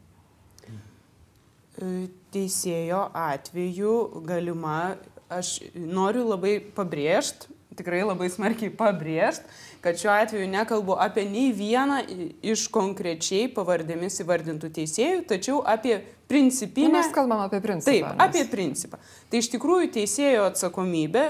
Teisėjo 2.35 3.07
atveju 3.17 3.93
galima, 4.27 4.97
aš 5.33 5.61
noriu 5.75 6.27
labai 6.29 6.59
pabrėžti, 6.77 7.49
tikrai 7.79 8.03
labai 8.05 8.27
smarkiai 8.29 8.73
pabrėžti, 8.77 9.47
kad 9.81 9.97
šiuo 9.97 10.11
atveju 10.13 10.49
nekalbu 10.53 10.97
apie 11.01 11.25
nei 11.31 11.53
vieną 11.57 12.03
iš 12.45 12.67
konkrečiai 12.75 13.47
pavardėmis 13.55 14.19
įvardintų 14.21 14.69
teisėjų, 14.81 15.23
tačiau 15.31 15.63
apie 15.65 16.01
Nu, 16.31 16.35
principinę. 16.37 16.93
mes 16.99 17.09
kalbam 17.15 17.41
apie 17.47 17.59
principą. 17.65 17.91
Taip, 17.91 18.05
nes- 18.11 18.21
apie 18.27 18.45
principą. 18.53 18.99
Tai 19.31 19.39
iš 19.41 19.49
tikrųjų 19.55 19.89
teisėjo 19.97 20.45
atsakomybė, 20.51 21.25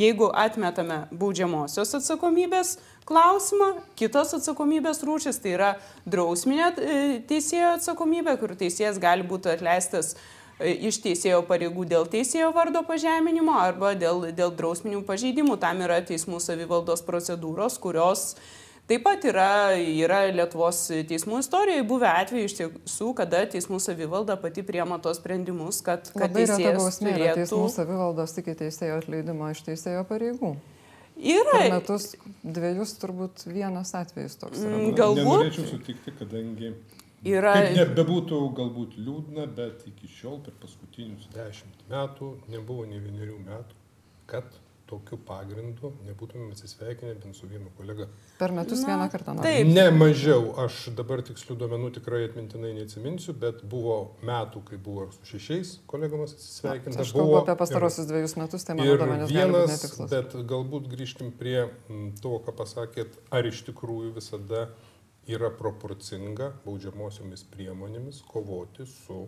jeigu 0.00 0.28
atmetame 0.34 1.04
baudžiamosios 1.14 1.94
atsakomybės 1.98 2.76
klausimą, 3.08 3.70
kitos 3.98 4.34
atsakomybės 4.38 5.02
rūšis, 5.06 5.40
tai 5.42 5.54
yra 5.56 5.72
drausminė 6.08 6.70
e, 6.70 6.96
teisėjo 7.28 7.74
atsakomybė, 7.78 8.36
kur 8.40 8.56
teisėjas 8.58 8.98
gali 9.02 9.26
būti 9.28 9.52
atleistas 9.52 10.14
e, 10.58 10.72
iš 10.88 11.00
teisėjo 11.04 11.42
pareigų 11.48 11.86
dėl 11.90 12.08
teisėjo 12.10 12.50
vardo 12.56 12.84
pažeminimo 12.88 13.56
arba 13.60 13.94
dėl, 13.98 14.30
dėl 14.34 14.54
drausminių 14.56 15.04
pažeidimų. 15.06 15.58
Tam 15.62 15.84
yra 15.84 16.00
teismų 16.06 16.40
savivaldos 16.42 17.04
procedūros, 17.06 17.78
kurios 17.82 18.34
Taip 18.84 19.00
pat 19.00 19.22
yra, 19.24 19.72
yra 19.80 20.18
Lietuvos 20.28 20.82
teismų 21.08 21.38
istorijoje 21.40 21.84
buvę 21.88 22.08
atvejai 22.10 22.48
iš 22.50 22.56
tiesų, 22.58 23.06
kada 23.16 23.40
teismų 23.48 23.78
savivalda 23.80 24.36
pati 24.40 24.60
priema 24.66 24.98
tos 25.00 25.16
sprendimus, 25.22 25.78
kad, 25.86 26.10
kad 26.12 26.26
Labai 26.26 26.42
teisėjas 26.42 26.76
bausmė 26.82 27.14
yra 27.14 27.20
turėtų... 27.22 27.38
teismų 27.40 27.70
savivaldos 27.72 28.36
iki 28.42 28.54
teisėjo 28.60 28.98
atleidimo 29.00 29.48
iš 29.54 29.62
teisėjo 29.70 30.02
pareigų. 30.10 30.52
Yra, 31.16 31.54
Per 31.54 31.72
metus 31.78 32.10
dviejus 32.42 32.92
turbūt 33.00 33.46
vienas 33.46 33.94
atvejis 33.96 34.36
toks. 34.42 34.60
yra 34.60 34.74
Mm. 34.74 34.92
Galbūt. 34.98 35.30
Nenorėčiau 35.30 35.66
sutikti, 35.70 36.12
kadangi 36.18 36.74
yra, 37.24 37.54
Kaip 37.56 37.78
nebebūtų 37.78 38.40
galbūt 38.58 38.98
liūdna, 39.00 39.46
bet 39.56 39.86
iki 39.88 40.10
šiol 40.10 40.42
per 40.44 40.58
paskutinius 40.60 41.30
dešimt 41.32 41.86
metų 41.88 42.34
nebuvo 42.52 42.84
ne 42.90 43.00
vienerių 43.00 43.38
metų, 43.46 43.78
kad 44.28 44.60
tokiu 44.88 45.16
pagrindu 45.24 45.90
nebūtumėm 46.04 46.50
atsisveikinę 46.52 47.14
bent 47.22 47.36
su 47.38 47.48
vienu 47.48 47.70
kolega. 47.78 48.06
Per 48.38 48.52
metus 48.52 48.82
Na, 48.84 48.92
vieną 48.92 49.08
kartą. 49.12 49.34
nors. 49.34 49.46
taip. 49.46 49.70
Ne 49.72 49.86
mažiau, 49.94 50.50
aš 50.60 50.90
dabar 50.98 51.22
tikslių 51.24 51.56
duomenų 51.62 51.90
tikrai 51.98 52.24
atmintinai 52.28 52.74
neatsiminsiu, 52.76 53.32
bet 53.40 53.64
buvo 53.70 53.96
metų, 54.22 54.64
kai 54.68 54.78
buvo 54.88 55.08
su 55.16 55.30
šešiais 55.32 55.74
kolegomis 55.90 56.36
atsisveikinta. 56.36 57.00
Aš 57.00 57.14
kalbu 57.16 57.30
buvo 57.30 57.40
apie 57.42 57.56
pastarosius 57.62 58.10
dviejus 58.10 58.36
metus, 58.40 58.66
tai 58.68 58.76
mano 58.78 58.98
duomenys 59.00 59.32
vienas, 59.32 59.72
netikslus. 59.72 60.10
bet 60.12 60.36
galbūt 60.52 60.90
grįžkim 60.92 61.32
prie 61.40 61.64
to, 62.20 62.36
ką 62.44 62.56
pasakėt, 62.60 63.16
ar 63.32 63.48
iš 63.48 63.64
tikrųjų 63.70 64.14
visada 64.20 64.68
yra 65.24 65.48
proporcinga 65.56 66.52
baudžiamosiomis 66.66 67.46
priemonėmis 67.54 68.20
kovoti 68.28 68.84
su, 68.90 69.24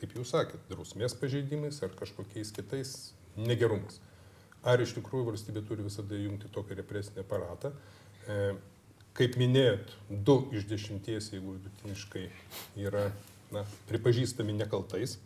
kaip 0.00 0.18
jūs 0.18 0.34
sakėt, 0.34 0.66
drausmės 0.72 1.14
pažeidimais 1.20 1.78
ar 1.86 1.94
kažkokiais 1.94 2.50
kitais 2.56 2.94
negerumais. 3.38 4.00
Ar 4.60 4.82
iš 4.82 4.92
tikrųjų 4.98 5.30
valstybė 5.30 5.62
turi 5.64 5.86
visada 5.86 6.18
jungti 6.20 6.50
tokį 6.52 6.76
represinį 6.82 7.22
aparatą. 7.22 7.72
E, 8.28 8.52
kaip 9.16 9.38
minėjot, 9.40 9.94
du 10.10 10.36
iš 10.52 10.66
dešimties, 10.68 11.30
jeigu 11.32 11.56
vidutiniškai 11.56 12.26
yra 12.84 13.08
na, 13.54 13.64
pripažįstami 13.88 14.54
nekaltais 14.58 15.16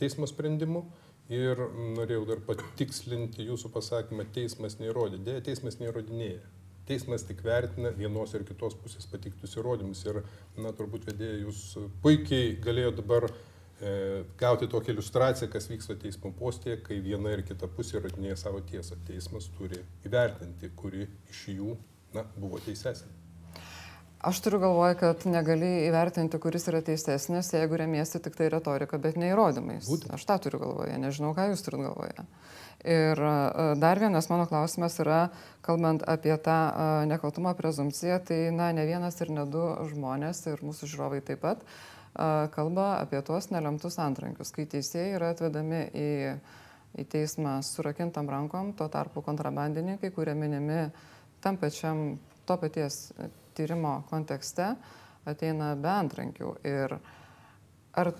teismo 0.00 0.28
sprendimu. 0.30 0.86
Ir 1.32 1.60
norėjau 1.96 2.24
dar 2.28 2.40
patikslinti 2.44 3.44
jūsų 3.46 3.70
pasakymą, 3.72 4.26
teismas 4.34 4.74
neįrodė. 4.80 5.20
Dėja, 5.22 5.44
teismas 5.46 5.78
neįrodinėja. 5.80 6.40
Teismas 6.88 7.22
tik 7.24 7.44
vertina 7.46 7.92
vienos 7.94 8.34
ir 8.34 8.42
kitos 8.44 8.74
pusės 8.80 9.06
patiktus 9.08 9.54
įrodymus. 9.56 10.02
Ir, 10.10 10.18
na, 10.58 10.72
turbūt 10.76 11.06
vedėjai, 11.08 11.44
jūs 11.44 11.62
puikiai 12.02 12.56
galėjo 12.60 12.96
dabar 12.98 13.28
e, 13.30 13.32
gauti 14.38 14.68
tokią 14.70 14.92
iliustraciją, 14.94 15.48
kas 15.50 15.66
vyksta 15.70 15.96
teismo 15.98 16.30
postėje, 16.38 16.76
kai 16.86 17.00
viena 17.02 17.32
ir 17.34 17.42
kita 17.46 17.66
pusė 17.66 17.98
įrodinėja 17.98 18.36
savo 18.44 18.60
tiesą. 18.68 18.98
Teismas 19.08 19.48
turi 19.56 19.80
įvertinti, 20.06 20.70
kuri 20.78 21.08
iš 21.32 21.48
jų, 21.56 21.74
na, 22.14 22.26
buvo 22.36 22.62
teisesnė. 22.62 23.10
Aš 24.22 24.38
turiu 24.38 24.60
galvoje, 24.62 24.94
kad 25.00 25.24
negali 25.26 25.68
įvertinti, 25.88 26.38
kuris 26.38 26.68
yra 26.70 26.78
teisesnis, 26.86 27.48
jeigu 27.56 27.74
remiesi 27.80 28.20
tik 28.22 28.36
tai 28.38 28.46
retorika, 28.54 29.00
bet 29.02 29.16
ne 29.18 29.32
įrodymais. 29.32 29.88
Būtent. 29.90 30.12
Aš 30.14 30.26
tą 30.28 30.36
turiu 30.44 30.60
galvoje, 30.62 30.94
nežinau, 31.02 31.32
ką 31.34 31.48
jūs 31.50 31.64
turite 31.66 31.88
galvoje. 31.88 32.26
Ir 32.86 33.18
e, 33.18 33.32
dar 33.82 33.98
vienas 33.98 34.30
mano 34.30 34.46
klausimas 34.50 35.00
yra, 35.02 35.24
kalbant 35.66 36.06
apie 36.06 36.36
tą 36.38 36.54
e, 36.54 36.86
nekaltumo 37.10 37.50
prezumciją, 37.58 38.20
tai 38.28 38.38
na, 38.54 38.70
ne 38.74 38.86
vienas 38.86 39.18
ir 39.22 39.34
ne 39.34 39.42
du 39.50 39.64
žmonės 39.90 40.44
ir 40.52 40.62
mūsų 40.62 40.92
žiūrovai 40.94 41.18
taip 41.26 41.42
pat 41.42 41.66
e, 41.66 42.01
kalba 42.52 42.88
apie 43.00 43.22
tuos 43.24 43.48
nelemtus 43.52 43.96
antrankius, 44.02 44.52
kai 44.52 44.66
teisėjai 44.68 45.14
yra 45.16 45.30
atvedami 45.32 45.84
į, 45.96 46.08
į 47.00 47.06
teismą 47.12 47.56
surakintam 47.64 48.28
rankom, 48.28 48.74
tuo 48.76 48.88
tarpu 48.92 49.24
kontrabandininkai, 49.24 50.12
kurie 50.12 50.34
minimi 50.36 50.84
tam 51.42 51.56
pačiam 51.58 52.18
to 52.46 52.56
paties 52.60 53.12
tyrimo 53.56 54.02
kontekste, 54.10 54.74
ateina 55.28 55.72
be 55.78 55.90
antrankių. 55.92 56.52
Ir 56.68 56.96
ar 57.96 58.12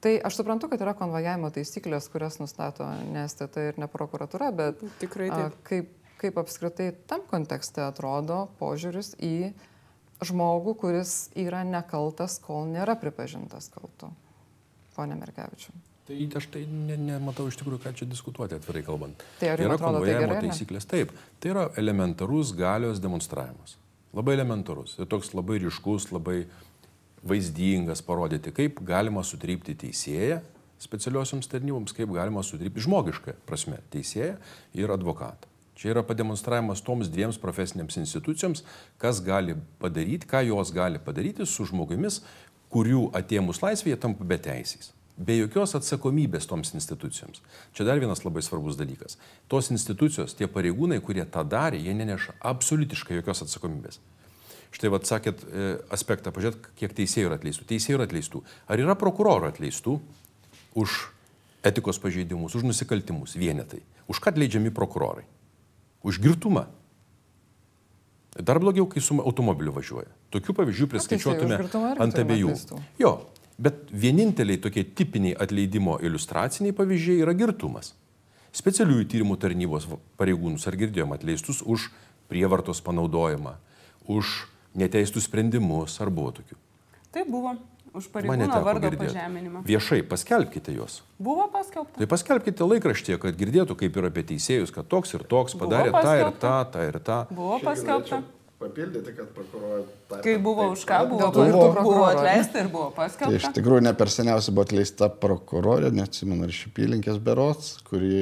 tai, 0.00 0.14
aš 0.24 0.40
suprantu, 0.40 0.70
kad 0.70 0.82
yra 0.82 0.94
konvojavimo 0.98 1.50
taisyklės, 1.54 2.08
kurias 2.12 2.38
nustato 2.40 2.86
ne 3.10 3.26
STT 3.28 3.70
ir 3.72 3.80
ne 3.82 3.90
prokuratūra, 3.90 4.50
bet 4.54 4.84
Tikrai 5.02 5.30
taip. 5.32 5.58
kaip, 5.66 5.90
kaip 6.22 6.40
apskritai 6.42 6.90
tam 7.10 7.26
kontekste 7.30 7.84
atrodo 7.84 8.44
požiūris 8.60 9.14
į 9.18 9.52
žmogų, 10.24 10.74
kuris 10.80 11.30
yra 11.38 11.62
nekaltas, 11.64 12.38
kol 12.42 12.66
nėra 12.70 12.96
pripažintas 13.00 13.70
kaltu. 13.72 14.10
Pone 14.96 15.16
Merkevičiu. 15.16 15.72
Tai 16.10 16.16
aš 16.36 16.46
tai 16.50 16.64
ne- 16.66 16.98
nematau 16.98 17.46
iš 17.48 17.56
tikrųjų, 17.60 17.78
ką 17.84 17.92
čia 17.94 18.06
diskutuoti, 18.10 18.56
atvirai 18.58 18.82
kalbant. 18.82 19.22
Tai 19.38 19.52
ar 19.52 19.62
yra 19.62 19.76
atrodo 19.78 20.00
tai 20.02 20.16
gerai, 20.18 20.40
taisyklės. 20.42 20.88
Taip, 20.90 21.12
tai 21.38 21.52
yra 21.52 21.68
elementarus 21.78 22.50
galios 22.56 22.98
demonstravimas. 23.00 23.76
Labai 24.12 24.34
elementarus. 24.34 24.96
Ir 24.98 25.06
toks 25.06 25.30
labai 25.38 25.60
ryškus, 25.62 26.10
labai 26.10 26.48
vaizdingas 27.22 28.02
parodyti, 28.02 28.50
kaip 28.52 28.80
galima 28.82 29.22
sutrypti 29.22 29.76
teisėją 29.78 30.40
specialiosioms 30.80 31.48
tarnyboms, 31.52 31.92
kaip 31.96 32.10
galima 32.16 32.42
sutrypti 32.42 32.82
žmogišką 32.82 33.36
prasme 33.48 33.78
teisėją 33.92 34.38
ir 34.80 34.92
advokatą. 34.94 35.49
Čia 35.80 35.94
yra 35.94 36.02
pademonstravimas 36.04 36.82
toms 36.84 37.08
dviems 37.08 37.38
profesinėms 37.40 37.96
institucijoms, 38.02 38.60
kas 39.00 39.22
gali 39.24 39.54
padaryti, 39.80 40.28
ką 40.28 40.42
jos 40.44 40.74
gali 40.76 41.00
padaryti 41.00 41.46
su 41.48 41.64
žmogumis, 41.70 42.18
kurių 42.70 43.06
atėmus 43.16 43.62
laisvėje 43.64 43.96
tampa 44.02 44.26
beteisiais. 44.28 44.92
Be 45.16 45.38
jokios 45.38 45.72
atsakomybės 45.76 46.46
toms 46.48 46.74
institucijoms. 46.76 47.40
Čia 47.76 47.86
dar 47.88 48.00
vienas 48.00 48.22
labai 48.26 48.44
svarbus 48.44 48.76
dalykas. 48.76 49.16
Tos 49.48 49.72
institucijos, 49.72 50.36
tie 50.36 50.48
pareigūnai, 50.52 51.00
kurie 51.04 51.24
tą 51.24 51.46
darė, 51.48 51.80
jie 51.80 51.96
neneša 51.96 52.36
absoliutiškai 52.52 53.18
jokios 53.18 53.44
atsakomybės. 53.48 54.00
Štai 54.76 54.92
vad 54.92 55.08
sakėt 55.08 55.42
e, 55.48 55.72
aspektą, 55.92 56.32
pažiūrėt, 56.32 56.70
kiek 56.78 56.92
teisėjų 57.00 57.32
yra 57.32 57.40
atleistų. 57.40 57.66
Teisėjų 57.72 57.98
yra 57.98 58.06
atleistų. 58.08 58.44
Ar 58.68 58.84
yra 58.84 59.00
prokurorų 59.00 59.48
atleistų 59.50 59.96
už 60.78 61.02
etikos 61.66 61.98
pažeidimus, 62.00 62.54
už 62.56 62.68
nusikaltimus 62.68 63.34
vienetai? 63.40 63.80
Už 64.12 64.20
ką 64.22 64.36
atleidžiami 64.36 64.72
prokurorai? 64.76 65.26
Už 66.02 66.20
girtumą. 66.22 66.66
Dar 68.40 68.60
blogiau, 68.62 68.86
kai 68.88 69.02
su 69.02 69.16
automobiliu 69.20 69.72
važiuoja. 69.74 70.08
Tokių 70.32 70.54
pavyzdžių 70.60 70.86
priskaičiuotume 70.92 71.56
už 71.56 71.64
girtumą 71.64 71.90
irgi 71.92 72.04
ant 72.04 72.20
abiejų. 72.22 72.54
Jo, 73.02 73.12
bet 73.58 73.90
vieninteliai 73.92 74.60
tokie 74.62 74.84
tipiniai 74.84 75.34
atleidimo 75.34 75.98
iliustraciniai 76.00 76.76
pavyzdžiai 76.76 77.24
yra 77.24 77.34
girtumas. 77.36 77.92
Specialiųjų 78.56 79.08
tyrimų 79.10 79.36
tarnybos 79.42 79.88
pareigūnus 80.18 80.66
ar 80.66 80.78
girdėjom 80.78 81.12
atleistus 81.14 81.60
už 81.62 81.90
prievartos 82.30 82.80
panaudojimą, 82.86 83.56
už 84.10 84.46
neteistų 84.78 85.22
sprendimus, 85.22 85.98
ar 86.02 86.10
buvo 86.14 86.32
tokių. 86.38 86.56
Tai 87.10 87.26
buvo 87.26 87.56
už 87.96 88.08
pareigūno 88.14 88.60
vardo 88.64 88.88
girdėti. 88.88 89.10
pažeminimą. 89.10 89.62
Viešai 89.66 90.00
paskelbkite 90.06 90.74
juos. 90.74 91.00
Buvo 91.18 91.46
paskelbta. 91.52 91.98
Tai 91.98 92.08
paskelbkite 92.10 92.66
laikraštyje, 92.66 93.20
kad 93.22 93.38
girdėtų 93.38 93.76
kaip 93.80 93.96
ir 93.96 94.10
apie 94.10 94.24
teisėjus, 94.32 94.72
kad 94.74 94.88
toks 94.90 95.14
ir 95.18 95.24
toks 95.30 95.56
padarė 95.58 95.90
tą 95.90 95.96
ir 96.18 96.26
paskelbta. 96.28 96.40
tą, 96.40 96.70
tą 96.74 96.84
ir 96.88 97.00
tą. 97.06 97.18
Buvo 97.34 97.58
paskelbta. 97.64 98.22
Papildyti, 98.60 99.14
kad 99.16 99.28
prokurorai. 99.32 99.84
Kai 100.20 100.34
buvo 100.36 100.66
už 100.74 100.82
ką, 100.84 100.98
buvo, 101.08 101.30
buvo, 101.32 101.44
prokurorų, 101.48 101.84
buvo 101.86 102.04
atleista 102.10 102.60
ir 102.60 102.68
buvo 102.68 102.90
Tai 102.92 103.06
iš 103.08 103.14
paskelbta. 103.16 103.52
tikrųjų 103.56 103.84
ne 103.86 103.92
per 103.96 104.12
seniausiai 104.12 104.52
buvo 104.52 104.66
atleista 104.68 105.08
prokurorė, 105.22 105.88
neatsimenu, 105.96 106.44
ar 106.44 106.52
iš 106.52 106.66
apylinkės 106.68 107.22
berots, 107.24 107.78
kuri 107.88 108.20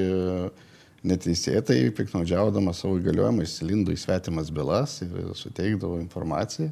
neteisėtai, 1.08 1.80
piknaudžiaudama 1.98 2.70
savo 2.74 3.00
įgaliojimais, 3.00 3.56
lindo 3.66 3.90
į 3.90 3.98
svetimas 3.98 4.52
bylas 4.54 5.00
ir 5.02 5.34
suteikdavo 5.38 5.98
informaciją. 6.04 6.70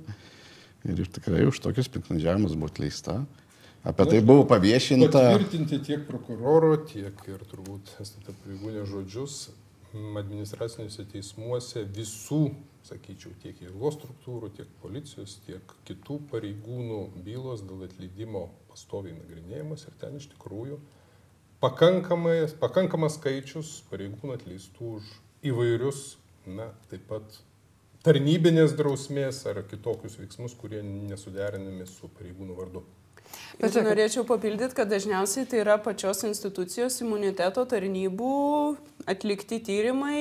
Ir 0.87 1.11
tikrai 1.11 1.47
už 1.49 1.61
tokius 1.65 1.91
piknaudžiavimus 1.91 2.55
buvo 2.55 2.71
atleista. 2.71 3.21
Apie 3.87 4.07
tai 4.11 4.21
buvo 4.23 4.47
paviešinta. 4.51 5.13
Patvirtinti 5.15 5.79
tiek 5.87 6.03
prokuroro, 6.09 6.73
tiek 6.91 7.21
ir 7.31 7.43
turbūt 7.51 7.93
esate 8.03 8.35
pareigūnė 8.43 8.83
žodžius 8.91 9.47
administraciniuose 9.97 11.07
teismuose 11.13 11.85
visų, 11.97 12.41
sakyčiau, 12.87 13.33
tiek 13.43 13.61
jėgos 13.63 13.97
struktūrų, 13.97 14.51
tiek 14.59 14.71
policijos, 14.83 15.39
tiek 15.47 15.73
kitų 15.89 16.19
pareigūnų 16.33 17.01
bylos 17.25 17.65
dėl 17.67 17.87
atleidimo 17.87 18.49
pastoviai 18.71 19.17
nagrinėjimas 19.17 19.87
ir 19.89 19.97
ten 20.03 20.19
iš 20.21 20.29
tikrųjų 20.35 20.79
pakankamas 21.63 23.17
skaičius 23.17 23.73
pareigūnų 23.91 24.37
atleistų 24.37 24.93
už 24.99 25.11
įvairius, 25.47 26.03
na, 26.47 26.69
taip 26.91 27.07
pat 27.09 27.39
tarnybinės 28.07 28.77
drausmės 28.79 29.43
ar 29.51 29.65
kitokius 29.67 30.17
veiksmus, 30.21 30.55
kurie 30.59 30.85
nesuderinami 30.87 31.89
su 31.91 32.11
pareigūnų 32.19 32.57
vardu. 32.59 32.85
Bet 33.57 33.73
žiūrėkit. 33.73 33.87
norėčiau 33.89 34.25
papildyti, 34.29 34.75
kad 34.77 34.91
dažniausiai 34.91 35.47
tai 35.51 35.63
yra 35.63 35.77
pačios 35.83 36.23
institucijos 36.29 37.01
imuniteto 37.03 37.65
tarnybų 37.69 38.33
atlikti 39.09 39.59
tyrimai 39.65 40.19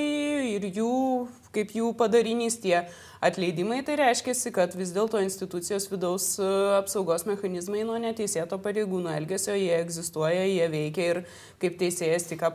ir 0.55 0.65
jų, 0.69 1.27
kaip 1.55 1.73
jų 1.75 1.91
padarinys 1.99 2.57
tie 2.63 2.77
atleidimai. 3.25 3.81
Tai 3.85 3.97
reiškia, 4.01 4.35
kad 4.55 4.75
vis 4.79 4.93
dėlto 4.95 5.21
institucijos 5.23 5.89
vidaus 5.91 6.29
e, 6.39 6.49
apsaugos 6.79 7.27
mechanizmai 7.29 7.83
nuo 7.87 7.99
neteisėto 8.01 8.59
pareigūno 8.63 9.13
elgesio, 9.15 9.55
jie 9.57 9.73
egzistuoja, 9.77 10.47
jie 10.47 10.69
veikia 10.71 11.09
ir 11.11 11.21
kaip 11.61 11.77
teisėjas 11.81 12.29
tik 12.31 12.41
ką 12.43 12.53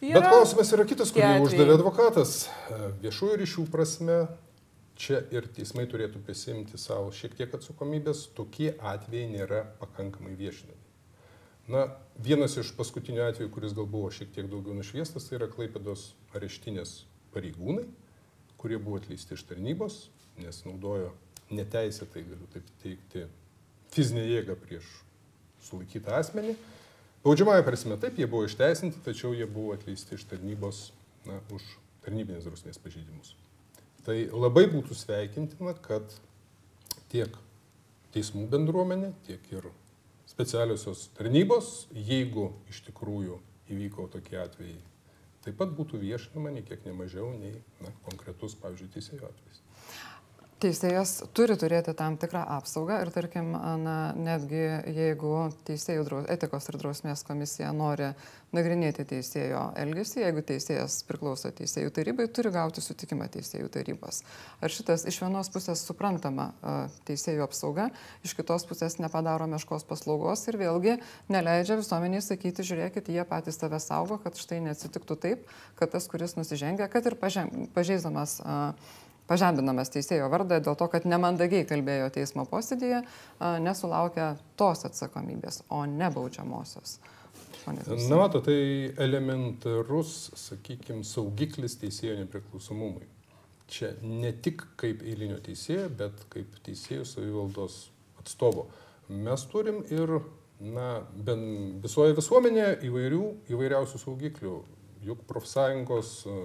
patvirtino. 0.00 0.14
Bet 0.14 0.22
yra- 0.24 0.30
klausimas 0.32 0.72
yra 0.72 0.84
kitas, 0.88 1.12
kurį 1.12 1.42
uždavė 1.44 1.74
advokatas. 1.78 2.34
Viešųjų 3.02 3.36
ryšių 3.42 3.64
prasme, 3.70 4.18
čia 5.00 5.22
ir 5.32 5.46
teismai 5.56 5.86
turėtų 5.88 6.20
prisimti 6.24 6.78
savo 6.78 7.10
šiek 7.12 7.34
tiek 7.38 7.52
atsakomybės, 7.56 8.26
tokie 8.36 8.74
atvejai 8.80 9.28
nėra 9.32 9.62
pakankamai 9.80 10.34
viešinami. 10.36 10.76
Na, 11.70 11.84
vienas 12.18 12.56
iš 12.58 12.72
paskutinių 12.74 13.22
atvejų, 13.28 13.50
kuris 13.54 13.72
gal 13.76 13.86
buvo 13.86 14.10
šiek 14.10 14.32
tiek 14.34 14.48
daugiau 14.50 14.74
nušviestas, 14.74 15.28
tai 15.28 15.36
yra 15.38 15.46
Klaipėdos 15.46 16.14
areštinės 16.34 17.04
pareigūnai, 17.34 17.84
kurie 18.58 18.78
buvo 18.82 18.98
atleisti 18.98 19.36
iš 19.36 19.44
tarnybos, 19.46 20.08
nes 20.40 20.64
naudojo 20.66 21.12
neteisėtai, 21.54 22.24
galiu 22.26 22.48
taip 22.52 22.66
teikti, 22.82 23.26
fizinę 23.94 24.24
jėgą 24.26 24.56
prieš 24.58 24.88
sulaikytą 25.68 26.16
asmenį. 26.18 26.56
Baudžiamąją 27.24 27.62
prasme 27.62 27.98
taip, 28.00 28.18
jie 28.18 28.26
buvo 28.26 28.46
išteisinti, 28.48 29.02
tačiau 29.04 29.34
jie 29.36 29.44
buvo 29.46 29.74
atleisti 29.76 30.16
iš 30.16 30.22
tarnybos 30.30 30.78
na, 31.28 31.36
už 31.52 31.66
tarnybinės 32.00 32.46
drausmės 32.48 32.80
pažeidimus. 32.80 33.34
Tai 34.06 34.16
labai 34.32 34.64
būtų 34.72 34.96
sveikintina, 34.96 35.74
kad 35.84 36.14
tiek 37.12 37.36
teismų 38.14 38.46
bendruomenė, 38.54 39.12
tiek 39.26 39.52
ir 39.52 39.68
specialiosios 40.30 41.10
tarnybos, 41.18 41.90
jeigu 41.92 42.54
iš 42.72 42.80
tikrųjų 42.88 43.36
įvyko 43.70 44.08
tokie 44.16 44.40
atvejai, 44.40 44.80
taip 45.44 45.60
pat 45.60 45.76
būtų 45.76 46.00
viešinama 46.00 46.54
nei 46.56 46.64
kiek 46.64 46.88
nemažiau 46.88 47.28
nei 47.36 47.52
na, 47.84 47.92
konkretus, 48.08 48.56
pavyzdžiui, 48.64 48.94
teisėjo 48.96 49.28
atvejs. 49.28 49.59
Teisėjas 50.60 51.14
turi 51.32 51.54
turėti 51.56 51.94
tam 51.96 52.18
tikrą 52.20 52.42
apsaugą 52.58 52.98
ir 53.00 53.08
tarkim, 53.14 53.54
na, 53.80 53.94
netgi 54.12 54.60
jeigu 54.92 55.32
teisėjų 55.64 56.04
draus, 56.04 56.26
etikos 56.34 56.68
ir 56.68 56.76
drausmės 56.82 57.24
komisija 57.24 57.70
nori 57.72 58.10
nagrinėti 58.52 59.06
teisėjo 59.08 59.62
elgesį, 59.80 60.20
jeigu 60.26 60.44
teisėjas 60.44 60.98
priklauso 61.08 61.48
teisėjų 61.56 61.94
tarybai, 61.96 62.28
turi 62.28 62.52
gauti 62.52 62.84
sutikimą 62.84 63.30
teisėjų 63.32 63.72
tarybos. 63.72 64.20
Ar 64.60 64.74
šitas 64.74 65.06
iš 65.08 65.22
vienos 65.24 65.48
pusės 65.54 65.80
suprantama 65.88 66.50
teisėjų 67.08 67.46
apsauga, 67.46 67.88
iš 68.26 68.36
kitos 68.36 68.68
pusės 68.68 69.00
nepadaro 69.00 69.48
meškos 69.48 69.88
paslaugos 69.88 70.44
ir 70.50 70.60
vėlgi 70.60 70.98
neleidžia 71.32 71.80
visuomeniai 71.80 72.20
sakyti, 72.26 72.66
žiūrėkit, 72.68 73.08
jie 73.08 73.24
patys 73.24 73.56
tave 73.62 73.80
saugo, 73.80 74.20
kad 74.20 74.36
štai 74.36 74.60
neatsitiktų 74.68 75.22
taip, 75.24 75.52
kad 75.80 75.96
tas, 75.96 76.10
kuris 76.10 76.36
nusižengia, 76.36 76.90
kad 76.92 77.08
ir 77.08 77.16
pažeidamas 77.16 78.42
uh, 78.44 78.74
pažemdinamas 79.30 79.92
teisėjo 79.94 80.26
vardą 80.32 80.58
dėl 80.64 80.76
to, 80.78 80.88
kad 80.90 81.06
nemandagiai 81.08 81.66
kalbėjo 81.68 82.10
teismo 82.16 82.44
posėdėje, 82.50 83.04
nesulaukia 83.62 84.34
tos 84.58 84.84
atsakomybės, 84.88 85.62
o 85.70 85.84
ne 85.86 86.10
baudžiamosios. 86.14 86.98
Na, 87.66 88.16
mato, 88.16 88.40
tai 88.42 88.90
elementarus, 88.98 90.30
sakykime, 90.38 91.04
saugiklis 91.06 91.76
teisėjo 91.80 92.16
nepriklausomumui. 92.22 93.06
Čia 93.70 93.92
ne 94.02 94.32
tik 94.42 94.64
kaip 94.80 95.04
eilinio 95.06 95.38
teisėjo, 95.44 95.86
bet 96.00 96.24
kaip 96.32 96.56
teisėjų 96.66 97.04
savivaldos 97.06 97.84
atstovo. 98.22 98.66
Mes 99.10 99.44
turim 99.52 99.84
ir, 99.92 100.16
na, 100.74 100.88
visoje 101.84 102.16
visuomenėje 102.18 102.80
įvairių, 102.88 103.22
įvairiausių 103.54 104.02
saugiklių 104.02 104.56
juk 105.04 105.24
profsąjungos 105.28 106.26
e, 106.26 106.36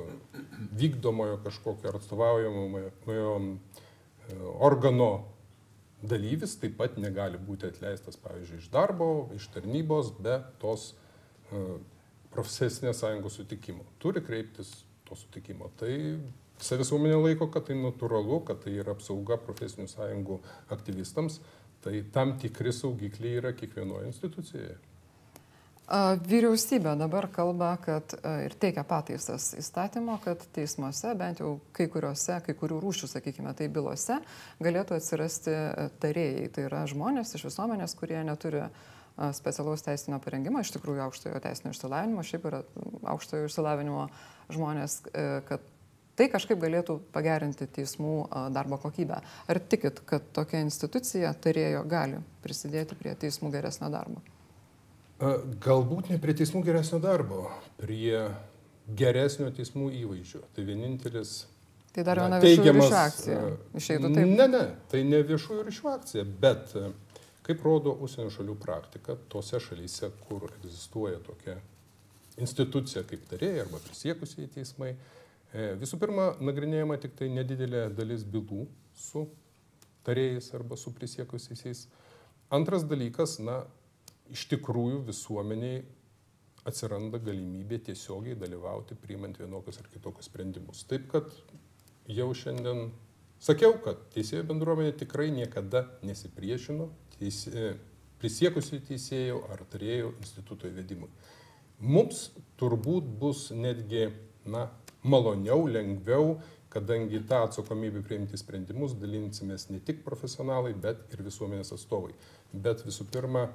vykdomojo 0.80 1.38
kažkokio 1.44 1.90
ar 1.90 2.00
atstovaujamojo 2.00 2.90
e, 2.90 3.56
organo 4.60 5.10
dalyvis 6.06 6.56
taip 6.62 6.78
pat 6.80 6.98
negali 7.02 7.40
būti 7.42 7.70
atleistas, 7.70 8.18
pavyzdžiui, 8.22 8.62
iš 8.62 8.70
darbo, 8.74 9.10
iš 9.36 9.48
tarnybos 9.54 10.14
be 10.22 10.40
tos 10.62 10.94
e, 11.52 11.62
profesinės 12.36 13.00
sąjungos 13.02 13.40
sutikimo. 13.40 13.86
Turi 14.00 14.24
kreiptis 14.24 14.72
to 15.08 15.18
sutikimo. 15.18 15.70
Tai 15.80 15.94
savisuomenė 16.64 17.20
laiko, 17.22 17.50
kad 17.52 17.68
tai 17.70 17.78
natūralu, 17.80 18.42
kad 18.48 18.64
tai 18.66 18.76
yra 18.82 18.96
apsauga 18.96 19.38
profesinių 19.42 19.88
sąjungų 19.92 20.40
aktyvistams. 20.76 21.40
Tai 21.86 21.94
tam 22.14 22.34
tikri 22.42 22.74
saugikliai 22.74 23.40
yra 23.42 23.52
kiekvienoje 23.54 24.10
institucijoje. 24.10 24.78
Vyriausybė 25.86 26.96
dabar 26.98 27.28
kalba, 27.30 27.76
kad 27.78 28.16
ir 28.42 28.56
teikia 28.58 28.82
pataisas 28.88 29.52
įstatymo, 29.60 30.18
kad 30.24 30.42
teismuose, 30.56 31.12
bent 31.20 31.44
jau 31.44 31.60
kai 31.78 31.86
kuriuose, 31.94 32.40
kai 32.42 32.56
kurių 32.58 32.80
rūšių, 32.82 33.10
sakykime, 33.12 33.54
tai 33.54 33.68
bylose, 33.70 34.18
galėtų 34.66 34.98
atsirasti 34.98 35.54
tarėjai. 36.02 36.50
Tai 36.58 36.66
yra 36.72 36.82
žmonės 36.90 37.38
iš 37.38 37.46
visuomenės, 37.52 37.94
kurie 38.00 38.18
neturi 38.26 38.66
specialaus 39.38 39.86
teisinio 39.86 40.18
parengimo, 40.26 40.66
iš 40.66 40.74
tikrųjų 40.74 41.06
aukštojo 41.06 41.46
teisinio 41.46 41.72
išsilavinimo, 41.76 42.26
šiaip 42.26 42.50
yra 42.50 42.66
aukštojo 43.14 43.46
išsilavinimo 43.46 44.10
žmonės, 44.58 45.00
kad 45.46 45.72
tai 46.18 46.32
kažkaip 46.34 46.60
galėtų 46.66 46.98
pagerinti 47.14 47.70
teismų 47.78 48.18
darbo 48.56 48.82
kokybę. 48.82 49.22
Ar 49.22 49.62
tikit, 49.70 50.02
kad 50.10 50.34
tokia 50.34 50.66
institucija 50.66 51.30
tarėjo 51.46 51.86
gali 51.86 52.26
prisidėti 52.42 52.98
prie 52.98 53.14
teismų 53.22 53.54
geresnio 53.54 53.94
darbo? 53.94 54.26
Galbūt 55.20 56.12
ne 56.12 56.20
prie 56.20 56.36
teismų 56.36 56.62
geresnio 56.66 57.00
darbo, 57.04 57.46
prie 57.80 58.26
geresnio 59.00 59.48
teismų 59.56 59.90
įvaizdžio. 60.02 60.42
Tai 60.56 60.66
vienintelis. 60.68 61.36
Tai 61.96 62.04
dar 62.04 62.20
viena 62.20 62.42
viešųjų 62.44 62.74
ryšių 62.76 62.98
akcija. 63.00 63.38
Išeitų 63.80 64.12
taip. 64.12 64.34
Ne, 64.36 64.48
ne, 64.52 64.64
tai 64.92 65.06
ne 65.08 65.22
viešųjų 65.24 65.64
ryšių 65.70 65.92
akcija, 65.94 66.26
bet 66.44 66.76
kaip 67.46 67.64
rodo 67.64 67.94
užsienio 68.04 68.34
šalių 68.34 68.58
praktika, 68.60 69.16
tose 69.32 69.62
šalyse, 69.64 70.10
kur 70.28 70.50
egzistuoja 70.50 71.22
tokia 71.24 71.56
institucija 72.42 73.06
kaip 73.08 73.24
tarėjai 73.30 73.64
arba 73.64 73.80
prisiekusieji 73.86 74.52
teismai, 74.58 74.92
visų 75.80 76.00
pirma, 76.02 76.34
nagrinėjama 76.44 76.98
tik 77.00 77.16
tai 77.20 77.30
nedidelė 77.32 77.88
dalis 77.96 78.26
bylų 78.28 78.66
su 79.00 79.24
tarėjais 80.06 80.52
arba 80.58 80.76
su 80.78 80.92
prisiekusiais. 80.94 81.86
Antras 82.54 82.84
dalykas, 82.86 83.40
na, 83.40 83.62
iš 84.34 84.48
tikrųjų 84.54 85.04
visuomeniai 85.10 85.84
atsiranda 86.66 87.20
galimybė 87.22 87.80
tiesiogiai 87.90 88.38
dalyvauti 88.40 88.98
priimant 88.98 89.38
vienokius 89.38 89.80
ar 89.82 89.90
kitokius 89.94 90.30
sprendimus. 90.32 90.86
Taip 90.90 91.06
kad 91.12 91.30
jau 92.10 92.30
šiandien 92.34 92.90
sakiau, 93.44 93.76
kad 93.86 94.02
teisėjų 94.16 94.48
bendruomenė 94.50 94.96
tikrai 94.98 95.30
niekada 95.34 95.86
nesipriešino 96.06 96.90
teisė, 97.20 97.76
prisiekusių 98.22 98.82
teisėjų 98.90 99.42
ar 99.54 99.62
tarėjų 99.70 100.16
instituto 100.24 100.70
įvedimui. 100.72 101.12
Mums 101.86 102.30
turbūt 102.60 103.08
bus 103.20 103.50
netgi 103.54 104.08
na, 104.50 104.70
maloniau, 105.04 105.68
lengviau, 105.70 106.38
kadangi 106.74 107.22
tą 107.28 107.44
atsakomybę 107.46 108.02
priimti 108.04 108.40
sprendimus 108.40 108.96
dalinsimės 109.00 109.70
ne 109.70 109.80
tik 109.84 110.02
profesionalai, 110.04 110.74
bet 110.74 111.14
ir 111.14 111.24
visuomenės 111.24 111.72
atstovai. 111.76 112.16
Bet 112.52 112.84
visų 112.88 113.08
pirma, 113.14 113.46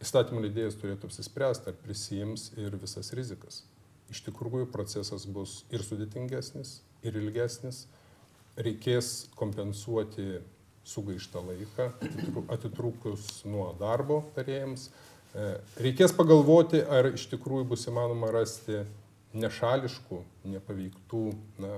įstatymų 0.00 0.46
leidėjas 0.46 0.78
turėtų 0.80 1.10
apsispręsti, 1.10 1.70
ar 1.70 1.78
prisijims 1.84 2.50
ir 2.60 2.76
visas 2.80 3.12
rizikas. 3.16 3.62
Iš 4.10 4.24
tikrųjų, 4.26 4.66
procesas 4.72 5.26
bus 5.30 5.60
ir 5.70 5.84
sudėtingesnis, 5.86 6.80
ir 7.06 7.18
ilgesnis. 7.20 7.84
Reikės 8.60 9.28
kompensuoti 9.38 10.40
sugaištą 10.90 11.42
laiką, 11.46 11.86
atitrūkus 12.50 13.44
nuo 13.46 13.68
darbo 13.78 14.24
tarėjams. 14.34 14.88
E, 15.30 15.52
reikės 15.86 16.14
pagalvoti, 16.16 16.80
ar 16.82 17.12
iš 17.12 17.28
tikrųjų 17.30 17.68
bus 17.70 17.86
įmanoma 17.86 18.32
rasti 18.34 18.80
nešališkų, 19.38 20.18
nepaveiktų 20.56 21.22
na, 21.62 21.76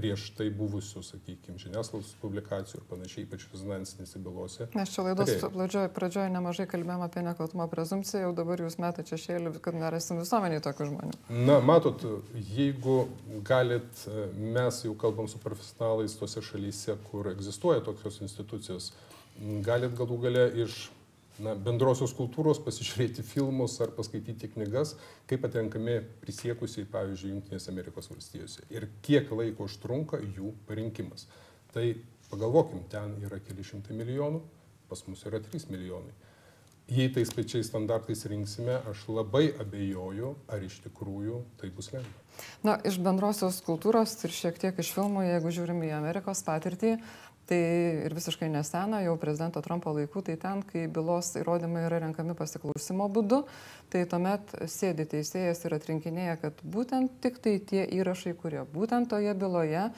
prieš 0.00 0.26
tai 0.38 0.48
buvusių, 0.54 1.02
sakykime, 1.04 1.58
žiniasklaidos 1.60 2.14
publikacijų 2.22 2.80
ir 2.80 2.86
panašiai, 2.88 3.24
ypač 3.26 3.46
rezonansinėse 3.52 4.22
bylose. 4.24 4.68
Mes 4.78 4.94
čia 4.94 5.04
laidos 5.04 5.32
pradžioje 5.44 5.90
pradžioj 5.96 6.30
nemažai 6.32 6.66
kalbėjome 6.70 7.06
apie 7.06 7.24
nekaltumo 7.26 7.66
prezumciją, 7.72 8.22
jau 8.24 8.32
dabar 8.40 8.62
jūs 8.64 8.78
metate 8.80 9.04
čia 9.10 9.20
šėlį, 9.20 9.54
kad 9.64 9.76
nerasim 9.76 10.20
visuomeniai 10.22 10.64
tokių 10.64 10.88
žmonių. 10.92 11.18
Na, 11.48 11.58
matot, 11.64 12.04
jeigu 12.56 13.02
galit, 13.46 14.06
mes 14.36 14.84
jau 14.86 14.94
kalbam 14.98 15.28
su 15.30 15.40
profesionalais 15.42 16.16
tose 16.20 16.42
šalyse, 16.44 16.96
kur 17.10 17.28
egzistuoja 17.34 17.84
tokios 17.84 18.20
institucijos, 18.24 18.92
galit 19.66 19.94
galų 19.98 20.18
gale 20.24 20.48
iš 20.64 20.86
na, 21.40 21.54
bendrosios 21.56 22.12
kultūros, 22.16 22.60
pasižiūrėti 22.64 23.24
filmus 23.26 23.78
ar 23.82 23.92
paskaityti 23.96 24.50
knygas, 24.54 24.94
kaip 25.30 25.44
atrenkami 25.48 25.98
prisiekusiai, 26.22 26.88
pavyzdžiui, 26.90 27.34
Junktinėse 27.34 27.72
Amerikos 27.72 28.10
valstijose 28.12 28.66
ir 28.72 28.88
kiek 29.06 29.30
laiko 29.34 29.68
užtrunka 29.68 30.20
jų 30.22 30.54
parinkimas. 30.68 31.26
Tai 31.74 31.86
pagalvokim, 32.30 32.84
ten 32.90 33.16
yra 33.24 33.40
keli 33.44 33.64
šimtai 33.66 33.96
milijonų, 33.98 34.42
pas 34.90 35.04
mus 35.08 35.22
yra 35.28 35.42
3 35.42 35.70
milijonai. 35.70 36.16
Jei 36.90 37.06
tais 37.14 37.30
pačiais 37.30 37.68
standartais 37.70 38.24
rinksime, 38.26 38.80
aš 38.90 39.04
labai 39.14 39.52
abejoju, 39.62 40.32
ar 40.50 40.64
iš 40.66 40.80
tikrųjų 40.88 41.44
tai 41.60 41.70
bus 41.70 41.92
lengva. 41.94 42.24
Na, 42.66 42.74
iš 42.82 42.98
bendrosios 43.02 43.60
kultūros 43.62 44.16
ir 44.26 44.34
šiek 44.34 44.58
tiek 44.58 44.80
iš 44.82 44.90
filmų, 44.96 45.22
jeigu 45.28 45.52
žiūrim 45.54 45.84
į 45.86 45.92
Amerikos 46.00 46.42
patirtį, 46.42 46.96
Tai 47.50 47.58
ir 48.06 48.14
visiškai 48.14 48.46
nesena, 48.46 49.00
jau 49.02 49.16
prezidento 49.18 49.58
Trumpo 49.64 49.90
laikų, 49.96 50.20
tai 50.28 50.36
ten, 50.38 50.60
kai 50.62 50.84
bylos 50.86 51.32
įrodymai 51.40 51.80
yra 51.88 51.98
renkami 52.04 52.36
pasiklausimo 52.38 53.08
būdu, 53.10 53.40
tai 53.90 54.04
tuomet 54.06 54.52
sėdi 54.70 55.08
teisėjas 55.10 55.64
ir 55.66 55.74
atrinkinėja, 55.74 56.36
kad 56.44 56.60
būtent 56.62 57.16
tik 57.24 57.40
tai 57.42 57.56
tie 57.58 57.82
įrašai, 57.98 58.36
kurie 58.38 58.62
būtent 58.70 59.10
toje 59.10 59.34
byloje 59.34 59.88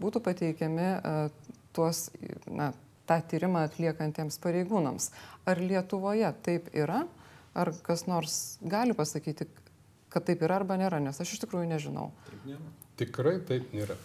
būtų 0.00 0.22
pateikiami 0.24 0.88
uh, 0.94 1.50
tuos, 1.76 2.06
na, 2.48 2.70
tą 3.04 3.18
tyrimą 3.28 3.66
atliekantiems 3.66 4.40
pareigūnams. 4.40 5.10
Ar 5.44 5.60
Lietuvoje 5.60 6.30
taip 6.46 6.70
yra? 6.72 7.02
Ar 7.52 7.74
kas 7.84 8.06
nors 8.08 8.38
gali 8.64 8.96
pasakyti, 8.96 9.50
kad 10.12 10.24
taip 10.28 10.48
yra 10.48 10.62
arba 10.62 10.80
nėra, 10.80 11.02
nes 11.04 11.20
aš 11.20 11.36
iš 11.36 11.44
tikrųjų 11.44 11.68
nežinau. 11.74 12.08
Taip 12.30 12.48
nėra. 12.54 12.72
Tikrai 13.00 13.36
taip 13.52 13.76
nėra. 13.76 13.98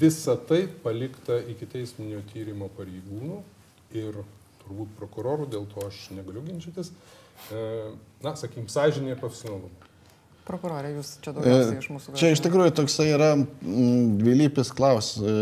Visa 0.00 0.36
tai 0.48 0.66
palikta 0.82 1.38
iki 1.50 1.66
teisminio 1.70 2.20
tyrimo 2.32 2.68
pareigūnų 2.76 3.38
ir 3.96 4.20
turbūt 4.62 4.92
prokurorų, 4.98 5.48
dėl 5.54 5.66
to 5.70 5.86
aš 5.86 6.08
negaliu 6.16 6.42
ginčytis, 6.44 6.92
e, 7.52 7.62
na, 8.24 8.34
sakykim, 8.36 8.68
sąžinė 8.72 9.14
ir 9.14 9.20
profesionalumu. 9.20 9.70
Prokurorė, 10.48 10.94
jūs 10.96 11.14
čia 11.24 11.32
daugiausiai 11.36 11.80
iš 11.80 11.88
mūsų. 11.92 12.12
E, 12.12 12.20
čia 12.20 12.30
iš 12.32 12.42
tikrųjų 12.44 12.74
toksai 12.78 13.08
yra 13.12 13.32
dvilypis 14.20 14.70
klaus, 14.76 15.14
e, 15.20 15.34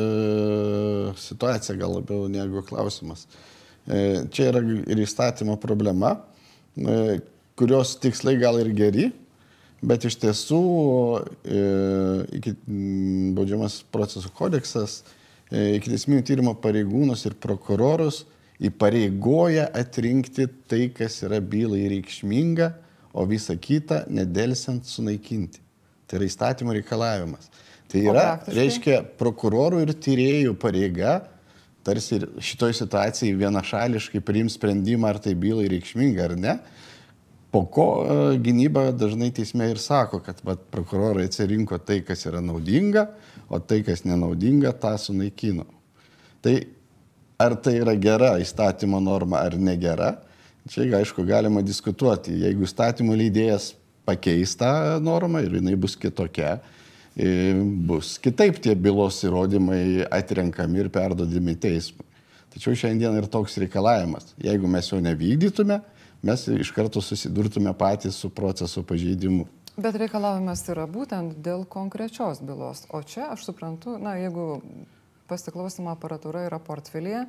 situacija 1.26 1.76
gal 1.78 1.98
labiau 1.98 2.30
negu 2.30 2.62
klausimas. 2.66 3.26
E, 3.86 4.26
čia 4.34 4.50
yra 4.50 4.62
ir 4.66 5.02
įstatymo 5.04 5.54
problema, 5.62 6.16
e, 6.74 7.20
kurios 7.58 7.94
tikslai 8.02 8.34
gal 8.40 8.58
ir 8.62 8.72
geri, 8.76 9.10
bet 9.86 10.06
iš 10.08 10.18
tiesų 10.22 10.62
e, 11.46 11.60
iki 12.38 12.56
baudžiamas 13.36 13.80
procesų 13.94 14.32
kodeksas, 14.36 15.02
e, 15.50 15.76
iki 15.78 15.92
teisminių 15.92 16.24
tyrimo 16.26 16.56
pareigūnus 16.62 17.26
ir 17.28 17.38
prokurorus 17.38 18.24
įpareigoja 18.66 19.68
atrinkti 19.76 20.48
tai, 20.68 20.88
kas 20.96 21.20
yra 21.26 21.42
bylai 21.44 21.84
reikšminga 21.92 22.72
o 23.16 23.24
visą 23.24 23.56
kitą 23.56 24.02
nedelsiant 24.12 24.84
sunaikinti. 24.84 25.62
Tai 26.06 26.18
yra 26.20 26.28
įstatymo 26.28 26.74
reikalavimas. 26.76 27.48
Tai 27.88 28.02
yra, 28.02 28.26
reiškia, 28.50 29.00
prokurorų 29.18 29.80
ir 29.86 29.94
tyriejų 30.04 30.52
pareiga, 30.60 31.20
tarsi 31.86 32.18
ir 32.18 32.26
šitoj 32.44 32.74
situacijai 32.76 33.32
vienašališkai 33.40 34.20
priims 34.26 34.58
sprendimą, 34.58 35.14
ar 35.14 35.20
tai 35.22 35.32
bylai 35.38 35.68
reikšminga 35.72 36.26
ar 36.26 36.34
ne. 36.38 36.56
Po 37.56 37.62
ko 37.72 37.86
e, 38.04 38.16
gynyba 38.44 38.90
dažnai 38.92 39.30
teisme 39.32 39.70
ir 39.72 39.80
sako, 39.80 40.20
kad 40.20 40.42
vat, 40.44 40.60
prokurorai 40.68 41.24
atsirinko 41.24 41.78
tai, 41.80 42.02
kas 42.04 42.26
yra 42.28 42.42
naudinga, 42.44 43.06
o 43.48 43.56
tai, 43.64 43.80
kas 43.86 44.04
nenaudinga, 44.04 44.74
tą 44.76 44.92
sunaikino. 45.00 45.64
Tai 46.44 46.52
ar 47.40 47.56
tai 47.64 47.78
yra 47.80 47.96
gera 47.96 48.34
įstatymo 48.42 49.00
norma 49.00 49.40
ar 49.48 49.56
negera, 49.56 50.18
Čia, 50.66 50.82
aišku, 50.98 51.22
galima 51.22 51.60
diskutuoti. 51.62 52.40
Jeigu 52.42 52.66
įstatymų 52.66 53.14
leidėjas 53.20 53.70
pakeis 54.06 54.56
tą 54.58 54.98
normą 55.02 55.44
ir 55.44 55.60
jinai 55.60 55.76
bus 55.78 55.94
kitokia, 55.98 56.56
e, 57.14 57.54
bus 57.86 58.16
kitaip 58.22 58.58
tie 58.62 58.74
bylos 58.74 59.20
įrodymai 59.28 60.08
atrenkami 60.10 60.82
ir 60.82 60.90
perdodami 60.90 61.54
teismui. 61.54 62.02
Tačiau 62.50 62.74
šiandien 62.74 63.14
ir 63.14 63.28
toks 63.30 63.54
reikalavimas. 63.62 64.32
Jeigu 64.42 64.66
mes 64.70 64.90
jo 64.90 64.98
nevykdytume, 65.04 65.78
mes 66.22 66.46
iš 66.48 66.72
karto 66.76 67.02
susidurtume 67.04 67.72
patys 67.78 68.18
su 68.20 68.30
proceso 68.30 68.82
pažeidimu. 68.86 69.46
Bet 69.76 69.98
reikalavimas 70.00 70.62
yra 70.72 70.86
būtent 70.88 71.36
dėl 71.44 71.66
konkrečios 71.68 72.40
bylos. 72.40 72.86
O 72.88 73.02
čia 73.04 73.28
aš 73.34 73.44
suprantu, 73.50 73.98
na, 74.00 74.14
jeigu 74.16 74.62
pasiklausimo 75.28 75.90
aparatūra 75.92 76.46
yra 76.46 76.60
portfelėje, 76.62 77.26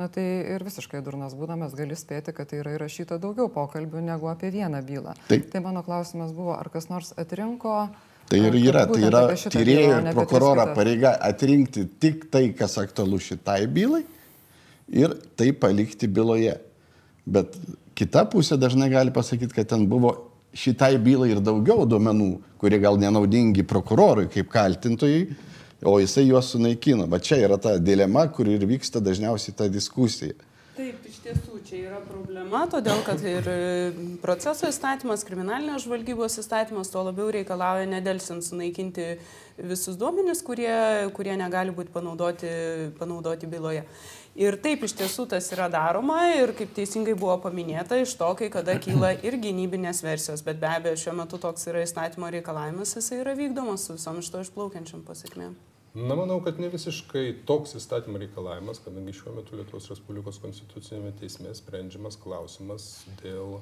na 0.00 0.06
tai 0.08 0.24
ir 0.54 0.64
visiškai 0.64 1.02
durnas 1.04 1.34
būdamas 1.36 1.74
gali 1.76 1.98
spėti, 1.98 2.32
kad 2.32 2.48
tai 2.48 2.62
yra 2.62 2.76
įrašyta 2.78 3.18
daugiau 3.20 3.50
pokalbių 3.52 4.04
negu 4.06 4.30
apie 4.32 4.48
vieną 4.54 4.80
bylą. 4.86 5.16
Taip. 5.28 5.50
Tai 5.52 5.60
mano 5.66 5.82
klausimas 5.84 6.32
buvo, 6.32 6.54
ar 6.56 6.72
kas 6.72 6.88
nors 6.88 7.12
atrinko 7.20 7.90
Tai 8.30 8.38
ir 8.38 8.56
yra, 8.62 8.84
tai 8.86 9.02
yra 9.08 9.20
tyrėjo 9.34 9.94
ir 9.98 10.08
prokuroro 10.14 10.68
pareiga 10.76 11.16
atrinkti 11.26 11.82
tik 11.98 12.28
tai, 12.30 12.44
kas 12.54 12.76
aktualu 12.78 13.18
šitai 13.18 13.64
bylai 13.66 14.04
ir 15.02 15.16
tai 15.34 15.50
palikti 15.50 16.06
byloje. 16.06 16.54
Bet 17.26 17.58
kita 18.00 18.24
pusė 18.32 18.56
dažnai 18.60 18.88
gali 18.92 19.12
pasakyti, 19.12 19.54
kad 19.54 19.68
ten 19.68 19.86
buvo 19.90 20.14
šitai 20.56 20.96
bylai 21.02 21.34
ir 21.34 21.44
daugiau 21.44 21.86
duomenų, 21.88 22.30
kurie 22.60 22.80
gal 22.82 22.98
nenaudingi 23.00 23.64
prokurorui 23.68 24.28
kaip 24.32 24.50
kaltintojai, 24.52 25.24
o 25.86 25.96
jisai 26.00 26.26
juos 26.28 26.52
sunaikino. 26.54 27.06
Va 27.10 27.20
čia 27.22 27.40
yra 27.44 27.58
ta 27.60 27.76
dilema, 27.78 28.26
kur 28.32 28.48
ir 28.50 28.64
vyksta 28.68 29.02
dažniausiai 29.04 29.56
ta 29.56 29.68
diskusija. 29.72 30.36
Taip, 30.80 31.00
iš 31.04 31.18
tiesų 31.20 31.58
čia 31.66 31.78
yra 31.90 31.98
problema, 32.00 32.62
todėl 32.70 33.02
kad 33.04 33.20
ir 33.26 33.48
proceso 34.22 34.68
įstatymas, 34.70 35.26
kriminalinės 35.28 35.84
žvalgybos 35.84 36.38
įstatymas 36.40 36.88
to 36.92 37.02
labiau 37.04 37.28
reikalauja 37.34 37.88
nedelsint 37.90 38.46
sunaikinti 38.46 39.10
visus 39.60 39.98
duomenis, 40.00 40.40
kurie, 40.46 40.72
kurie 41.12 41.34
negali 41.36 41.74
būti 41.76 41.92
panaudoti, 41.92 42.52
panaudoti 42.96 43.50
byloje. 43.50 43.84
Ir 44.38 44.54
taip 44.62 44.84
iš 44.86 44.92
tiesų 44.94 45.24
tas 45.32 45.48
yra 45.50 45.66
daroma 45.72 46.20
ir 46.36 46.52
kaip 46.54 46.70
teisingai 46.76 47.16
buvo 47.18 47.34
paminėta, 47.42 47.98
iš 47.98 48.12
to, 48.20 48.28
kai 48.38 48.46
kada 48.52 48.76
kyla 48.78 49.16
ir 49.26 49.34
gynybinės 49.42 50.04
versijos, 50.06 50.44
bet 50.46 50.60
be 50.62 50.68
abejo 50.70 51.00
šiuo 51.02 51.16
metu 51.18 51.40
toks 51.42 51.66
yra 51.72 51.82
įstatymo 51.82 52.30
reikalavimas, 52.30 52.94
jisai 52.94 53.24
yra 53.24 53.34
vykdomas 53.34 53.88
su 53.88 53.98
visom 53.98 54.20
iš 54.22 54.30
to 54.30 54.44
išplaukiančiam 54.46 55.02
pasiekmėm. 55.08 55.56
Na, 55.98 56.14
manau, 56.14 56.36
kad 56.46 56.60
ne 56.62 56.68
visiškai 56.70 57.42
toks 57.48 57.74
įstatymo 57.80 58.20
reikalavimas, 58.22 58.78
kadangi 58.84 59.16
šiuo 59.18 59.34
metu 59.40 59.58
Lietuvos 59.58 59.90
Respublikos 59.90 60.38
konstitucinėme 60.38 61.10
teisme 61.18 61.50
sprendžiamas 61.58 62.14
klausimas 62.22 62.84
dėl 63.24 63.56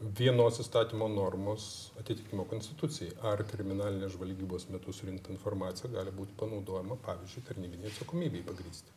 vienos 0.00 0.62
įstatymo 0.64 1.10
normos 1.12 1.90
atitikimo 2.00 2.46
konstitucijai. 2.48 3.12
Ar 3.28 3.44
kriminalinės 3.50 4.16
žvalgybos 4.16 4.70
metu 4.72 4.96
surinkta 4.96 5.28
informacija 5.36 5.92
gali 5.92 6.16
būti 6.16 6.32
panaudojama, 6.40 6.96
pavyzdžiui, 7.04 7.44
tarnybinė 7.50 7.92
atsakomybė 7.92 8.40
pagrysti. 8.48 8.96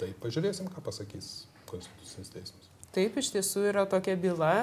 Tai 0.00 0.08
pažiūrėsim, 0.22 0.70
ką 0.72 0.82
pasakys 0.84 1.32
konstitucinis 1.68 2.32
teismas. 2.32 2.70
Taip, 2.94 3.18
iš 3.20 3.34
tiesų 3.36 3.68
yra 3.70 3.84
tokia 3.88 4.16
byla. 4.18 4.54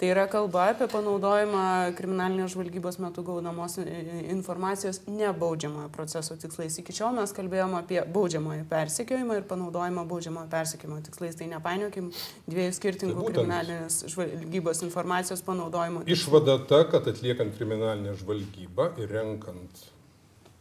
Tai 0.00 0.08
yra 0.08 0.22
kalba 0.32 0.62
apie 0.70 0.86
panaudojimą 0.88 1.62
kriminalinės 1.98 2.54
žvalgybos 2.54 2.96
metu 3.04 3.20
gaunamos 3.20 3.74
informacijos 3.82 5.02
nebaudžiamojo 5.04 5.90
proceso 5.92 6.38
tikslais. 6.40 6.78
Iki 6.80 6.94
šiol 6.96 7.12
mes 7.18 7.34
kalbėjome 7.36 7.76
apie 7.82 7.98
baudžiamojo 8.14 8.64
persekiojimą 8.70 9.36
ir 9.36 9.44
panaudojimą 9.50 10.06
baudžiamojo 10.08 10.48
persekiojimo 10.54 11.02
tikslais. 11.04 11.36
Tai 11.36 11.50
nepainiokim 11.52 12.08
dviejų 12.48 12.78
skirtingų 12.78 13.18
tai 13.20 13.34
kriminalinės 13.34 14.00
žvalgybos 14.14 14.80
informacijos 14.88 15.44
panaudojimo. 15.44 16.06
Tikslais. 16.06 16.24
Išvada 16.24 16.56
ta, 16.72 16.80
kad 16.88 17.12
atliekant 17.12 17.60
kriminalinę 17.60 18.16
žvalgybą 18.22 18.94
ir 19.04 19.16
renkant 19.18 19.84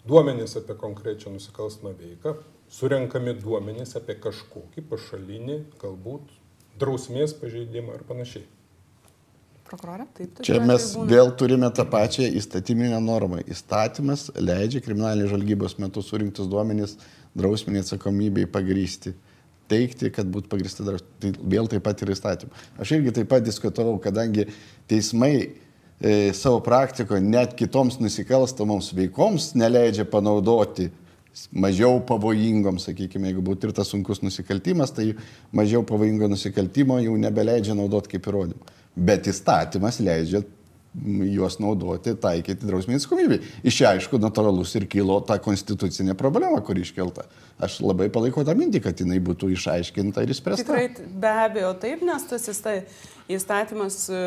duomenys 0.03 0.59
apie 0.59 0.75
konkrečią 0.83 1.31
nusikalstamą 1.37 1.95
veiką, 1.95 2.35
surenkami 2.73 3.33
duomenys 3.39 3.95
apie 3.99 4.15
kažkokį 4.21 4.85
pašalinį, 4.91 5.59
galbūt 5.81 6.31
drausmės 6.79 7.35
pažeidimą 7.41 7.97
ar 7.97 8.07
panašiai 8.07 8.47
prokurorė? 9.69 10.07
Taip, 10.17 10.41
Čia 10.45 10.59
mes 10.65 10.91
vėl 11.09 11.31
turime 11.37 11.69
tą 11.75 11.85
pačią 11.89 12.27
įstatyminę 12.39 12.99
normą. 13.03 13.41
Įstatymas 13.49 14.29
leidžia 14.37 14.81
kriminalinės 14.85 15.31
žvalgybos 15.31 15.77
metu 15.81 16.03
surinktus 16.05 16.49
duomenys 16.51 16.97
drausminį 17.37 17.83
atsakomybei 17.83 18.49
pagrysti. 18.49 19.15
Teikti, 19.69 20.09
kad 20.13 20.29
būtų 20.33 20.49
pagristi 20.49 20.85
dar. 20.85 20.97
Tai 21.21 21.33
vėl 21.53 21.69
taip 21.69 21.85
pat 21.85 22.01
yra 22.05 22.15
įstatymai. 22.15 22.63
Aš 22.81 22.95
irgi 22.97 23.13
taip 23.19 23.29
pat 23.29 23.45
diskutavau, 23.45 23.99
kadangi 24.01 24.47
teismai 24.89 25.33
e, 25.45 26.31
savo 26.37 26.63
praktikoje 26.65 27.21
net 27.21 27.53
kitoms 27.59 27.99
nusikalstamoms 28.01 28.89
veikoms 28.97 29.51
neleidžia 29.59 30.07
panaudoti 30.09 30.89
mažiau 31.51 32.01
pavojingom, 32.07 32.81
sakykime, 32.81 33.31
jeigu 33.31 33.45
būtų 33.45 33.69
ir 33.69 33.77
tas 33.77 33.91
sunkus 33.93 34.23
nusikaltimas, 34.25 34.91
tai 34.95 35.13
mažiau 35.55 35.85
pavojingo 35.87 36.27
nusikaltimo 36.31 36.99
jau 37.03 37.15
nebeleidžia 37.21 37.77
naudoti 37.77 38.15
kaip 38.15 38.29
įrodymą 38.31 38.75
bet 38.99 39.27
įstatymas 39.29 39.99
leidžia 40.03 40.43
juos 41.29 41.59
naudoti, 41.61 42.15
taikyti 42.17 42.65
drausminį 42.65 42.97
atsakomybę. 42.97 43.37
Iš 43.61 43.77
čia 43.77 43.91
aišku, 43.93 44.17
natūralus 44.21 44.73
ir 44.79 44.87
kilo 44.89 45.19
ta 45.21 45.37
konstitucinė 45.41 46.15
problema, 46.17 46.59
kuri 46.65 46.81
iškelta. 46.83 47.27
Aš 47.59 47.81
labai 47.83 48.07
palaikau 48.07 48.45
tą 48.47 48.53
mintį, 48.55 48.79
kad 48.85 49.01
jinai 49.03 49.17
būtų 49.19 49.49
išaiškinta 49.51 50.23
ir 50.23 50.31
išspręsta. 50.31 50.63
Tikrai 50.63 51.09
be 51.19 51.31
abejo 51.43 51.73
taip, 51.81 52.05
nes 52.07 52.23
tas 52.29 52.47
įstatymas, 53.29 53.97
e, 54.07 54.21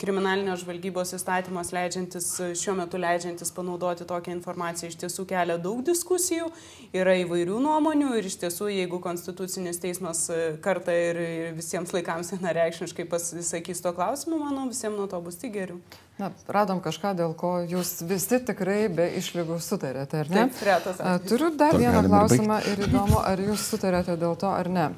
kriminalinės 0.00 0.62
žvalgybos 0.64 1.12
įstatymas 1.18 1.74
leidžiantis, 1.76 2.30
e, 2.40 2.48
šiuo 2.56 2.78
metu 2.80 2.96
leidžiantis 2.96 3.52
panaudoti 3.52 4.08
tokią 4.08 4.32
informaciją 4.38 4.88
iš 4.88 4.96
tiesų 5.04 5.26
kelia 5.28 5.58
daug 5.60 5.84
diskusijų, 5.84 6.48
yra 6.96 7.18
įvairių 7.26 7.60
nuomonių 7.68 8.16
ir 8.16 8.32
iš 8.32 8.40
tiesų, 8.40 8.72
jeigu 8.72 9.02
Konstitucinis 9.04 9.84
teismas 9.84 10.24
e, 10.32 10.56
kartą 10.64 10.96
ir 10.96 11.22
visiems 11.60 11.92
laikams 11.92 12.32
vienareikšmiškai 12.38 13.04
pasisakys 13.04 13.84
to 13.84 13.92
klausimu, 13.92 14.40
manau, 14.48 14.64
visiems 14.72 14.96
nuo 14.96 15.06
to 15.12 15.20
bus 15.20 15.36
tik 15.36 15.58
geriau. 15.60 15.78
Na, 16.18 16.32
radom 16.50 16.80
kažką, 16.82 17.12
dėl 17.14 17.34
ko 17.38 17.60
jūs 17.62 18.00
visi 18.02 18.40
tikrai 18.42 18.88
be 18.90 19.04
išlygų 19.20 19.60
sutarėte, 19.62 20.24
ar 20.24 20.30
ne? 20.32 20.48
Taip, 20.48 20.62
retas. 20.66 20.98
Turiu 21.30 21.52
dar 21.54 21.76
to 21.76 21.78
vieną 21.78 22.00
klausimą 22.08 22.56
ir 22.72 22.77
įdomu, 22.86 23.18
ar 23.24 23.40
jūs 23.42 23.66
sutarėte 23.72 24.16
dėl 24.20 24.36
to 24.38 24.50
ar 24.52 24.68
ne. 24.70 24.88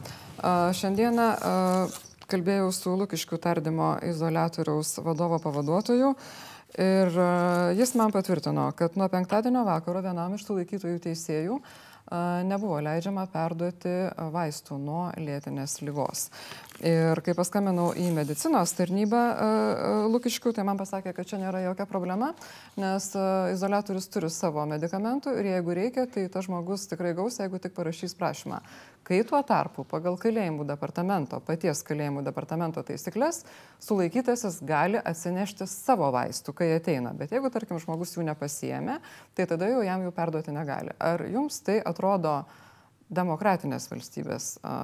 Šiandieną 0.76 1.26
kalbėjau 2.31 2.70
su 2.74 2.95
Lukiškių 3.01 3.39
tardymo 3.43 3.91
izolatoriaus 4.07 4.99
vadovo 5.05 5.41
pavaduotoju. 5.43 6.14
Ir 6.81 7.16
jis 7.74 7.95
man 7.99 8.12
patvirtino, 8.14 8.68
kad 8.78 8.95
nuo 9.01 9.09
penktadienio 9.11 9.64
vakaro 9.66 10.03
vienam 10.05 10.37
iš 10.37 10.45
sulaikytojų 10.47 11.01
teisėjų 11.09 11.57
nebuvo 12.47 12.81
leidžiama 12.83 13.26
perduoti 13.31 13.93
vaistų 14.35 14.78
nuo 14.83 15.05
lėtinės 15.18 15.81
lygos. 15.87 16.28
Ir 16.81 17.18
kai 17.20 17.35
paskambinau 17.37 17.91
į 17.93 18.07
medicinos 18.16 18.70
tarnybą 18.72 19.20
Lukiškių, 20.09 20.55
tai 20.57 20.64
man 20.64 20.78
pasakė, 20.81 21.12
kad 21.12 21.28
čia 21.28 21.37
nėra 21.43 21.61
jokia 21.66 21.85
problema, 21.85 22.31
nes 22.81 23.11
izolatorius 23.53 24.09
turi 24.09 24.31
savo 24.33 24.64
medikamentų 24.70 25.35
ir 25.37 25.51
jeigu 25.51 25.76
reikia, 25.76 26.07
tai 26.09 26.24
tas 26.33 26.47
žmogus 26.49 26.87
tikrai 26.89 27.12
gaus, 27.18 27.37
jeigu 27.43 27.61
tik 27.61 27.74
parašys 27.76 28.16
prašymą. 28.16 28.62
Kai 29.05 29.18
tuo 29.28 29.43
tarpu 29.45 29.85
pagal 29.89 30.16
kalėjimų 30.20 30.64
departamento, 30.68 31.43
paties 31.45 31.83
kalėjimų 31.85 32.24
departamento 32.24 32.81
taisyklės, 32.87 33.43
sulaikytasis 33.85 34.61
gali 34.64 35.01
atsinešti 35.05 35.68
savo 35.68 36.09
vaistų, 36.14 36.57
kai 36.57 36.70
ateina. 36.78 37.12
Bet 37.16 37.37
jeigu, 37.37 37.53
tarkim, 37.53 37.81
žmogus 37.83 38.16
jų 38.16 38.24
nepasijėmė, 38.31 39.01
tai 39.37 39.49
tada 39.51 39.68
jau 39.68 39.85
jam 39.85 40.09
jų 40.09 40.16
perduoti 40.16 40.57
negali. 40.57 40.97
Ar 40.97 41.28
jums 41.28 41.61
tai 41.66 41.81
atrodo 41.85 42.39
demokratinės 43.11 43.88
valstybės, 43.90 44.52
a, 44.62 44.74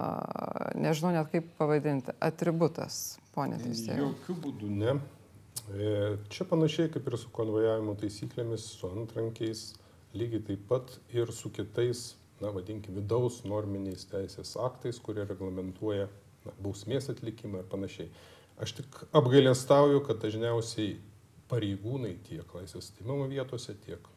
nežinau 0.78 1.12
net 1.14 1.30
kaip 1.32 1.48
pavadinti, 1.58 2.14
atributas, 2.22 3.16
ponė 3.36 3.60
teisėja? 3.62 4.00
Jokių 4.02 4.36
būdų 4.44 4.70
ne. 4.82 4.96
E, 5.66 5.90
čia 6.32 6.46
panašiai 6.50 6.90
kaip 6.94 7.06
ir 7.08 7.18
su 7.20 7.30
konvojavimo 7.34 7.96
taisyklėmis, 8.00 8.68
su 8.78 8.90
antrankiais, 8.90 9.66
lygiai 10.16 10.44
taip 10.50 10.66
pat 10.70 10.94
ir 11.14 11.32
su 11.34 11.50
kitais, 11.54 12.14
na, 12.42 12.50
vadinkime, 12.54 13.00
vidaus 13.00 13.42
norminiais 13.48 14.06
teisės 14.10 14.56
aktais, 14.60 14.98
kurie 15.02 15.24
reglamentuoja 15.26 16.08
na, 16.46 16.56
bausmės 16.62 17.10
atlikimą 17.12 17.62
ir 17.62 17.70
panašiai. 17.70 18.10
Aš 18.62 18.78
tik 18.78 19.02
apgailestauju, 19.16 20.02
kad 20.06 20.20
dažniausiai 20.22 20.96
pareigūnai 21.50 22.16
tiek 22.26 22.54
laisvės 22.56 22.90
atimimo 22.90 23.26
vietose, 23.30 23.76
tiek 23.86 24.12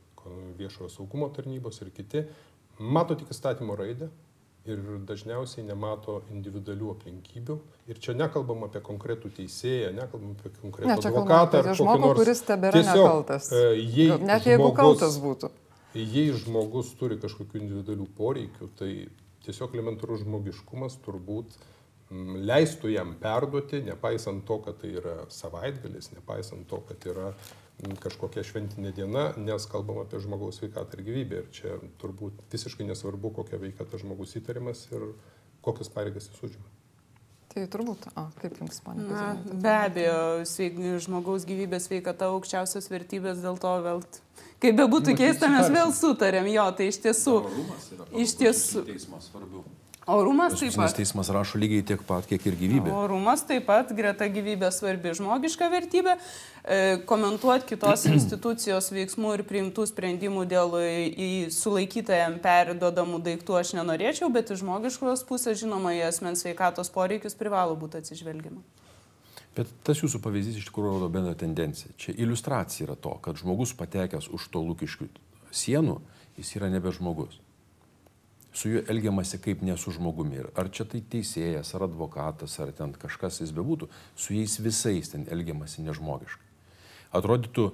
viešojo 0.60 0.90
saugumo 0.92 1.30
tarnybos 1.34 1.80
ir 1.82 1.92
kiti 1.96 2.26
mato 2.80 3.16
tik 3.20 3.32
įstatymo 3.34 3.76
raidę 3.80 4.10
ir 4.70 4.82
dažniausiai 5.08 5.64
nemato 5.66 6.20
individualių 6.34 6.92
aplinkybių. 6.94 7.56
Ir 7.90 8.02
čia 8.04 8.14
nekalbam 8.18 8.66
apie 8.68 8.82
konkretų 8.86 9.32
teisėją, 9.38 9.94
nekalbam 9.98 10.36
apie 10.36 10.52
konkretų 10.60 10.90
ne, 10.92 10.98
advokatą. 11.00 11.64
Apie 11.64 11.78
žmogų, 11.80 12.04
nors... 12.04 12.20
kuris 12.20 12.44
tebėra 12.46 12.82
tiesiog, 12.82 13.00
nekaltas. 13.00 13.50
E, 13.56 13.64
jei 13.80 14.20
Net 14.20 14.46
jeigu 14.50 14.68
žmogus, 14.68 14.78
kaltas 14.82 15.18
būtų. 15.24 15.52
Jei 15.98 16.28
žmogus 16.44 16.92
turi 17.00 17.18
kažkokių 17.22 17.64
individualių 17.64 18.08
poreikių, 18.20 18.70
tai 18.78 18.92
tiesiog 19.48 19.74
elementarus 19.78 20.26
žmogiškumas 20.26 21.00
turbūt 21.06 21.58
leistų 22.50 22.92
jam 22.94 23.14
perduoti, 23.22 23.84
nepaisant 23.86 24.46
to, 24.46 24.60
kad 24.66 24.80
tai 24.82 24.94
yra 24.98 25.16
savaitgalis, 25.34 26.12
nepaisant 26.16 26.66
to, 26.70 26.82
kad 26.90 27.06
yra 27.10 27.34
kažkokia 28.04 28.44
šventinė 28.44 28.92
diena, 28.96 29.30
nes 29.40 29.68
kalbam 29.72 30.02
apie 30.04 30.20
žmogaus 30.24 30.60
sveikatą 30.60 30.98
ir 30.98 31.06
gyvybę. 31.08 31.44
Ir 31.44 31.54
čia 31.56 31.78
turbūt 32.02 32.42
visiškai 32.52 32.88
nesvarbu, 32.90 33.32
kokia 33.40 33.62
veika 33.62 33.88
tas 33.88 34.04
žmogus 34.04 34.36
įtariamas 34.40 34.86
ir 34.92 35.12
kokias 35.66 35.92
pareigas 35.94 36.30
jis 36.30 36.44
užima. 36.50 36.68
Tai 37.50 37.64
turbūt, 37.74 38.06
o 38.14 38.28
kaip 38.38 38.60
jums, 38.62 38.78
panė? 38.86 39.08
Na, 39.10 39.24
be 39.50 39.72
abejo, 39.74 40.20
sveik, 40.46 40.76
žmogaus 41.02 41.48
gyvybės 41.50 41.88
sveikata 41.90 42.28
aukščiausios 42.36 42.92
vertybės, 42.92 43.42
dėl 43.42 43.58
to 43.58 43.72
vėl, 43.88 44.04
kaip 44.62 44.78
bebūtų 44.78 45.16
keista, 45.18 45.50
mes 45.50 45.72
vėl 45.74 45.90
sutarėm, 45.98 46.46
jo, 46.54 46.68
tai 46.78 46.92
iš 46.92 47.02
tiesų, 47.08 47.36
iš 48.22 48.36
tiesų. 48.44 48.86
Teismas 48.92 49.32
svarbiau. 49.32 49.66
Orumas 50.10 50.56
taip 50.58 50.74
pat. 50.74 50.94
Teismas 50.98 51.30
rašo 51.34 51.60
lygiai 51.62 51.84
tiek 51.86 52.02
pat, 52.08 52.26
kiek 52.30 52.46
ir 52.50 52.56
gyvybė. 52.58 52.92
Orumas 52.96 53.44
taip 53.48 53.68
pat, 53.70 53.92
greta 53.96 54.28
gyvybė 54.32 54.72
svarbi 54.74 55.14
žmogiška 55.18 55.70
vertybė. 55.70 56.16
E, 56.64 56.80
komentuoti 57.10 57.68
kitos 57.70 58.06
institucijos 58.16 58.90
veiksmų 58.96 59.36
ir 59.38 59.44
priimtų 59.50 59.86
sprendimų 59.92 60.46
dėl 60.50 60.78
į 60.80 61.30
sulaikytajam 61.54 62.40
perduodamų 62.44 63.22
daiktų 63.28 63.60
aš 63.62 63.74
nenorėčiau, 63.80 64.32
bet 64.34 64.54
iš 64.54 64.64
žmogiškos 64.64 65.26
pusės, 65.30 65.60
žinoma, 65.62 65.94
į 65.98 66.08
asmens 66.10 66.46
sveikatos 66.46 66.90
poreikius 66.94 67.38
privalo 67.40 67.78
būti 67.80 68.02
atsižvelgiama. 68.02 68.64
Bet 69.58 69.70
tas 69.84 70.02
jūsų 70.02 70.22
pavyzdys 70.24 70.62
iš 70.62 70.70
tikrųjų 70.70 70.96
rodo 70.96 71.10
bendrą 71.12 71.36
tendenciją. 71.38 71.92
Čia 72.00 72.16
iliustracija 72.16 72.88
yra 72.88 72.96
to, 72.96 73.12
kad 73.22 73.38
žmogus 73.42 73.76
patekęs 73.78 74.30
už 74.34 74.48
to 74.54 74.64
lūkiškių 74.64 75.10
sienų, 75.52 76.00
jis 76.40 76.56
yra 76.58 76.70
nebe 76.72 76.94
žmogus 76.96 77.42
su 78.60 78.70
juo 78.70 78.82
elgiamasi 78.92 79.40
kaip 79.40 79.62
ne 79.64 79.78
su 79.78 79.92
žmogumi. 79.96 80.42
Ar 80.60 80.68
čia 80.76 80.86
tai 80.90 81.00
teisėjas, 81.00 81.72
ar 81.78 81.86
advokatas, 81.88 82.58
ar 82.60 82.74
ten 82.76 82.92
kažkas 83.00 83.40
jis 83.40 83.54
bebūtų, 83.56 83.88
su 84.20 84.36
jais 84.36 84.58
visais 84.60 85.14
ten 85.14 85.24
elgiamasi 85.32 85.86
nežmogiškai. 85.86 86.48
Atrodytų, 87.16 87.70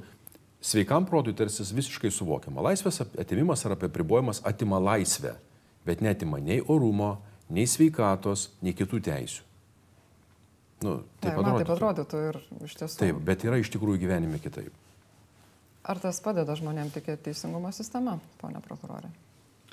sveikam 0.62 1.08
protui 1.10 1.34
tarsi 1.38 1.66
visiškai 1.66 2.14
suvokiama. 2.14 2.64
Laisvės 2.70 3.02
atimimas 3.02 3.66
ar 3.66 3.76
apibribojimas 3.80 4.44
atima 4.46 4.80
laisvę, 4.82 5.34
bet 5.88 6.06
netima 6.06 6.40
nei 6.44 6.62
orumo, 6.62 7.16
nei 7.50 7.66
sveikatos, 7.70 8.52
nei 8.62 8.78
kitų 8.78 9.02
teisių. 9.10 9.44
Nu, 10.86 11.00
taip, 11.24 11.38
ne, 11.42 11.60
taip 11.64 11.70
atrodytų 11.72 12.26
ir 12.30 12.42
iš 12.68 12.78
tiesų. 12.78 13.00
Taip, 13.02 13.20
bet 13.26 13.46
yra 13.48 13.58
iš 13.58 13.74
tikrųjų 13.74 14.06
gyvenime 14.06 14.38
kitaip. 14.44 14.74
Ar 15.86 16.02
tas 16.02 16.20
padeda 16.22 16.54
žmonėms 16.58 16.94
tikėti 16.94 17.32
teisingumo 17.32 17.72
sistema, 17.74 18.20
ponia 18.42 18.62
prokurorė? 18.62 19.10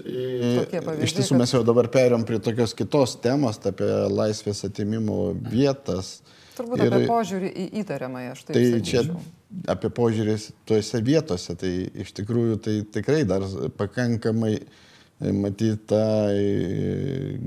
Tai 0.03 0.95
iš 1.05 1.15
tiesų 1.17 1.39
mes 1.39 1.53
jau 1.55 1.63
dabar 1.67 1.87
perėm 1.93 2.25
prie 2.27 2.41
tokios 2.43 2.75
kitos 2.75 3.15
temos, 3.23 3.61
apie 3.69 3.89
laisvės 4.11 4.65
atimimo 4.67 5.33
vietas. 5.47 6.21
Turbūt 6.57 6.83
ir, 6.83 6.91
apie 6.91 7.09
požiūrį 7.09 7.51
į 7.51 7.67
įtariamąją, 7.83 8.33
tai. 8.43 8.55
Tai 8.57 8.65
sakyčiau. 8.67 9.05
čia 9.07 9.73
apie 9.73 9.91
požiūrį 9.93 10.37
tuose 10.69 11.03
vietose, 11.05 11.57
tai 11.61 11.73
iš 12.05 12.13
tikrųjų 12.19 12.59
tai 12.65 12.75
tikrai 12.95 13.23
dar 13.29 13.45
pakankamai 13.79 14.57
matyta 15.23 16.03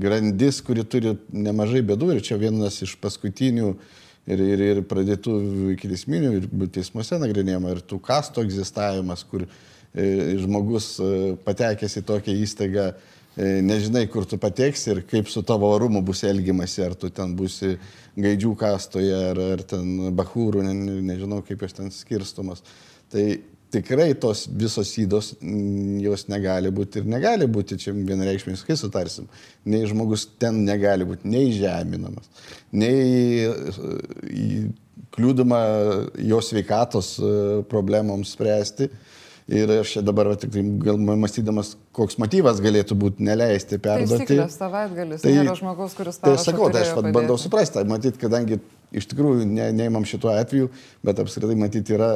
grandis, 0.00 0.62
kuri 0.64 0.86
turi 0.88 1.16
nemažai 1.34 1.84
bėdų 1.84 2.14
ir 2.14 2.24
čia 2.24 2.40
vienas 2.40 2.80
iš 2.86 2.96
paskutinių 3.02 3.74
ir, 4.32 4.40
ir, 4.40 4.66
ir 4.70 4.82
pradėtų 4.88 5.36
iki 5.74 5.90
teisminių 5.92 6.32
ir 6.38 6.48
teismuose 6.72 7.20
nagrinėjama 7.20 7.74
ir 7.76 7.82
tų 7.84 8.00
kastų 8.06 8.46
egzistavimas, 8.46 9.26
kur 9.28 9.44
E, 9.44 9.75
žmogus 9.96 10.96
e, 11.00 11.10
patekęs 11.44 11.98
į 12.00 12.04
tokią 12.06 12.34
įstaigą, 12.44 12.86
e, 13.36 13.48
nežinai, 13.64 14.04
kur 14.12 14.26
tu 14.28 14.38
pateksi 14.40 14.92
ir 14.92 15.02
kaip 15.08 15.30
su 15.32 15.42
tavo 15.46 15.70
orumu 15.72 16.02
bus 16.04 16.24
elgimasi, 16.28 16.82
ar 16.84 16.96
tu 16.98 17.10
ten 17.10 17.32
būsi 17.36 17.76
gaidžių 18.16 18.54
kastoje, 18.60 19.16
ar, 19.32 19.40
ar 19.56 19.64
ten 19.68 20.12
bahūrų, 20.16 20.64
ne, 20.66 21.00
nežinau, 21.12 21.42
kaip 21.46 21.64
jos 21.64 21.76
ten 21.76 21.92
skirstomas. 21.94 22.64
Tai 23.12 23.24
tikrai 23.72 24.12
tos 24.20 24.46
visos 24.52 24.92
įdos, 25.00 25.32
jos 26.04 26.26
negali 26.32 26.70
būti 26.72 27.00
ir 27.00 27.08
negali 27.10 27.48
būti, 27.50 27.80
čia 27.80 27.96
vienareikšmiškai 27.96 28.76
sutarsim, 28.78 29.26
nei 29.64 29.88
žmogus 29.88 30.28
ten 30.40 30.62
negali 30.64 31.08
būti 31.08 31.28
nei 31.28 31.50
žeminamas, 31.56 32.28
nei 32.72 33.48
kliūdama 35.16 35.58
jo 36.28 36.40
sveikatos 36.44 37.16
problemoms 37.70 38.36
spręsti 38.36 38.90
Ir 39.46 39.70
aš 39.70 39.92
čia 39.94 40.00
dabar 40.02 40.32
tik 40.34 40.50
tai 40.50 40.62
gal 40.82 40.96
mąstydamas, 40.98 41.76
koks 41.94 42.16
motyvas 42.18 42.58
galėtų 42.62 42.96
būti 42.98 43.22
neleisti 43.22 43.78
perduoti. 43.78 44.26
Tai 44.32 44.46
savaitgalis, 44.50 45.20
tai 45.22 45.36
nėra 45.36 45.52
žmogaus, 45.54 45.92
kuris 45.94 46.16
tą. 46.18 46.32
Tai 46.32 46.40
sakau, 46.42 46.66
tai 46.74 46.82
aš 46.82 46.96
bandau 47.14 47.36
suprasti, 47.38 47.84
matyt, 47.86 48.18
kadangi 48.18 48.58
iš 48.90 49.06
tikrųjų 49.12 49.46
ne, 49.46 49.68
neimam 49.76 50.02
šituo 50.08 50.32
atveju, 50.34 50.72
bet 51.06 51.22
apskritai 51.22 51.54
matyt 51.60 51.92
yra 51.94 52.08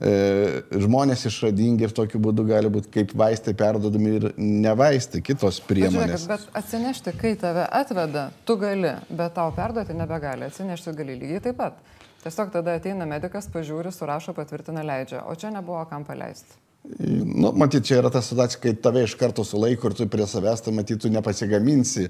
e, 0.00 0.62
žmonės 0.80 1.26
išradingi 1.28 1.84
ir 1.84 1.92
tokiu 1.96 2.22
būdu 2.24 2.46
gali 2.48 2.72
būti 2.72 2.88
kaip 2.96 3.12
vaistai 3.12 3.52
perdodami 3.60 4.14
ir 4.16 4.26
ne 4.40 4.72
vaistai, 4.80 5.20
kitos 5.26 5.60
priemonės. 5.68 6.00
Bet, 6.00 6.16
žiūrėkit, 6.16 6.48
bet 6.48 6.62
atsinešti, 6.62 7.16
kai 7.20 7.34
tave 7.44 7.68
atveda, 7.82 8.24
tu 8.48 8.56
gali, 8.64 8.94
bet 9.12 9.36
tau 9.36 9.52
perduoti 9.52 10.00
nebegali, 10.00 10.48
atsinešti 10.48 10.96
gali 10.96 11.20
lygiai 11.20 11.44
taip 11.50 11.60
pat. 11.60 11.84
Tiesiog 12.24 12.56
tada 12.56 12.80
ateina 12.80 13.04
medicas, 13.08 13.52
pažiūri, 13.52 13.92
surašo, 13.92 14.32
patvirtina, 14.36 14.80
leidžia, 14.84 15.26
o 15.28 15.36
čia 15.36 15.52
nebuvo 15.52 15.84
kam 15.92 16.08
paleisti. 16.08 16.56
Nu, 16.80 17.52
matyt, 17.52 17.84
čia 17.86 17.98
yra 18.00 18.10
ta 18.12 18.22
situacija, 18.24 18.60
kai 18.62 18.72
tave 18.82 19.04
iš 19.04 19.14
karto 19.20 19.44
sulaiko 19.44 19.90
ir 19.90 19.96
tu 19.98 20.06
prie 20.10 20.26
savęs, 20.26 20.62
tai 20.64 20.72
matyt, 20.74 21.02
tu 21.02 21.10
nepasigaminsi 21.12 22.08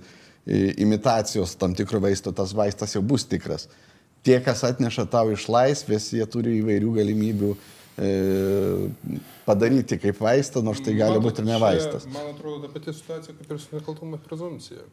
imitacijos 0.80 1.56
tam 1.60 1.74
tikro 1.76 2.00
vaisto, 2.00 2.32
tas 2.32 2.54
vaistas 2.56 2.94
jau 2.94 3.02
bus 3.02 3.26
tikras. 3.28 3.68
Tie, 4.24 4.38
kas 4.44 4.62
atneša 4.68 5.06
tau 5.10 5.32
iš 5.32 5.46
laisvės, 5.52 6.10
jie 6.14 6.24
turi 6.28 6.58
įvairių 6.60 6.94
galimybių 6.96 7.50
e, 7.52 8.08
padaryti 9.46 9.98
kaip 10.00 10.20
vaistą, 10.20 10.62
nors 10.64 10.82
tai 10.84 10.94
gali 10.98 11.20
būti 11.22 11.42
ir 11.42 11.48
ne 11.48 11.60
vaistas. 11.60 12.06
Man 12.12 12.32
atrodo, 12.34 12.66
ta 12.66 12.74
pati 12.74 12.94
situacija 12.96 13.36
kaip 13.36 13.54
ir 13.54 13.62
su 13.62 13.76
nekaltumo 13.76 14.20
prezumcija. 14.24 14.84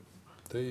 Tai 0.51 0.63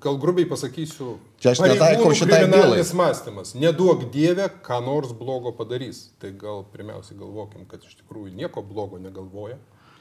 gal 0.00 0.18
grubiai 0.18 0.48
pasakysiu, 0.48 1.18
čia 1.40 1.52
aš 1.52 1.62
netaikau 1.64 2.12
šitai 2.16 2.46
bylai. 2.48 2.80
mąstymas. 2.96 3.54
Neduok 3.54 4.06
Dievę, 4.12 4.48
ką 4.64 4.80
nors 4.84 5.12
blogo 5.16 5.52
padarys. 5.56 6.08
Tai 6.20 6.32
gal 6.40 6.64
pirmiausiai 6.72 7.18
galvokim, 7.20 7.66
kad 7.68 7.84
iš 7.84 7.98
tikrųjų 8.00 8.32
nieko 8.36 8.64
blogo 8.66 9.00
negalvoja, 9.02 9.58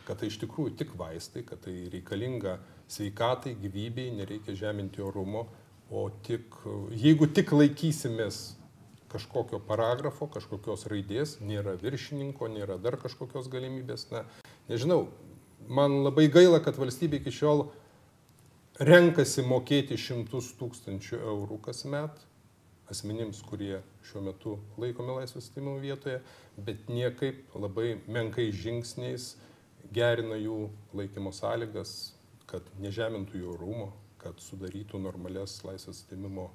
kad 0.08 0.22
tai 0.22 0.32
iš 0.32 0.40
tikrųjų 0.44 0.76
tik 0.80 0.94
vaistai, 1.00 1.44
kad 1.48 1.62
tai 1.66 1.76
reikalinga 1.92 2.60
sveikatai, 2.90 3.58
gyvybei, 3.60 4.10
nereikia 4.16 4.56
žeminti 4.58 5.04
orumo, 5.06 5.48
o 5.92 6.08
tik, 6.26 6.56
jeigu 6.96 7.28
tik 7.34 7.52
laikysimės 7.54 8.56
kažkokio 9.10 9.60
paragrafo, 9.66 10.30
kažkokios 10.30 10.86
raidės, 10.90 11.40
nėra 11.42 11.74
viršininko, 11.82 12.48
nėra 12.54 12.78
dar 12.82 12.98
kažkokios 13.02 13.50
galimybės, 13.50 14.08
na, 14.14 14.24
nežinau, 14.70 15.08
man 15.68 16.04
labai 16.06 16.28
gaila, 16.32 16.62
kad 16.64 16.78
valstybė 16.78 17.20
iki 17.22 17.34
šiol 17.34 17.68
renkasi 18.80 19.44
mokėti 19.44 19.98
šimtus 20.00 20.54
tūkstančių 20.60 21.18
eurų 21.20 21.58
kasmet 21.66 22.22
asmenims, 22.90 23.42
kurie 23.46 23.82
šiuo 24.08 24.22
metu 24.24 24.56
laikomi 24.80 25.18
laisvės 25.20 25.50
atėmimo 25.52 25.76
vietoje, 25.84 26.22
bet 26.58 26.88
niekaip 26.90 27.52
labai 27.60 27.98
menkais 28.08 28.56
žingsniais 28.56 29.34
gerina 29.94 30.40
jų 30.40 30.70
laikymo 30.96 31.34
sąlygas, 31.36 32.16
kad 32.50 32.66
nežemintų 32.82 33.44
jų 33.44 33.52
orumo, 33.58 33.92
kad 34.24 34.40
sudarytų 34.42 35.04
normales 35.04 35.60
laisvės 35.68 36.06
atėmimo 36.08 36.48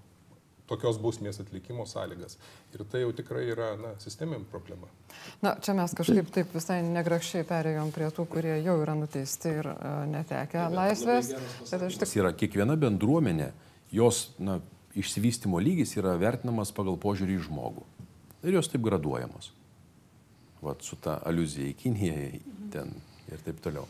tokios 0.71 0.99
bausmės 1.01 1.41
atlikimo 1.43 1.85
sąlygas. 1.89 2.39
Ir 2.75 2.85
tai 2.91 3.03
jau 3.03 3.12
tikrai 3.17 3.45
yra 3.53 3.75
na, 3.81 3.93
sisteminė 4.03 4.47
problema. 4.51 4.89
Na, 5.45 5.55
čia 5.61 5.75
mes 5.77 5.93
kažkaip 5.97 6.31
taip 6.35 6.55
visai 6.57 6.81
negrakščiai 6.87 7.47
perėjom 7.49 7.93
prie 7.95 8.09
tų, 8.15 8.27
kurie 8.33 8.55
jau 8.65 8.77
yra 8.83 8.97
nuteisti 8.99 9.53
ir 9.61 9.69
uh, 9.71 10.05
netekę 10.11 10.69
laisvės. 10.73 11.35
Bet 11.71 11.89
aš 11.89 11.99
tik... 12.01 12.15
Yra 12.23 12.33
kiekviena 12.37 12.79
bendruomenė, 12.81 13.51
jos 13.95 14.31
na, 14.41 14.61
išsivystimo 14.97 15.61
lygis 15.62 15.97
yra 15.99 16.17
vertinamas 16.21 16.73
pagal 16.75 16.97
požiūrį 17.03 17.39
į 17.39 17.45
žmogų. 17.49 17.85
Ir 18.45 18.59
jos 18.59 18.71
taip 18.73 18.85
graduojamos. 18.85 19.51
Vat 20.65 20.85
su 20.85 20.97
ta 21.01 21.19
aluzija 21.29 21.69
į 21.69 21.77
Kiniją 21.77 22.17
ten 22.73 22.97
ir 23.29 23.45
taip 23.45 23.61
toliau. 23.65 23.85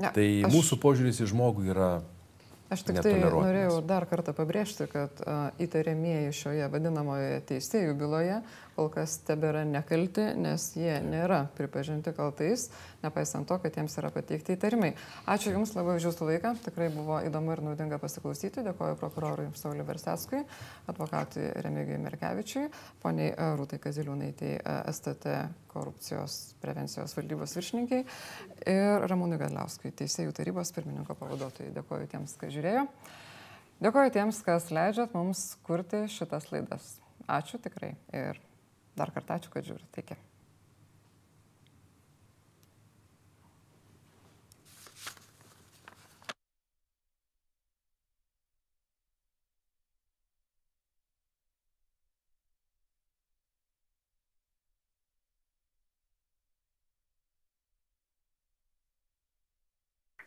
Ja, 0.00 0.10
tai 0.12 0.26
aš... 0.44 0.52
mūsų 0.52 0.78
požiūris 0.82 1.22
į 1.24 1.30
žmogų 1.30 1.70
yra 1.70 1.90
Aš 2.66 2.82
tik 2.82 2.98
tai 2.98 3.14
norėjau 3.22 3.78
dar 3.86 4.08
kartą 4.10 4.34
pabrėžti, 4.34 4.88
kad 4.90 5.20
uh, 5.22 5.50
įtariamieji 5.62 6.32
šioje 6.34 6.66
vadinamoje 6.72 7.42
teisėjų 7.46 7.94
byloje 8.00 8.40
kol 8.76 8.90
kas 8.92 9.16
tebėra 9.24 9.64
nekalti, 9.64 10.28
nes 10.36 10.68
jie 10.76 10.98
nėra 11.00 11.46
pripažinti 11.56 12.12
kaltais, 12.16 12.68
nepaisant 13.02 13.48
to, 13.48 13.56
kad 13.62 13.74
jiems 13.78 13.96
yra 13.98 14.10
pateikti 14.12 14.54
įtarimai. 14.56 14.92
Ačiū 15.32 15.54
Jums 15.54 15.72
labai 15.76 15.96
už 15.96 16.10
Jūsų 16.10 16.28
laiką, 16.30 16.52
tikrai 16.66 16.90
buvo 16.92 17.18
įdomu 17.24 17.54
ir 17.54 17.62
naudinga 17.64 17.98
pasiklausyti. 18.02 18.64
Dėkoju 18.66 18.98
prokurorui 19.00 19.48
Saulė 19.56 19.86
Verseskui, 19.88 20.42
advokatui 20.92 21.48
Remigijui 21.64 22.00
Merkevičiui, 22.04 22.66
poniai 23.02 23.32
Rūtai 23.56 23.80
Kaziliūnaitai, 23.82 24.52
STT 24.92 25.36
korupcijos 25.72 26.36
prevencijos 26.60 27.16
valdybos 27.16 27.56
viršininkiai 27.56 28.04
ir 28.72 29.06
Ramūnui 29.08 29.40
Gadliauskui, 29.40 29.92
Teisėjų 29.96 30.36
tarybos 30.36 30.72
pirmininko 30.76 31.16
pavaduotojai. 31.16 31.72
Dėkoju 31.76 32.12
tiems, 32.12 32.36
kas 32.40 32.52
žiūrėjo. 32.54 32.86
Dėkoju 33.84 34.12
tiems, 34.14 34.40
kas 34.44 34.70
leidžiat 34.72 35.12
mums 35.16 35.50
kurti 35.66 36.06
šitas 36.12 36.48
laidas. 36.52 36.94
Ačiū 37.28 37.58
tikrai 37.60 37.96
ir 38.14 38.38
Dar 38.96 39.12
kartą 39.12 39.36
ačiū, 39.36 39.52
kad 39.52 39.68
žiūrite. 39.68 40.04
Iki. 40.04 40.16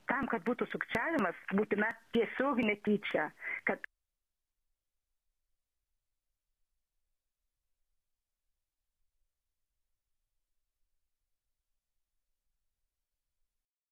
tam, 0.10 0.28
kad 0.28 0.44
būtų 0.48 0.68
sukčiavimas, 0.74 1.38
būtina 1.56 1.94
tiesioginė 2.16 2.76
tyčia, 2.84 3.30
kad 3.70 3.86